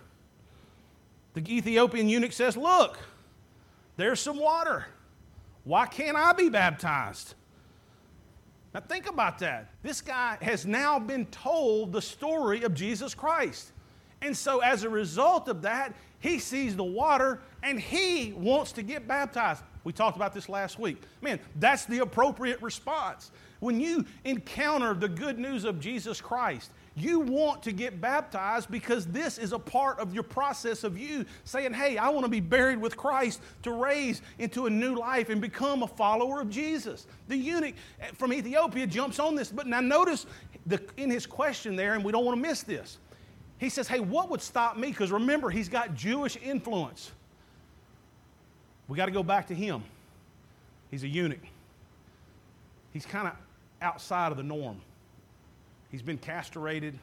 The 1.36 1.56
Ethiopian 1.56 2.10
eunuch 2.10 2.32
says, 2.32 2.58
Look, 2.58 2.98
there's 3.98 4.20
some 4.20 4.40
water. 4.40 4.86
Why 5.66 5.86
can't 5.86 6.18
I 6.18 6.34
be 6.34 6.50
baptized? 6.50 7.36
Now, 8.74 8.82
think 8.82 9.08
about 9.10 9.40
that. 9.40 9.70
This 9.84 10.02
guy 10.02 10.38
has 10.42 10.66
now 10.66 11.00
been 11.00 11.26
told 11.28 11.92
the 11.92 12.02
story 12.02 12.64
of 12.64 12.74
Jesus 12.74 13.14
Christ. 13.14 13.72
And 14.22 14.36
so, 14.36 14.60
as 14.60 14.84
a 14.84 14.90
result 14.90 15.48
of 15.48 15.62
that, 15.62 15.94
he 16.20 16.40
sees 16.40 16.76
the 16.76 16.84
water 16.84 17.42
and 17.64 17.80
he 17.80 18.34
wants 18.34 18.72
to 18.74 18.84
get 18.84 19.08
baptized. 19.08 19.64
We 19.84 19.94
talked 19.94 20.18
about 20.18 20.34
this 20.34 20.50
last 20.50 20.80
week. 20.80 21.02
Man, 21.22 21.40
that's 21.58 21.86
the 21.86 22.00
appropriate 22.00 22.62
response. 22.62 23.32
When 23.60 23.80
you 23.80 24.06
encounter 24.24 24.94
the 24.94 25.10
good 25.10 25.40
news 25.40 25.64
of 25.64 25.80
Jesus 25.80 26.20
Christ, 26.20 26.72
You 26.98 27.20
want 27.20 27.62
to 27.64 27.74
get 27.74 28.00
baptized 28.00 28.72
because 28.72 29.06
this 29.08 29.38
is 29.38 29.52
a 29.52 29.60
part 29.60 30.00
of 30.00 30.14
your 30.14 30.24
process 30.24 30.86
of 30.86 30.98
you 30.98 31.26
saying, 31.44 31.74
Hey, 31.74 31.98
I 31.98 32.08
want 32.08 32.24
to 32.26 32.30
be 32.30 32.40
buried 32.40 32.80
with 32.80 32.96
Christ 32.96 33.42
to 33.64 33.72
raise 33.72 34.22
into 34.40 34.66
a 34.66 34.70
new 34.70 34.96
life 34.96 35.30
and 35.30 35.42
become 35.42 35.84
a 35.84 35.88
follower 35.88 36.40
of 36.40 36.50
Jesus. 36.50 37.06
The 37.28 37.36
eunuch 37.36 37.76
from 38.14 38.32
Ethiopia 38.32 38.88
jumps 38.88 39.20
on 39.20 39.36
this, 39.36 39.52
but 39.52 39.68
now 39.68 39.82
notice 39.82 40.26
the, 40.66 40.82
in 40.96 41.10
his 41.10 41.26
question 41.26 41.76
there, 41.76 41.96
and 41.96 42.04
we 42.04 42.14
don't 42.14 42.24
want 42.24 42.42
to 42.42 42.42
miss 42.42 42.64
this. 42.64 42.98
He 43.58 43.68
says, 43.68 43.90
Hey, 43.90 44.00
what 44.00 44.30
would 44.30 44.42
stop 44.42 44.78
me? 44.78 44.88
Because 44.88 45.12
remember, 45.12 45.50
he's 45.50 45.70
got 45.70 45.96
Jewish 45.96 46.38
influence. 46.38 47.12
We 48.88 48.96
got 48.96 49.08
to 49.08 49.12
go 49.12 49.24
back 49.24 49.48
to 49.48 49.56
him. 49.56 49.84
He's 50.92 51.04
a 51.04 51.08
eunuch. 51.10 51.40
He's 52.94 53.06
kind 53.06 53.28
of 53.28 53.34
outside 53.82 54.32
of 54.32 54.38
the 54.38 54.44
norm. 54.44 54.80
He's 55.96 56.02
been 56.02 56.18
castrated, 56.18 57.00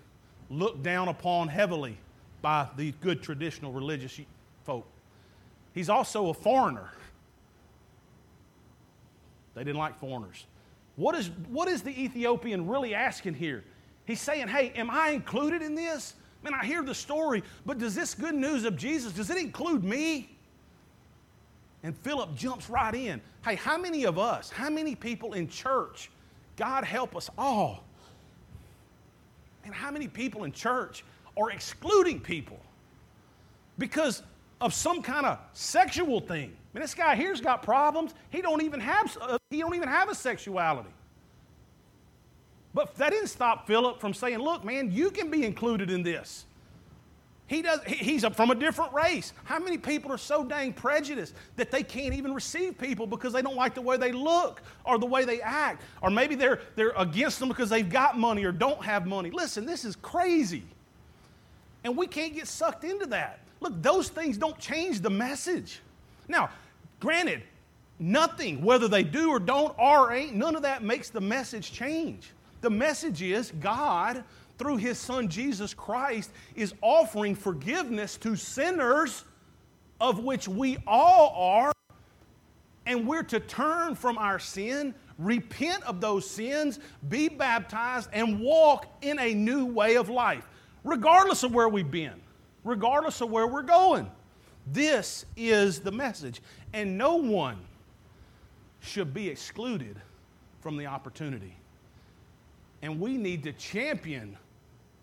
looked 0.51 0.83
down 0.83 1.09
upon 1.09 1.49
heavily 1.49 1.97
by 2.43 2.69
the 2.77 2.93
good 3.01 3.23
traditional 3.23 3.73
religious 3.73 4.21
folk. 4.65 4.87
He's 5.73 5.89
also 5.89 6.29
a 6.29 6.35
foreigner. 6.35 6.91
They 9.55 9.65
didn't 9.65 9.79
like 9.79 9.99
foreigners. 9.99 10.45
What 10.97 11.15
is, 11.15 11.31
what 11.49 11.69
is 11.69 11.81
the 11.81 12.03
Ethiopian 12.03 12.69
really 12.69 12.95
asking 12.95 13.33
here? 13.33 13.65
He's 14.05 14.21
saying, 14.21 14.49
Hey, 14.49 14.75
am 14.77 14.91
I 14.91 15.09
included 15.09 15.63
in 15.63 15.75
this? 15.75 16.13
Man, 16.43 16.53
I 16.53 16.63
hear 16.63 16.83
the 16.83 16.95
story, 16.95 17.43
but 17.65 17.79
does 17.79 17.95
this 17.95 18.13
good 18.15 18.35
news 18.35 18.67
of 18.67 18.77
Jesus, 18.77 19.15
does 19.15 19.31
it 19.31 19.39
include 19.39 19.85
me? 19.85 20.37
And 21.83 21.97
Philip 21.97 22.35
jumps 22.35 22.69
right 22.69 22.95
in. 22.95 23.23
Hey, 23.43 23.55
how 23.55 23.79
many 23.79 24.05
of 24.05 24.19
us, 24.19 24.51
how 24.51 24.69
many 24.69 24.95
people 24.95 25.33
in 25.33 25.49
church, 25.49 26.11
God 26.57 26.85
help 26.85 27.17
us 27.17 27.31
all, 27.39 27.85
and 29.65 29.75
how 29.75 29.91
many 29.91 30.09
people 30.09 30.45
in 30.45 30.53
church 30.53 31.05
are 31.37 31.51
excluding 31.51 32.21
people 32.21 32.61
because 33.79 34.23
of 34.61 34.75
some 34.75 35.03
kind 35.03 35.27
of 35.27 35.39
sexual 35.53 36.21
thing? 36.21 36.53
I 36.75 36.79
mean, 36.79 36.83
this 36.83 36.95
guy 36.95 37.15
here's 37.15 37.41
got 37.41 37.63
problems. 37.63 38.15
He 38.31 38.43
don't 38.43 38.63
even 38.63 38.81
have, 38.81 39.17
uh, 39.21 39.39
he 39.51 39.61
don't 39.61 39.75
even 39.75 39.89
have 39.89 40.09
a 40.09 40.15
sexuality. 40.15 40.91
But 42.75 42.95
that 42.97 43.11
didn't 43.11 43.29
stop 43.29 43.67
Philip 43.67 44.01
from 44.01 44.15
saying, 44.15 44.39
look, 44.39 44.65
man, 44.65 44.91
you 44.91 45.11
can 45.11 45.31
be 45.31 45.45
included 45.45 45.91
in 45.91 46.03
this. 46.03 46.47
He 47.53 47.61
does, 47.61 47.81
he's 47.85 48.25
from 48.25 48.51
a 48.51 48.55
different 48.55 48.95
race. 48.95 49.35
How 49.45 49.59
many 49.59 49.77
people 49.77 50.11
are 50.11 50.17
so 50.17 50.43
dang 50.43 50.73
prejudiced 50.73 51.35
that 51.57 51.71
they 51.71 51.83
can't 51.83 52.15
even 52.15 52.33
receive 52.33 52.79
people 52.79 53.07
because 53.07 53.35
they 53.35 53.43
don't 53.43 53.57
like 53.57 53.75
the 53.75 53.83
way 53.83 53.99
they 53.99 54.11
look 54.11 54.63
or 54.87 54.99
the 54.99 55.05
way 55.05 55.27
they 55.27 55.43
act? 55.43 55.83
Or 56.01 56.09
maybe 56.09 56.35
they're, 56.35 56.61
they're 56.77 56.95
against 56.97 57.41
them 57.41 57.51
because 57.51 57.69
they've 57.69 57.91
got 57.91 58.17
money 58.19 58.45
or 58.45 58.53
don't 58.53 58.83
have 58.83 59.07
money. 59.07 59.31
Listen, 59.31 59.67
this 59.67 59.85
is 59.85 59.97
crazy. 59.97 60.63
And 61.85 61.95
we 61.95 62.07
can't 62.07 62.33
get 62.33 62.49
sucked 62.49 62.85
into 62.85 63.05
that. 63.09 63.41
Look, 63.61 63.83
those 63.83 64.09
things 64.09 64.39
don't 64.39 64.59
change 64.59 65.01
the 65.01 65.11
message. 65.11 65.81
Now, 66.29 66.49
granted, 67.01 67.43
nothing, 67.99 68.65
whether 68.65 68.89
they 68.89 69.03
do 69.03 69.29
or 69.29 69.39
don't, 69.39 69.79
or 69.79 70.11
ain't, 70.11 70.35
none 70.35 70.57
of 70.57 70.63
that 70.63 70.83
makes 70.83 71.11
the 71.11 71.21
message 71.21 71.71
change. 71.71 72.31
The 72.63 72.71
message 72.71 73.21
is 73.21 73.53
God 73.61 74.25
through 74.63 74.77
his 74.77 74.97
son 74.97 75.29
Jesus 75.29 75.75
Christ, 75.75 76.31
is 76.55 76.73
offering 76.83 77.35
forgiveness 77.35 78.17
to 78.19 78.37
sinners, 78.37 79.25
of 80.01 80.21
which 80.21 80.47
we 80.47 80.79
all 80.87 81.35
are. 81.37 81.73
And 82.87 83.07
we're 83.07 83.25
to 83.25 83.41
turn 83.41 83.97
from 83.97 84.19
our 84.19 84.39
sin, 84.39 84.95
repent 85.19 85.83
of 85.83 86.01
those 86.01 86.31
sins, 86.31 86.79
be 87.09 87.29
baptized, 87.29 88.09
and 88.13 88.39
walk 88.39 88.87
in 89.03 89.19
a 89.19 89.35
new 89.35 89.67
way 89.67 89.97
of 89.97 90.09
life, 90.09 90.47
regardless 90.85 91.43
of 91.43 91.53
where 91.53 91.69
we've 91.69 91.91
been, 91.91 92.21
regardless 92.63 93.21
of 93.21 93.31
where 93.31 93.49
we're 93.49 93.63
going. 93.63 94.09
This 94.69 95.27
is 95.37 95.81
the 95.81 95.91
message. 95.91 96.41
And 96.73 96.97
no 96.97 97.17
one 97.17 97.59
should 98.79 99.13
be 99.13 99.29
excluded 99.29 100.01
from 100.61 100.77
the 100.77 100.87
opportunity. 100.87 101.57
And 102.81 103.01
we 103.01 103.17
need 103.17 103.43
to 103.43 103.53
champion 103.53 104.37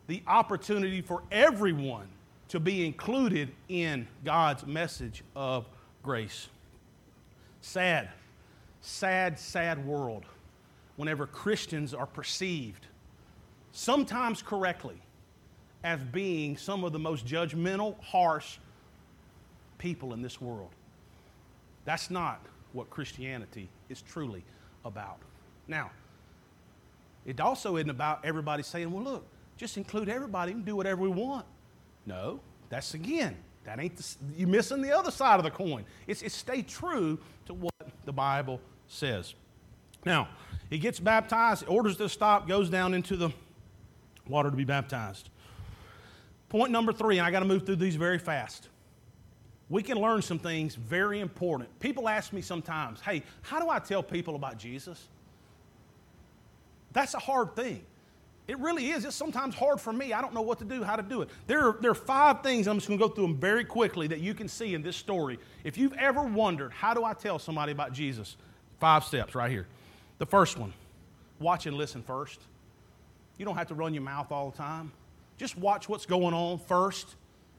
the 0.09 0.23
opportunity 0.25 1.01
for 1.01 1.21
everyone 1.31 2.07
to 2.47 2.59
be 2.59 2.83
included 2.83 3.51
in 3.67 4.07
God's 4.25 4.65
message 4.65 5.23
of 5.35 5.69
grace. 6.01 6.47
Sad, 7.61 8.09
sad, 8.81 9.37
sad 9.37 9.85
world 9.85 10.25
whenever 10.95 11.27
Christians 11.27 11.93
are 11.93 12.07
perceived, 12.07 12.87
sometimes 13.71 14.41
correctly, 14.41 14.99
as 15.83 15.99
being 16.05 16.57
some 16.57 16.83
of 16.83 16.91
the 16.91 16.97
most 16.97 17.27
judgmental, 17.27 18.01
harsh 18.01 18.57
people 19.77 20.13
in 20.13 20.23
this 20.23 20.41
world. 20.41 20.71
That's 21.85 22.09
not 22.09 22.43
what 22.73 22.89
Christianity 22.89 23.69
is 23.89 24.01
truly 24.01 24.43
about. 24.83 25.19
Now, 25.67 25.91
it 27.27 27.39
also 27.39 27.75
isn't 27.75 27.91
about 27.91 28.25
everybody 28.25 28.63
saying, 28.63 28.91
well, 28.91 29.03
look, 29.03 29.25
just 29.59 29.75
include 29.75 30.07
everybody 30.07 30.53
and 30.53 30.65
do 30.65 30.75
whatever 30.75 31.01
we 31.01 31.09
want. 31.09 31.45
No, 32.05 32.39
that's 32.69 32.93
again, 32.93 33.35
that 33.65 33.77
ain't 33.77 33.97
the, 33.97 34.15
you're 34.37 34.47
missing 34.47 34.81
the 34.81 34.97
other 34.97 35.11
side 35.11 35.37
of 35.37 35.43
the 35.43 35.51
coin. 35.51 35.83
It's, 36.07 36.21
it's 36.21 36.33
stay 36.33 36.61
true 36.61 37.19
to 37.45 37.53
what 37.53 37.73
the 38.05 38.13
Bible 38.13 38.61
says. 38.87 39.35
Now, 40.05 40.29
he 40.69 40.79
gets 40.79 40.99
baptized, 40.99 41.65
orders 41.67 41.97
to 41.97 42.07
stop, 42.07 42.47
goes 42.47 42.69
down 42.69 42.93
into 42.93 43.17
the 43.17 43.31
water 44.29 44.49
to 44.49 44.55
be 44.55 44.63
baptized. 44.63 45.29
Point 46.47 46.71
number 46.71 46.93
three, 46.93 47.17
and 47.17 47.27
I 47.27 47.31
got 47.31 47.39
to 47.39 47.45
move 47.45 47.65
through 47.65 47.75
these 47.75 47.97
very 47.97 48.17
fast. 48.17 48.69
We 49.67 49.83
can 49.83 49.97
learn 49.97 50.21
some 50.21 50.39
things 50.39 50.75
very 50.75 51.19
important. 51.19 51.77
People 51.81 52.07
ask 52.07 52.31
me 52.31 52.41
sometimes, 52.41 53.01
hey, 53.01 53.23
how 53.41 53.59
do 53.59 53.69
I 53.69 53.79
tell 53.79 54.01
people 54.01 54.35
about 54.35 54.57
Jesus? 54.57 55.09
That's 56.93 57.13
a 57.13 57.19
hard 57.19 57.55
thing. 57.57 57.83
It 58.49 58.57
really 58.57 58.89
is. 58.89 59.05
It's 59.05 59.15
sometimes 59.15 59.53
hard 59.53 59.79
for 59.79 59.93
me. 59.93 60.11
I 60.11 60.21
don't 60.21 60.33
know 60.33 60.41
what 60.41 60.57
to 60.57 60.65
do, 60.65 60.83
how 60.83 60.95
to 60.95 61.03
do 61.03 61.21
it. 61.21 61.29
There 61.45 61.67
are, 61.67 61.77
there 61.79 61.91
are 61.91 61.95
five 61.95 62.41
things, 62.41 62.67
I'm 62.67 62.77
just 62.77 62.87
going 62.87 62.99
to 62.99 63.07
go 63.07 63.13
through 63.13 63.27
them 63.27 63.37
very 63.37 63.63
quickly, 63.63 64.07
that 64.07 64.21
you 64.21 64.33
can 64.33 64.47
see 64.47 64.73
in 64.73 64.81
this 64.81 64.97
story. 64.97 65.37
If 65.63 65.77
you've 65.77 65.93
ever 65.93 66.23
wondered, 66.23 66.71
how 66.71 66.95
do 66.95 67.03
I 67.03 67.13
tell 67.13 67.37
somebody 67.37 67.71
about 67.71 67.93
Jesus? 67.93 68.37
Five 68.79 69.03
steps 69.03 69.35
right 69.35 69.51
here. 69.51 69.67
The 70.17 70.25
first 70.25 70.57
one 70.57 70.73
watch 71.39 71.67
and 71.67 71.77
listen 71.77 72.01
first. 72.01 72.39
You 73.37 73.45
don't 73.45 73.55
have 73.55 73.67
to 73.67 73.75
run 73.75 73.93
your 73.93 74.01
mouth 74.01 74.31
all 74.31 74.49
the 74.49 74.57
time. 74.57 74.91
Just 75.37 75.55
watch 75.55 75.87
what's 75.87 76.07
going 76.07 76.33
on 76.33 76.57
first. 76.57 77.15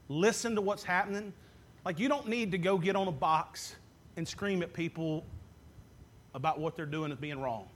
Listen 0.09 0.55
to 0.55 0.61
what's 0.61 0.83
happening. 0.83 1.31
Like, 1.85 1.99
you 1.99 2.09
don't 2.09 2.27
need 2.27 2.51
to 2.51 2.57
go 2.57 2.77
get 2.77 2.97
on 2.97 3.07
a 3.07 3.13
box 3.13 3.77
and 4.17 4.27
scream 4.27 4.61
at 4.61 4.73
people 4.73 5.23
about 6.35 6.59
what 6.59 6.75
they're 6.75 6.85
doing 6.85 7.13
as 7.13 7.17
being 7.17 7.39
wrong. 7.39 7.69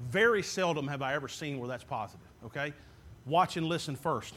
Very 0.00 0.42
seldom 0.42 0.88
have 0.88 1.00
I 1.00 1.14
ever 1.14 1.28
seen 1.28 1.60
where 1.60 1.68
that's 1.68 1.84
positive, 1.84 2.26
okay? 2.46 2.72
Watch 3.26 3.56
and 3.56 3.66
listen 3.66 3.96
first. 3.96 4.34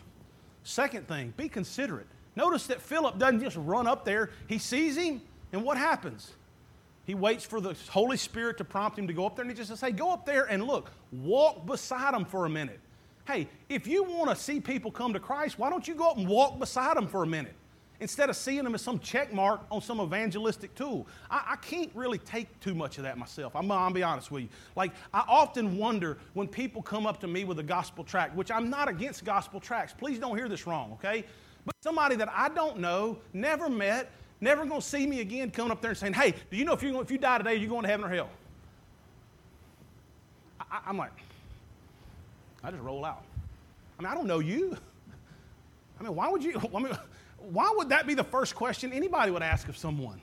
Second 0.64 1.08
thing, 1.08 1.34
be 1.36 1.49
considerate. 1.49 2.08
Notice 2.36 2.68
that 2.68 2.82
Philip 2.82 3.20
doesn't 3.20 3.41
just 3.41 3.58
run 3.58 3.88
up 3.88 4.06
there, 4.06 4.32
he 4.47 4.58
sees 4.58 4.97
him, 4.97 5.22
and 5.51 5.64
what 5.64 5.78
happens? 5.78 6.32
He 7.06 7.16
waits 7.16 7.43
for 7.43 7.60
the 7.60 7.76
Holy 7.89 8.18
Spirit 8.18 8.58
to 8.60 8.64
prompt 8.64 8.97
him 8.97 9.08
to 9.08 9.14
go 9.14 9.26
up 9.26 9.36
there, 9.36 9.43
and 9.43 9.51
he 9.51 9.58
just 9.58 9.70
says, 9.70 9.82
Hey, 9.82 9.91
go 9.91 10.12
up 10.12 10.26
there 10.26 10.45
and 10.45 10.64
look, 10.64 10.91
walk 11.12 11.66
beside 11.66 12.14
him 12.14 12.26
for 12.26 12.45
a 12.45 12.49
minute. 12.49 12.80
Hey, 13.28 13.47
if 13.70 13.88
you 13.88 14.04
want 14.04 14.30
to 14.30 14.36
see 14.36 14.60
people 14.60 14.91
come 14.91 15.14
to 15.14 15.20
Christ, 15.20 15.60
why 15.60 15.70
don't 15.70 15.88
you 15.88 15.95
go 15.95 16.12
up 16.12 16.18
and 16.18 16.28
walk 16.28 16.60
beside 16.60 16.97
them 16.97 17.08
for 17.08 17.24
a 17.24 17.28
minute? 17.28 17.56
Instead 18.04 18.30
of 18.30 18.36
seeing 18.36 18.64
them 18.64 18.76
as 18.76 18.82
some 18.82 18.99
check 18.99 19.34
mark 19.34 19.62
on 19.72 19.82
some 19.82 19.99
evangelistic 19.99 20.76
tool. 20.76 21.08
I, 21.32 21.54
I 21.54 21.56
can't 21.56 21.89
really 21.95 22.20
take 22.20 22.60
too 22.60 22.76
much 22.76 22.97
of 22.97 23.06
that 23.06 23.18
myself. 23.18 23.56
I'm, 23.56 23.72
I'll 23.72 23.91
be 23.91 24.04
honest 24.04 24.30
with 24.30 24.43
you. 24.43 24.49
Like, 24.76 24.91
I 25.14 25.24
often 25.28 25.78
wonder 25.78 26.18
when 26.34 26.47
people 26.47 26.82
come 26.82 27.08
up 27.08 27.22
to 27.22 27.28
me 27.28 27.45
with 27.45 27.60
a 27.60 27.64
gospel 27.64 28.04
tract, 28.04 28.36
which 28.36 28.51
I'm 28.51 28.70
not 28.70 28.89
against 28.89 29.24
gospel 29.24 29.60
tracts. 29.60 29.93
Please 29.97 30.20
don't 30.20 30.38
hear 30.38 30.49
this 30.49 30.68
wrong, 30.68 30.91
okay? 30.93 31.24
But 31.66 31.76
somebody 31.82 32.18
that 32.18 32.30
I 32.30 32.49
don't 32.49 32.80
know, 32.80 33.18
never 33.32 33.70
met, 33.70 34.12
never 34.41 34.66
gonna 34.66 34.82
see 34.82 35.08
me 35.08 35.22
again 35.22 35.49
coming 35.49 35.72
up 35.72 35.82
there 35.82 35.91
and 35.91 35.97
saying, 35.97 36.14
hey, 36.14 36.36
do 36.51 36.58
you 36.58 36.66
know 36.66 36.74
if 36.74 36.84
you, 36.84 36.99
if 36.99 37.10
you 37.10 37.18
die 37.18 37.38
today, 37.38 37.56
you're 37.56 37.70
going 37.70 37.84
to 37.84 37.89
heaven 37.89 38.06
or 38.06 38.10
hell? 38.10 38.30
I, 40.60 40.82
I'm 40.86 40.97
like, 40.97 41.14
I 42.64 42.70
just 42.70 42.84
roll 42.84 43.06
out. 43.06 43.24
I 43.97 44.01
mean, 44.01 44.12
I 44.12 44.14
don't 44.14 44.28
know 44.28 44.39
you. 44.39 44.76
I 45.99 46.04
mean, 46.04 46.16
why 46.16 46.30
would 46.30 46.43
you? 46.43 46.60
I 46.76 46.80
mean, 46.80 46.97
why 47.52 47.72
would 47.76 47.89
that 47.89 48.08
be 48.08 48.14
the 48.14 48.24
first 48.24 48.56
question 48.56 48.94
anybody 48.94 49.32
would 49.32 49.44
ask 49.44 49.68
of 49.68 49.78
someone? 49.78 50.22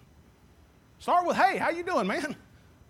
Start 0.99 1.27
with, 1.27 1.37
hey, 1.37 1.57
how 1.57 1.71
you 1.71 1.83
doing, 1.83 2.07
man? 2.07 2.37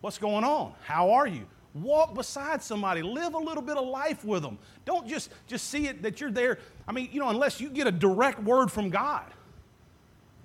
What's 0.00 0.18
going 0.18 0.44
on? 0.44 0.72
How 0.84 1.10
are 1.10 1.26
you? 1.26 1.46
Walk 1.74 2.14
beside 2.14 2.62
somebody. 2.62 3.02
Live 3.02 3.34
a 3.34 3.38
little 3.38 3.62
bit 3.62 3.76
of 3.76 3.86
life 3.86 4.24
with 4.24 4.42
them. 4.42 4.58
Don't 4.84 5.06
just, 5.06 5.30
just 5.46 5.68
see 5.68 5.86
it 5.86 6.02
that 6.02 6.20
you're 6.20 6.30
there. 6.30 6.58
I 6.88 6.92
mean, 6.92 7.08
you 7.12 7.20
know, 7.20 7.28
unless 7.28 7.60
you 7.60 7.70
get 7.70 7.86
a 7.86 7.92
direct 7.92 8.42
word 8.42 8.72
from 8.72 8.90
God. 8.90 9.26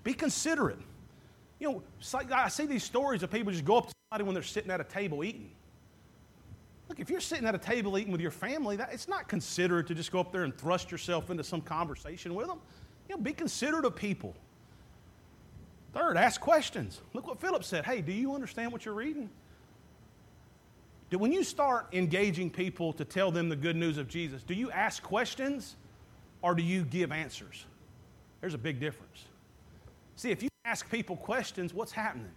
Be 0.04 0.14
considerate. 0.14 0.78
You 1.60 1.70
know, 1.72 1.84
I 2.32 2.50
see 2.50 2.66
these 2.66 2.84
stories 2.84 3.24
of 3.24 3.32
people 3.32 3.52
just 3.52 3.66
go 3.66 3.78
up 3.78 3.88
to 3.88 3.94
somebody 4.12 4.26
when 4.26 4.34
they're 4.34 4.44
sitting 4.44 4.70
at 4.70 4.82
a 4.82 4.84
table 4.84 5.24
eating. 5.24 5.50
Look, 6.90 7.00
if 7.00 7.10
you're 7.10 7.22
sitting 7.22 7.48
at 7.48 7.56
a 7.56 7.60
table 7.60 7.98
eating 7.98 8.12
with 8.12 8.22
your 8.22 8.30
family, 8.30 8.76
that, 8.76 8.94
it's 8.94 9.08
not 9.08 9.28
considerate 9.28 9.88
to 9.88 9.96
just 9.96 10.12
go 10.12 10.20
up 10.20 10.32
there 10.32 10.44
and 10.44 10.56
thrust 10.56 10.92
yourself 10.92 11.32
into 11.32 11.44
some 11.44 11.62
conversation 11.62 12.36
with 12.36 12.46
them. 12.46 12.60
You 13.08 13.16
know, 13.16 13.22
be 13.22 13.34
considerate 13.34 13.86
of 13.86 13.96
people. 13.96 14.34
Third, 15.94 16.18
ask 16.18 16.42
questions. 16.42 17.02
Look 17.14 17.28
what 17.28 17.40
Philip 17.40 17.64
said. 17.64 17.86
Hey, 17.86 18.02
do 18.02 18.12
you 18.12 18.36
understand 18.36 18.72
what 18.72 18.84
you're 18.84 18.94
reading? 18.94 19.30
Do, 21.10 21.18
when 21.18 21.32
you 21.32 21.44
start 21.44 21.88
engaging 21.94 22.50
people 22.50 22.92
to 22.94 23.06
tell 23.06 23.32
them 23.32 23.48
the 23.48 23.56
good 23.56 23.76
news 23.76 23.98
of 23.98 24.10
Jesus, 24.10 24.44
do 24.44 24.54
you 24.54 24.72
ask 24.72 25.02
questions 25.04 25.76
or 26.42 26.54
do 26.54 26.64
you 26.64 26.84
give 26.84 27.12
answers? 27.12 27.66
There's 28.42 28.54
a 28.54 28.58
big 28.60 28.80
difference. 28.80 29.26
See, 30.18 30.32
if 30.32 30.44
you 30.44 30.50
ask 30.66 30.90
people 30.90 31.16
questions, 31.16 31.74
what's 31.74 31.92
happening? 31.92 32.32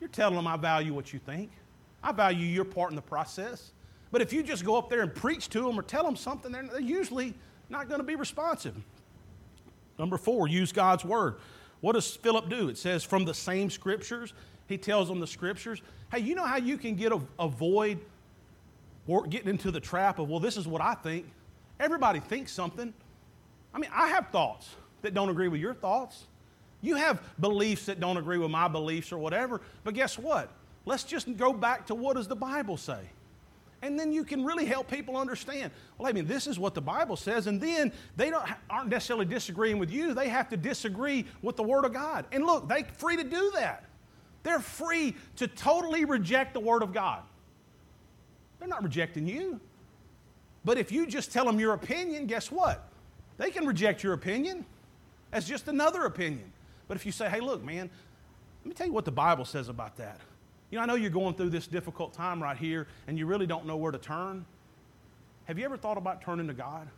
You're 0.00 0.08
telling 0.08 0.36
them, 0.36 0.46
I 0.46 0.56
value 0.56 0.94
what 0.94 1.12
you 1.12 1.18
think. 1.18 1.50
I 2.02 2.12
value 2.12 2.46
your 2.46 2.64
part 2.64 2.90
in 2.90 2.96
the 2.96 3.02
process. 3.02 3.72
But 4.10 4.22
if 4.22 4.32
you 4.32 4.42
just 4.42 4.64
go 4.64 4.78
up 4.78 4.88
there 4.88 5.02
and 5.02 5.14
preach 5.14 5.48
to 5.50 5.62
them 5.62 5.78
or 5.78 5.82
tell 5.82 6.02
them 6.02 6.16
something, 6.16 6.50
they're, 6.50 6.62
they're 6.62 6.80
usually 6.80 7.34
not 7.68 7.88
going 7.88 8.00
to 8.00 8.06
be 8.06 8.16
responsive. 8.16 8.74
Number 10.00 10.16
four, 10.16 10.48
use 10.48 10.72
God's 10.72 11.04
word. 11.04 11.36
What 11.82 11.92
does 11.92 12.16
Philip 12.16 12.48
do? 12.48 12.70
It 12.70 12.78
says, 12.78 13.04
from 13.04 13.26
the 13.26 13.34
same 13.34 13.68
scriptures, 13.68 14.32
he 14.66 14.78
tells 14.78 15.08
them 15.08 15.20
the 15.20 15.26
scriptures. 15.26 15.82
Hey, 16.10 16.20
you 16.20 16.34
know 16.34 16.46
how 16.46 16.56
you 16.56 16.78
can 16.78 16.94
get 16.94 17.12
a, 17.12 17.20
avoid 17.38 18.00
or 19.06 19.26
getting 19.26 19.50
into 19.50 19.70
the 19.70 19.78
trap 19.78 20.18
of, 20.18 20.30
well, 20.30 20.40
this 20.40 20.56
is 20.56 20.66
what 20.66 20.80
I 20.80 20.94
think. 20.94 21.26
Everybody 21.78 22.18
thinks 22.18 22.50
something. 22.50 22.94
I 23.74 23.78
mean, 23.78 23.90
I 23.92 24.08
have 24.08 24.28
thoughts 24.28 24.70
that 25.02 25.12
don't 25.12 25.28
agree 25.28 25.48
with 25.48 25.60
your 25.60 25.74
thoughts. 25.74 26.24
You 26.80 26.94
have 26.96 27.22
beliefs 27.38 27.84
that 27.84 28.00
don't 28.00 28.16
agree 28.16 28.38
with 28.38 28.50
my 28.50 28.68
beliefs 28.68 29.12
or 29.12 29.18
whatever. 29.18 29.60
But 29.84 29.92
guess 29.92 30.18
what? 30.18 30.50
Let's 30.86 31.04
just 31.04 31.36
go 31.36 31.52
back 31.52 31.86
to 31.88 31.94
what 31.94 32.16
does 32.16 32.26
the 32.26 32.36
Bible 32.36 32.78
say? 32.78 33.00
And 33.82 33.98
then 33.98 34.12
you 34.12 34.24
can 34.24 34.44
really 34.44 34.66
help 34.66 34.90
people 34.90 35.16
understand. 35.16 35.72
Well, 35.96 36.08
I 36.08 36.12
mean, 36.12 36.26
this 36.26 36.46
is 36.46 36.58
what 36.58 36.74
the 36.74 36.82
Bible 36.82 37.16
says, 37.16 37.46
and 37.46 37.60
then 37.60 37.92
they 38.16 38.28
don't, 38.28 38.46
aren't 38.68 38.90
necessarily 38.90 39.24
disagreeing 39.24 39.78
with 39.78 39.90
you. 39.90 40.12
They 40.12 40.28
have 40.28 40.50
to 40.50 40.56
disagree 40.56 41.24
with 41.40 41.56
the 41.56 41.62
Word 41.62 41.86
of 41.86 41.92
God. 41.92 42.26
And 42.30 42.44
look, 42.44 42.68
they're 42.68 42.84
free 42.98 43.16
to 43.16 43.24
do 43.24 43.52
that. 43.54 43.84
They're 44.42 44.60
free 44.60 45.16
to 45.36 45.46
totally 45.46 46.04
reject 46.04 46.52
the 46.52 46.60
Word 46.60 46.82
of 46.82 46.92
God. 46.92 47.22
They're 48.58 48.68
not 48.68 48.82
rejecting 48.82 49.26
you. 49.26 49.60
But 50.64 50.76
if 50.76 50.92
you 50.92 51.06
just 51.06 51.32
tell 51.32 51.46
them 51.46 51.58
your 51.58 51.72
opinion, 51.72 52.26
guess 52.26 52.50
what? 52.50 52.86
They 53.38 53.50
can 53.50 53.66
reject 53.66 54.02
your 54.02 54.12
opinion 54.12 54.66
as 55.32 55.48
just 55.48 55.68
another 55.68 56.04
opinion. 56.04 56.52
But 56.86 56.98
if 56.98 57.06
you 57.06 57.12
say, 57.12 57.30
hey, 57.30 57.40
look, 57.40 57.64
man, 57.64 57.88
let 58.62 58.68
me 58.68 58.74
tell 58.74 58.86
you 58.86 58.92
what 58.92 59.06
the 59.06 59.10
Bible 59.10 59.46
says 59.46 59.70
about 59.70 59.96
that. 59.96 60.20
You 60.70 60.78
know, 60.78 60.82
I 60.82 60.86
know 60.86 60.94
you're 60.94 61.10
going 61.10 61.34
through 61.34 61.50
this 61.50 61.66
difficult 61.66 62.12
time 62.12 62.42
right 62.42 62.56
here 62.56 62.86
and 63.06 63.18
you 63.18 63.26
really 63.26 63.46
don't 63.46 63.66
know 63.66 63.76
where 63.76 63.92
to 63.92 63.98
turn. 63.98 64.44
Have 65.44 65.58
you 65.58 65.64
ever 65.64 65.76
thought 65.76 65.98
about 65.98 66.22
turning 66.22 66.46
to 66.46 66.54
God? 66.54 66.88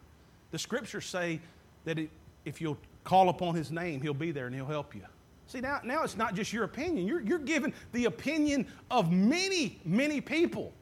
The 0.50 0.58
scriptures 0.58 1.06
say 1.06 1.40
that 1.84 1.98
it, 1.98 2.10
if 2.44 2.60
you'll 2.60 2.78
call 3.04 3.30
upon 3.30 3.54
his 3.54 3.70
name, 3.70 4.02
he'll 4.02 4.12
be 4.12 4.30
there 4.30 4.46
and 4.46 4.54
he'll 4.54 4.66
help 4.66 4.94
you. 4.94 5.02
See, 5.46 5.60
now, 5.60 5.80
now 5.84 6.02
it's 6.02 6.16
not 6.16 6.34
just 6.34 6.52
your 6.52 6.64
opinion. 6.64 7.06
You're, 7.06 7.20
you're 7.20 7.38
given 7.38 7.72
the 7.92 8.04
opinion 8.04 8.66
of 8.90 9.10
many, 9.10 9.80
many 9.84 10.20
people 10.20 10.72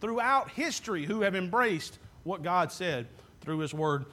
throughout 0.00 0.50
history 0.50 1.04
who 1.04 1.22
have 1.22 1.34
embraced 1.34 1.98
what 2.24 2.42
God 2.42 2.72
said 2.72 3.06
through 3.40 3.58
his 3.58 3.72
word. 3.72 4.04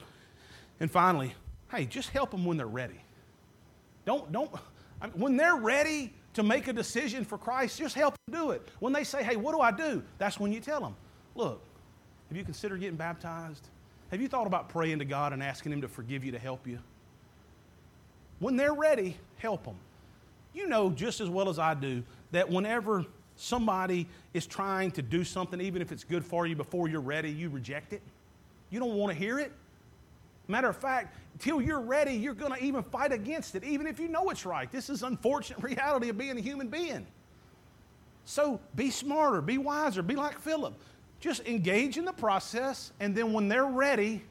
And 0.80 0.90
finally, 0.90 1.34
hey, 1.70 1.86
just 1.86 2.10
help 2.10 2.30
them 2.30 2.44
when 2.44 2.56
they're 2.56 2.66
ready. 2.66 3.00
Don't, 4.04 4.30
don't, 4.30 4.50
I 5.00 5.08
mean, 5.08 5.18
when 5.18 5.36
they're 5.36 5.56
ready, 5.56 6.12
to 6.36 6.42
make 6.42 6.68
a 6.68 6.72
decision 6.72 7.24
for 7.24 7.38
Christ, 7.38 7.78
just 7.78 7.94
help 7.94 8.14
them 8.26 8.38
do 8.38 8.50
it. 8.50 8.68
When 8.78 8.92
they 8.92 9.04
say, 9.04 9.22
hey, 9.22 9.36
what 9.36 9.52
do 9.52 9.60
I 9.62 9.70
do? 9.70 10.02
That's 10.18 10.38
when 10.38 10.52
you 10.52 10.60
tell 10.60 10.82
them, 10.82 10.94
look, 11.34 11.62
have 12.28 12.36
you 12.36 12.44
considered 12.44 12.80
getting 12.80 12.96
baptized? 12.96 13.66
Have 14.10 14.20
you 14.20 14.28
thought 14.28 14.46
about 14.46 14.68
praying 14.68 14.98
to 14.98 15.06
God 15.06 15.32
and 15.32 15.42
asking 15.42 15.72
Him 15.72 15.80
to 15.80 15.88
forgive 15.88 16.24
you 16.24 16.32
to 16.32 16.38
help 16.38 16.66
you? 16.66 16.78
When 18.38 18.54
they're 18.54 18.74
ready, 18.74 19.16
help 19.38 19.64
them. 19.64 19.76
You 20.52 20.66
know 20.66 20.90
just 20.90 21.22
as 21.22 21.30
well 21.30 21.48
as 21.48 21.58
I 21.58 21.72
do 21.72 22.02
that 22.32 22.50
whenever 22.50 23.06
somebody 23.36 24.06
is 24.34 24.46
trying 24.46 24.90
to 24.92 25.02
do 25.02 25.24
something, 25.24 25.58
even 25.58 25.80
if 25.80 25.90
it's 25.90 26.04
good 26.04 26.24
for 26.24 26.46
you 26.46 26.54
before 26.54 26.86
you're 26.86 27.00
ready, 27.00 27.30
you 27.30 27.48
reject 27.48 27.94
it. 27.94 28.02
You 28.68 28.78
don't 28.78 28.94
want 28.94 29.10
to 29.10 29.18
hear 29.18 29.38
it. 29.38 29.52
Matter 30.48 30.68
of 30.68 30.76
fact, 30.76 31.16
till 31.38 31.60
you're 31.60 31.80
ready, 31.80 32.12
you're 32.12 32.34
going 32.34 32.52
to 32.52 32.62
even 32.62 32.82
fight 32.82 33.12
against 33.12 33.54
it, 33.54 33.64
even 33.64 33.86
if 33.86 33.98
you 33.98 34.08
know 34.08 34.30
it's 34.30 34.46
right. 34.46 34.70
This 34.70 34.88
is 34.88 35.02
unfortunate 35.02 35.62
reality 35.62 36.08
of 36.08 36.18
being 36.18 36.38
a 36.38 36.40
human 36.40 36.68
being. 36.68 37.06
So 38.24 38.60
be 38.74 38.90
smarter, 38.90 39.40
be 39.40 39.58
wiser, 39.58 40.02
be 40.02 40.16
like 40.16 40.38
Philip. 40.40 40.74
Just 41.20 41.46
engage 41.46 41.96
in 41.96 42.04
the 42.04 42.12
process, 42.12 42.92
and 43.00 43.14
then 43.14 43.32
when 43.32 43.48
they're 43.48 43.66
ready, 43.66 44.22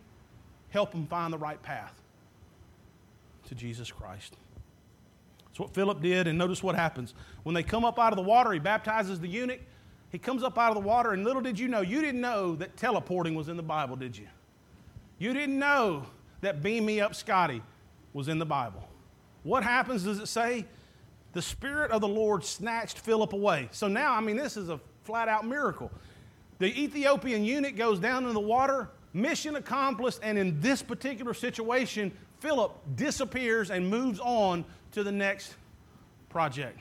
help 0.70 0.91
them 0.91 1.07
find 1.07 1.34
the 1.34 1.38
right 1.38 1.61
path 1.61 1.93
to 3.47 3.55
Jesus 3.55 3.91
Christ. 3.91 4.36
That's 5.47 5.59
what 5.59 5.74
Philip 5.74 6.01
did, 6.01 6.28
and 6.28 6.38
notice 6.38 6.61
what 6.61 6.76
happens. 6.76 7.13
When 7.43 7.55
they 7.55 7.63
come 7.63 7.86
up 7.86 7.97
out 7.97 8.11
of 8.11 8.18
the 8.18 8.24
water, 8.24 8.51
he 8.51 8.59
baptizes 8.59 9.20
the 9.20 9.28
eunuch. 9.28 9.61
He 10.11 10.20
comes 10.20 10.43
up 10.43 10.57
out 10.57 10.70
of 10.70 10.76
the 10.76 10.88
water, 10.88 11.11
and 11.11 11.24
little 11.24 11.41
did 11.41 11.57
you 11.57 11.68
know, 11.68 11.82
you 11.82 12.01
didn't 12.01 12.22
know 12.22 12.55
that 12.55 12.78
teleporting 12.78 13.36
was 13.36 13.49
in 13.49 13.57
the 13.57 13.63
Bible, 13.63 13.95
did 13.95 14.18
you? 14.18 14.28
You 15.18 15.34
didn't 15.34 15.57
know 15.57 16.05
that 16.41 16.61
Beam 16.61 16.86
Me 16.86 16.99
Up 16.99 17.16
Scotty 17.16 17.61
was 18.13 18.28
in 18.28 18.39
the 18.39 18.45
Bible. 18.45 18.88
What 19.43 19.63
happens, 19.63 20.03
does 20.03 20.20
it 20.20 20.28
say? 20.28 20.66
The 21.34 21.41
Spirit 21.41 21.91
of 21.91 22.01
the 22.01 22.07
Lord 22.07 22.43
snatched 22.43 22.99
Philip 22.99 23.34
away. 23.34 23.70
So 23.72 23.88
now, 23.88 24.13
I 24.13 24.22
mean, 24.22 24.36
this 24.36 24.57
is 24.57 24.70
a 24.70 24.80
flat 25.03 25.28
out 25.28 25.45
miracle. 25.45 25.91
The 26.59 26.68
Ethiopian 26.82 27.43
eunuch 27.43 27.76
goes 27.76 27.99
down 27.99 28.26
in 28.26 28.34
the 28.34 28.39
water, 28.39 28.89
mission 29.13 29.55
accomplished, 29.55 30.20
and 30.24 30.38
in 30.38 30.59
this 30.61 30.82
particular 30.82 31.34
situation, 31.34 32.11
Philip 32.39 32.74
disappears 32.95 33.72
and 33.72 33.89
moves 33.89 34.20
on 34.20 34.66
to 34.91 35.03
the 35.03 35.11
next 35.11 35.55
project. 36.30 36.80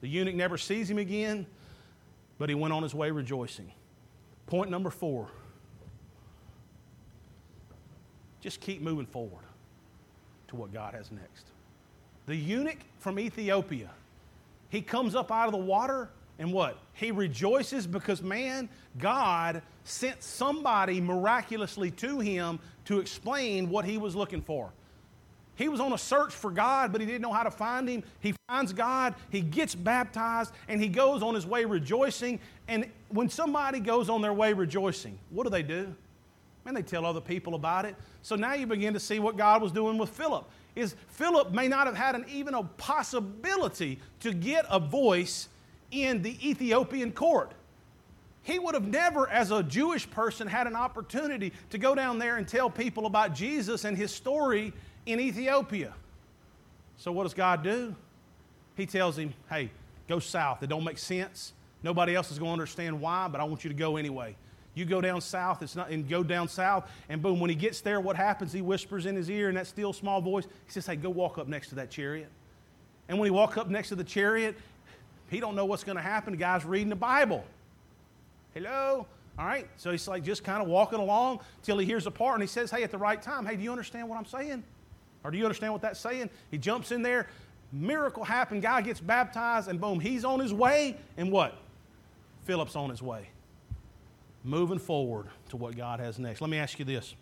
The 0.00 0.08
eunuch 0.08 0.34
never 0.34 0.58
sees 0.58 0.90
him 0.90 0.98
again, 0.98 1.46
but 2.38 2.48
he 2.48 2.54
went 2.54 2.74
on 2.74 2.82
his 2.82 2.94
way 2.94 3.10
rejoicing. 3.10 3.70
Point 4.46 4.70
number 4.70 4.90
four 4.90 5.28
just 8.46 8.60
keep 8.60 8.80
moving 8.80 9.06
forward 9.06 9.42
to 10.46 10.54
what 10.54 10.72
God 10.72 10.94
has 10.94 11.10
next. 11.10 11.46
The 12.26 12.36
eunuch 12.36 12.78
from 13.00 13.18
Ethiopia, 13.18 13.90
he 14.68 14.80
comes 14.82 15.16
up 15.16 15.32
out 15.32 15.46
of 15.46 15.52
the 15.52 15.58
water 15.58 16.10
and 16.38 16.52
what? 16.52 16.78
He 16.92 17.10
rejoices 17.10 17.88
because, 17.88 18.22
man, 18.22 18.68
God 18.98 19.62
sent 19.82 20.22
somebody 20.22 21.00
miraculously 21.00 21.90
to 21.92 22.20
him 22.20 22.60
to 22.84 23.00
explain 23.00 23.68
what 23.68 23.84
he 23.84 23.98
was 23.98 24.14
looking 24.14 24.42
for. 24.42 24.70
He 25.56 25.68
was 25.68 25.80
on 25.80 25.92
a 25.92 25.98
search 25.98 26.32
for 26.32 26.52
God, 26.52 26.92
but 26.92 27.00
he 27.00 27.06
didn't 27.06 27.22
know 27.22 27.32
how 27.32 27.42
to 27.42 27.50
find 27.50 27.88
him. 27.88 28.04
He 28.20 28.32
finds 28.46 28.72
God, 28.72 29.16
he 29.28 29.40
gets 29.40 29.74
baptized, 29.74 30.52
and 30.68 30.80
he 30.80 30.86
goes 30.86 31.20
on 31.20 31.34
his 31.34 31.46
way 31.46 31.64
rejoicing. 31.64 32.38
And 32.68 32.88
when 33.08 33.28
somebody 33.28 33.80
goes 33.80 34.08
on 34.08 34.22
their 34.22 34.34
way 34.34 34.52
rejoicing, 34.52 35.18
what 35.30 35.42
do 35.42 35.50
they 35.50 35.64
do? 35.64 35.96
Man, 36.66 36.74
they 36.74 36.82
tell 36.82 37.06
other 37.06 37.20
people 37.20 37.54
about 37.54 37.84
it. 37.84 37.94
So 38.22 38.34
now 38.34 38.54
you 38.54 38.66
begin 38.66 38.92
to 38.94 38.98
see 38.98 39.20
what 39.20 39.36
God 39.36 39.62
was 39.62 39.70
doing 39.70 39.98
with 39.98 40.08
Philip. 40.08 40.50
Is 40.74 40.96
Philip 41.06 41.52
may 41.52 41.68
not 41.68 41.86
have 41.86 41.94
had 41.94 42.16
an, 42.16 42.24
even 42.28 42.54
a 42.54 42.64
possibility 42.64 44.00
to 44.20 44.34
get 44.34 44.66
a 44.68 44.80
voice 44.80 45.48
in 45.92 46.22
the 46.22 46.36
Ethiopian 46.46 47.12
court. 47.12 47.52
He 48.42 48.58
would 48.58 48.74
have 48.74 48.88
never, 48.88 49.28
as 49.28 49.52
a 49.52 49.62
Jewish 49.62 50.10
person, 50.10 50.48
had 50.48 50.66
an 50.66 50.74
opportunity 50.74 51.52
to 51.70 51.78
go 51.78 51.94
down 51.94 52.18
there 52.18 52.36
and 52.36 52.48
tell 52.48 52.68
people 52.68 53.06
about 53.06 53.32
Jesus 53.32 53.84
and 53.84 53.96
his 53.96 54.12
story 54.12 54.72
in 55.06 55.20
Ethiopia. 55.20 55.94
So 56.96 57.12
what 57.12 57.22
does 57.22 57.34
God 57.34 57.62
do? 57.62 57.94
He 58.76 58.86
tells 58.86 59.16
him, 59.16 59.34
hey, 59.48 59.70
go 60.08 60.18
south. 60.18 60.64
It 60.64 60.66
don't 60.66 60.84
make 60.84 60.98
sense. 60.98 61.52
Nobody 61.84 62.16
else 62.16 62.32
is 62.32 62.40
going 62.40 62.48
to 62.48 62.54
understand 62.54 63.00
why, 63.00 63.28
but 63.28 63.40
I 63.40 63.44
want 63.44 63.62
you 63.62 63.68
to 63.70 63.76
go 63.76 63.96
anyway. 63.96 64.34
You 64.76 64.84
go 64.84 65.00
down 65.00 65.22
south, 65.22 65.62
it's 65.62 65.74
not, 65.74 65.88
and 65.88 66.06
go 66.06 66.22
down 66.22 66.48
south, 66.48 66.90
and 67.08 67.22
boom, 67.22 67.40
when 67.40 67.48
he 67.48 67.56
gets 67.56 67.80
there, 67.80 67.98
what 67.98 68.14
happens? 68.14 68.52
He 68.52 68.60
whispers 68.60 69.06
in 69.06 69.16
his 69.16 69.30
ear 69.30 69.48
in 69.48 69.54
that 69.54 69.66
still 69.66 69.94
small 69.94 70.20
voice. 70.20 70.44
He 70.44 70.70
says, 70.70 70.86
Hey, 70.86 70.96
go 70.96 71.08
walk 71.08 71.38
up 71.38 71.48
next 71.48 71.70
to 71.70 71.76
that 71.76 71.88
chariot. 71.88 72.28
And 73.08 73.18
when 73.18 73.26
he 73.26 73.30
walks 73.30 73.56
up 73.56 73.70
next 73.70 73.88
to 73.88 73.94
the 73.96 74.04
chariot, 74.04 74.54
he 75.30 75.40
don't 75.40 75.56
know 75.56 75.64
what's 75.64 75.82
going 75.82 75.96
to 75.96 76.02
happen. 76.02 76.34
The 76.34 76.36
guy's 76.36 76.66
reading 76.66 76.90
the 76.90 76.94
Bible. 76.94 77.42
Hello? 78.52 79.06
All 79.38 79.46
right? 79.46 79.66
So 79.78 79.90
he's 79.92 80.06
like 80.06 80.22
just 80.22 80.44
kind 80.44 80.62
of 80.62 80.68
walking 80.68 80.98
along 80.98 81.40
till 81.62 81.78
he 81.78 81.86
hears 81.86 82.06
a 82.06 82.10
part 82.10 82.34
and 82.34 82.42
he 82.42 82.46
says, 82.46 82.70
Hey, 82.70 82.82
at 82.82 82.90
the 82.90 82.98
right 82.98 83.20
time, 83.20 83.46
hey, 83.46 83.56
do 83.56 83.62
you 83.62 83.70
understand 83.70 84.10
what 84.10 84.18
I'm 84.18 84.26
saying? 84.26 84.62
Or 85.24 85.30
do 85.30 85.38
you 85.38 85.44
understand 85.46 85.72
what 85.72 85.80
that's 85.80 85.98
saying? 85.98 86.28
He 86.50 86.58
jumps 86.58 86.92
in 86.92 87.00
there, 87.00 87.28
miracle 87.72 88.24
happened, 88.24 88.60
guy 88.60 88.82
gets 88.82 89.00
baptized, 89.00 89.68
and 89.68 89.80
boom, 89.80 90.00
he's 90.00 90.26
on 90.26 90.38
his 90.38 90.52
way. 90.52 90.98
And 91.16 91.32
what? 91.32 91.56
Philip's 92.44 92.76
on 92.76 92.90
his 92.90 93.00
way 93.00 93.30
moving 94.46 94.78
forward 94.78 95.26
to 95.50 95.56
what 95.56 95.76
God 95.76 96.00
has 96.00 96.18
next. 96.18 96.40
Let 96.40 96.50
me 96.50 96.58
ask 96.58 96.78
you 96.78 96.84
this 96.84 97.14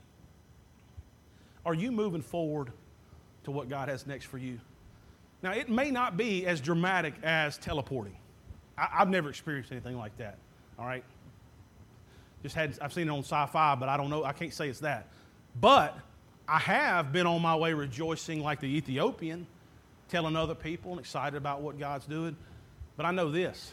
Are 1.64 1.74
you 1.74 1.90
moving 1.90 2.22
forward 2.22 2.70
to 3.44 3.50
what 3.50 3.68
God 3.68 3.88
has 3.88 4.06
next 4.06 4.26
for 4.26 4.38
you? 4.38 4.60
Now, 5.42 5.52
it 5.52 5.68
may 5.68 5.90
not 5.90 6.16
be 6.16 6.46
as 6.46 6.60
dramatic 6.60 7.14
as 7.22 7.58
teleporting. 7.58 8.16
I, 8.78 8.86
have 8.98 9.08
never 9.08 9.28
experienced 9.28 9.70
anything 9.72 9.98
like 9.98 10.16
that, 10.18 10.38
all 10.78 10.86
right? 10.86 11.04
Just 12.42 12.54
had 12.54 12.78
I've 12.80 12.92
seen 12.92 13.08
it 13.08 13.10
on 13.10 13.20
sci-fi, 13.20 13.74
but 13.74 13.88
I 13.88 13.96
don't 13.96 14.10
know. 14.10 14.24
I 14.24 14.32
can't 14.32 14.52
say 14.52 14.68
it's 14.68 14.80
that. 14.80 15.08
But 15.60 15.96
I 16.46 16.58
have 16.58 17.12
been 17.12 17.26
on 17.26 17.40
my 17.40 17.56
way 17.56 17.72
rejoicing 17.72 18.42
like 18.42 18.60
the 18.60 18.66
Ethiopian, 18.66 19.46
telling 20.08 20.36
other 20.36 20.54
people 20.54 20.90
and 20.90 21.00
excited 21.00 21.36
about 21.36 21.62
what 21.62 21.78
God's 21.78 22.06
doing. 22.06 22.36
But 22.96 23.06
I 23.06 23.12
know 23.12 23.30
this. 23.30 23.72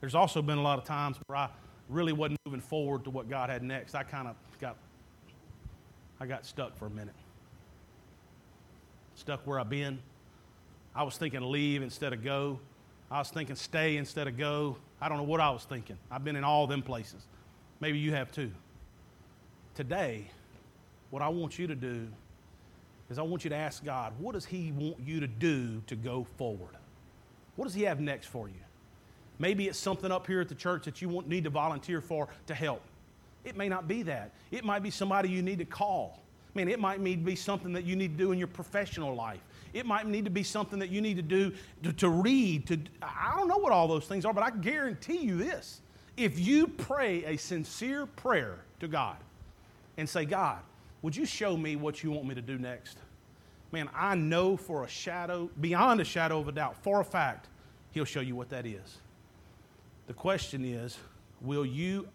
There's 0.00 0.14
also 0.14 0.40
been 0.40 0.58
a 0.58 0.62
lot 0.62 0.78
of 0.78 0.84
times 0.84 1.18
where 1.26 1.36
I 1.36 1.48
really 1.90 2.12
wasn't 2.12 2.38
moving 2.46 2.60
forward 2.60 3.04
to 3.04 3.10
what 3.10 3.28
God 3.28 3.50
had 3.50 3.62
next. 3.62 3.94
I 3.94 4.02
kind 4.02 4.28
of 4.28 4.36
got 4.60 4.76
I 6.20 6.26
got 6.26 6.44
stuck 6.44 6.76
for 6.76 6.86
a 6.86 6.90
minute. 6.90 7.14
Stuck 9.14 9.46
where 9.46 9.58
I've 9.58 9.70
been. 9.70 9.98
I 10.94 11.02
was 11.02 11.16
thinking 11.16 11.40
leave 11.40 11.82
instead 11.82 12.12
of 12.12 12.22
go. 12.22 12.58
I 13.10 13.18
was 13.18 13.30
thinking 13.30 13.56
stay 13.56 13.96
instead 13.96 14.28
of 14.28 14.36
go. 14.36 14.76
I 15.00 15.08
don't 15.08 15.18
know 15.18 15.24
what 15.24 15.40
I 15.40 15.50
was 15.50 15.64
thinking. 15.64 15.96
I've 16.10 16.24
been 16.24 16.36
in 16.36 16.44
all 16.44 16.66
them 16.66 16.82
places. 16.82 17.22
Maybe 17.80 17.98
you 17.98 18.12
have 18.12 18.30
too. 18.30 18.50
Today, 19.74 20.30
what 21.10 21.22
I 21.22 21.28
want 21.28 21.58
you 21.58 21.66
to 21.66 21.74
do 21.74 22.06
is 23.08 23.18
I 23.18 23.22
want 23.22 23.44
you 23.44 23.50
to 23.50 23.56
ask 23.56 23.84
God, 23.84 24.12
what 24.18 24.32
does 24.32 24.44
He 24.44 24.72
want 24.72 25.00
you 25.00 25.20
to 25.20 25.26
do 25.26 25.82
to 25.86 25.96
go 25.96 26.26
forward? 26.36 26.76
What 27.56 27.64
does 27.64 27.74
He 27.74 27.82
have 27.82 28.00
next 28.00 28.26
for 28.26 28.48
you? 28.48 28.54
Maybe 29.40 29.68
it's 29.68 29.78
something 29.78 30.12
up 30.12 30.26
here 30.26 30.42
at 30.42 30.50
the 30.50 30.54
church 30.54 30.84
that 30.84 31.00
you 31.00 31.24
need 31.26 31.44
to 31.44 31.50
volunteer 31.50 32.02
for 32.02 32.28
to 32.46 32.54
help. 32.54 32.82
It 33.42 33.56
may 33.56 33.70
not 33.70 33.88
be 33.88 34.02
that. 34.02 34.32
It 34.50 34.64
might 34.64 34.82
be 34.82 34.90
somebody 34.90 35.30
you 35.30 35.40
need 35.40 35.58
to 35.58 35.64
call. 35.64 36.20
I 36.54 36.58
mean, 36.58 36.68
it 36.68 36.78
might 36.78 37.00
need 37.00 37.20
to 37.20 37.24
be 37.24 37.34
something 37.34 37.72
that 37.72 37.84
you 37.84 37.96
need 37.96 38.18
to 38.18 38.24
do 38.24 38.32
in 38.32 38.38
your 38.38 38.48
professional 38.48 39.14
life. 39.14 39.40
It 39.72 39.86
might 39.86 40.06
need 40.06 40.26
to 40.26 40.30
be 40.30 40.42
something 40.42 40.78
that 40.80 40.90
you 40.90 41.00
need 41.00 41.16
to 41.16 41.22
do 41.22 41.52
to, 41.84 41.92
to 41.94 42.10
read. 42.10 42.66
To, 42.66 42.78
I 43.00 43.34
don't 43.34 43.48
know 43.48 43.56
what 43.56 43.72
all 43.72 43.88
those 43.88 44.04
things 44.04 44.26
are, 44.26 44.34
but 44.34 44.44
I 44.44 44.50
guarantee 44.50 45.18
you 45.18 45.38
this. 45.38 45.80
If 46.18 46.38
you 46.38 46.66
pray 46.66 47.24
a 47.24 47.38
sincere 47.38 48.04
prayer 48.04 48.58
to 48.80 48.88
God 48.88 49.16
and 49.96 50.06
say, 50.06 50.26
God, 50.26 50.58
would 51.00 51.16
you 51.16 51.24
show 51.24 51.56
me 51.56 51.76
what 51.76 52.02
you 52.02 52.10
want 52.10 52.26
me 52.26 52.34
to 52.34 52.42
do 52.42 52.58
next? 52.58 52.98
Man, 53.72 53.88
I 53.94 54.16
know 54.16 54.58
for 54.58 54.84
a 54.84 54.88
shadow, 54.88 55.48
beyond 55.60 56.00
a 56.02 56.04
shadow 56.04 56.40
of 56.40 56.48
a 56.48 56.52
doubt, 56.52 56.76
for 56.82 57.00
a 57.00 57.04
fact, 57.04 57.48
He'll 57.92 58.04
show 58.04 58.20
you 58.20 58.36
what 58.36 58.50
that 58.50 58.66
is. 58.66 58.98
The 60.10 60.14
question 60.14 60.64
is, 60.64 60.98
will 61.40 61.64
you 61.64 62.08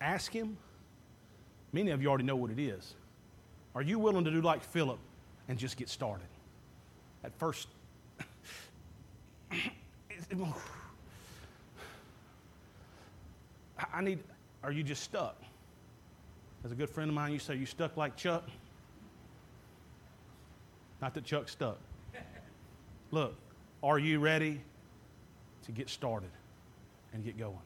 ask 0.00 0.32
Him? 0.32 0.56
Many 1.72 1.92
of 1.92 2.02
you 2.02 2.08
already 2.08 2.24
know 2.24 2.34
what 2.34 2.50
it 2.50 2.58
is. 2.58 2.96
Are 3.72 3.82
you 3.82 4.00
willing 4.00 4.24
to 4.24 4.32
do 4.32 4.40
like 4.40 4.64
Philip 4.64 4.98
and 5.48 5.56
just 5.56 5.76
get 5.76 5.88
started? 5.88 6.26
At 7.22 7.32
first, 7.38 7.68
I 13.94 14.00
need, 14.00 14.18
are 14.64 14.72
you 14.72 14.82
just 14.82 15.04
stuck? 15.04 15.40
As 16.64 16.72
a 16.72 16.74
good 16.74 16.90
friend 16.90 17.10
of 17.10 17.14
mine, 17.14 17.32
you 17.32 17.38
say, 17.38 17.54
You 17.54 17.64
stuck 17.64 17.96
like 17.96 18.16
Chuck? 18.16 18.42
Not 21.00 21.14
that 21.14 21.22
Chuck's 21.22 21.52
stuck. 21.52 21.78
Look, 23.12 23.36
are 23.84 24.00
you 24.00 24.18
ready 24.18 24.60
to 25.62 25.70
get 25.70 25.88
started 25.88 26.30
and 27.12 27.24
get 27.24 27.38
going? 27.38 27.56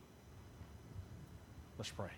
Let's 1.78 1.90
pray. 1.90 2.08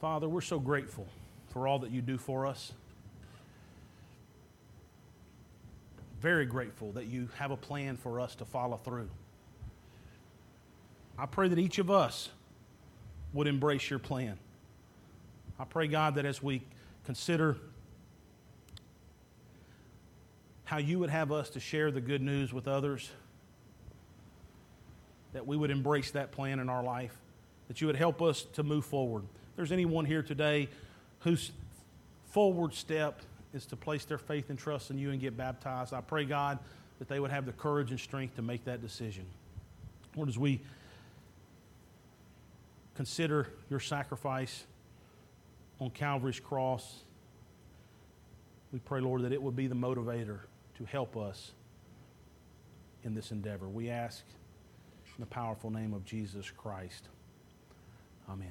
Father, 0.00 0.28
we're 0.28 0.40
so 0.40 0.60
grateful 0.60 1.06
for 1.48 1.66
all 1.66 1.80
that 1.80 1.90
you 1.90 2.00
do 2.00 2.18
for 2.18 2.46
us. 2.46 2.72
Very 6.20 6.46
grateful 6.46 6.92
that 6.92 7.06
you 7.06 7.28
have 7.36 7.50
a 7.50 7.56
plan 7.56 7.96
for 7.96 8.20
us 8.20 8.34
to 8.36 8.44
follow 8.44 8.76
through. 8.76 9.08
I 11.18 11.26
pray 11.26 11.48
that 11.48 11.58
each 11.58 11.78
of 11.78 11.90
us 11.90 12.28
would 13.32 13.46
embrace 13.46 13.90
your 13.90 13.98
plan. 13.98 14.38
I 15.58 15.64
pray, 15.64 15.88
God, 15.88 16.14
that 16.14 16.24
as 16.24 16.42
we 16.42 16.62
consider 17.04 17.56
how 20.68 20.76
you 20.76 20.98
would 20.98 21.08
have 21.08 21.32
us 21.32 21.48
to 21.48 21.58
share 21.58 21.90
the 21.90 22.00
good 22.00 22.20
news 22.20 22.52
with 22.52 22.68
others, 22.68 23.10
that 25.32 25.46
we 25.46 25.56
would 25.56 25.70
embrace 25.70 26.10
that 26.10 26.30
plan 26.30 26.60
in 26.60 26.68
our 26.68 26.82
life, 26.84 27.16
that 27.68 27.80
you 27.80 27.86
would 27.86 27.96
help 27.96 28.20
us 28.20 28.42
to 28.52 28.62
move 28.62 28.84
forward. 28.84 29.22
If 29.22 29.56
there's 29.56 29.72
anyone 29.72 30.04
here 30.04 30.22
today 30.22 30.68
whose 31.20 31.52
forward 32.26 32.74
step 32.74 33.22
is 33.54 33.64
to 33.64 33.76
place 33.76 34.04
their 34.04 34.18
faith 34.18 34.50
and 34.50 34.58
trust 34.58 34.90
in 34.90 34.98
you 34.98 35.10
and 35.10 35.18
get 35.18 35.38
baptized, 35.38 35.94
I 35.94 36.02
pray, 36.02 36.26
God, 36.26 36.58
that 36.98 37.08
they 37.08 37.18
would 37.18 37.30
have 37.30 37.46
the 37.46 37.52
courage 37.52 37.90
and 37.90 37.98
strength 37.98 38.36
to 38.36 38.42
make 38.42 38.66
that 38.66 38.82
decision. 38.82 39.24
Lord, 40.16 40.28
as 40.28 40.36
we 40.36 40.60
consider 42.94 43.48
your 43.70 43.80
sacrifice 43.80 44.64
on 45.80 45.88
Calvary's 45.88 46.40
cross, 46.40 47.04
we 48.70 48.80
pray, 48.80 49.00
Lord, 49.00 49.22
that 49.22 49.32
it 49.32 49.42
would 49.42 49.56
be 49.56 49.66
the 49.66 49.74
motivator 49.74 50.40
to 50.78 50.84
help 50.84 51.16
us 51.16 51.52
in 53.04 53.14
this 53.14 53.30
endeavor. 53.32 53.68
We 53.68 53.90
ask 53.90 54.24
in 55.16 55.20
the 55.20 55.26
powerful 55.26 55.70
name 55.70 55.92
of 55.92 56.04
Jesus 56.04 56.50
Christ. 56.50 57.08
Amen. 58.30 58.48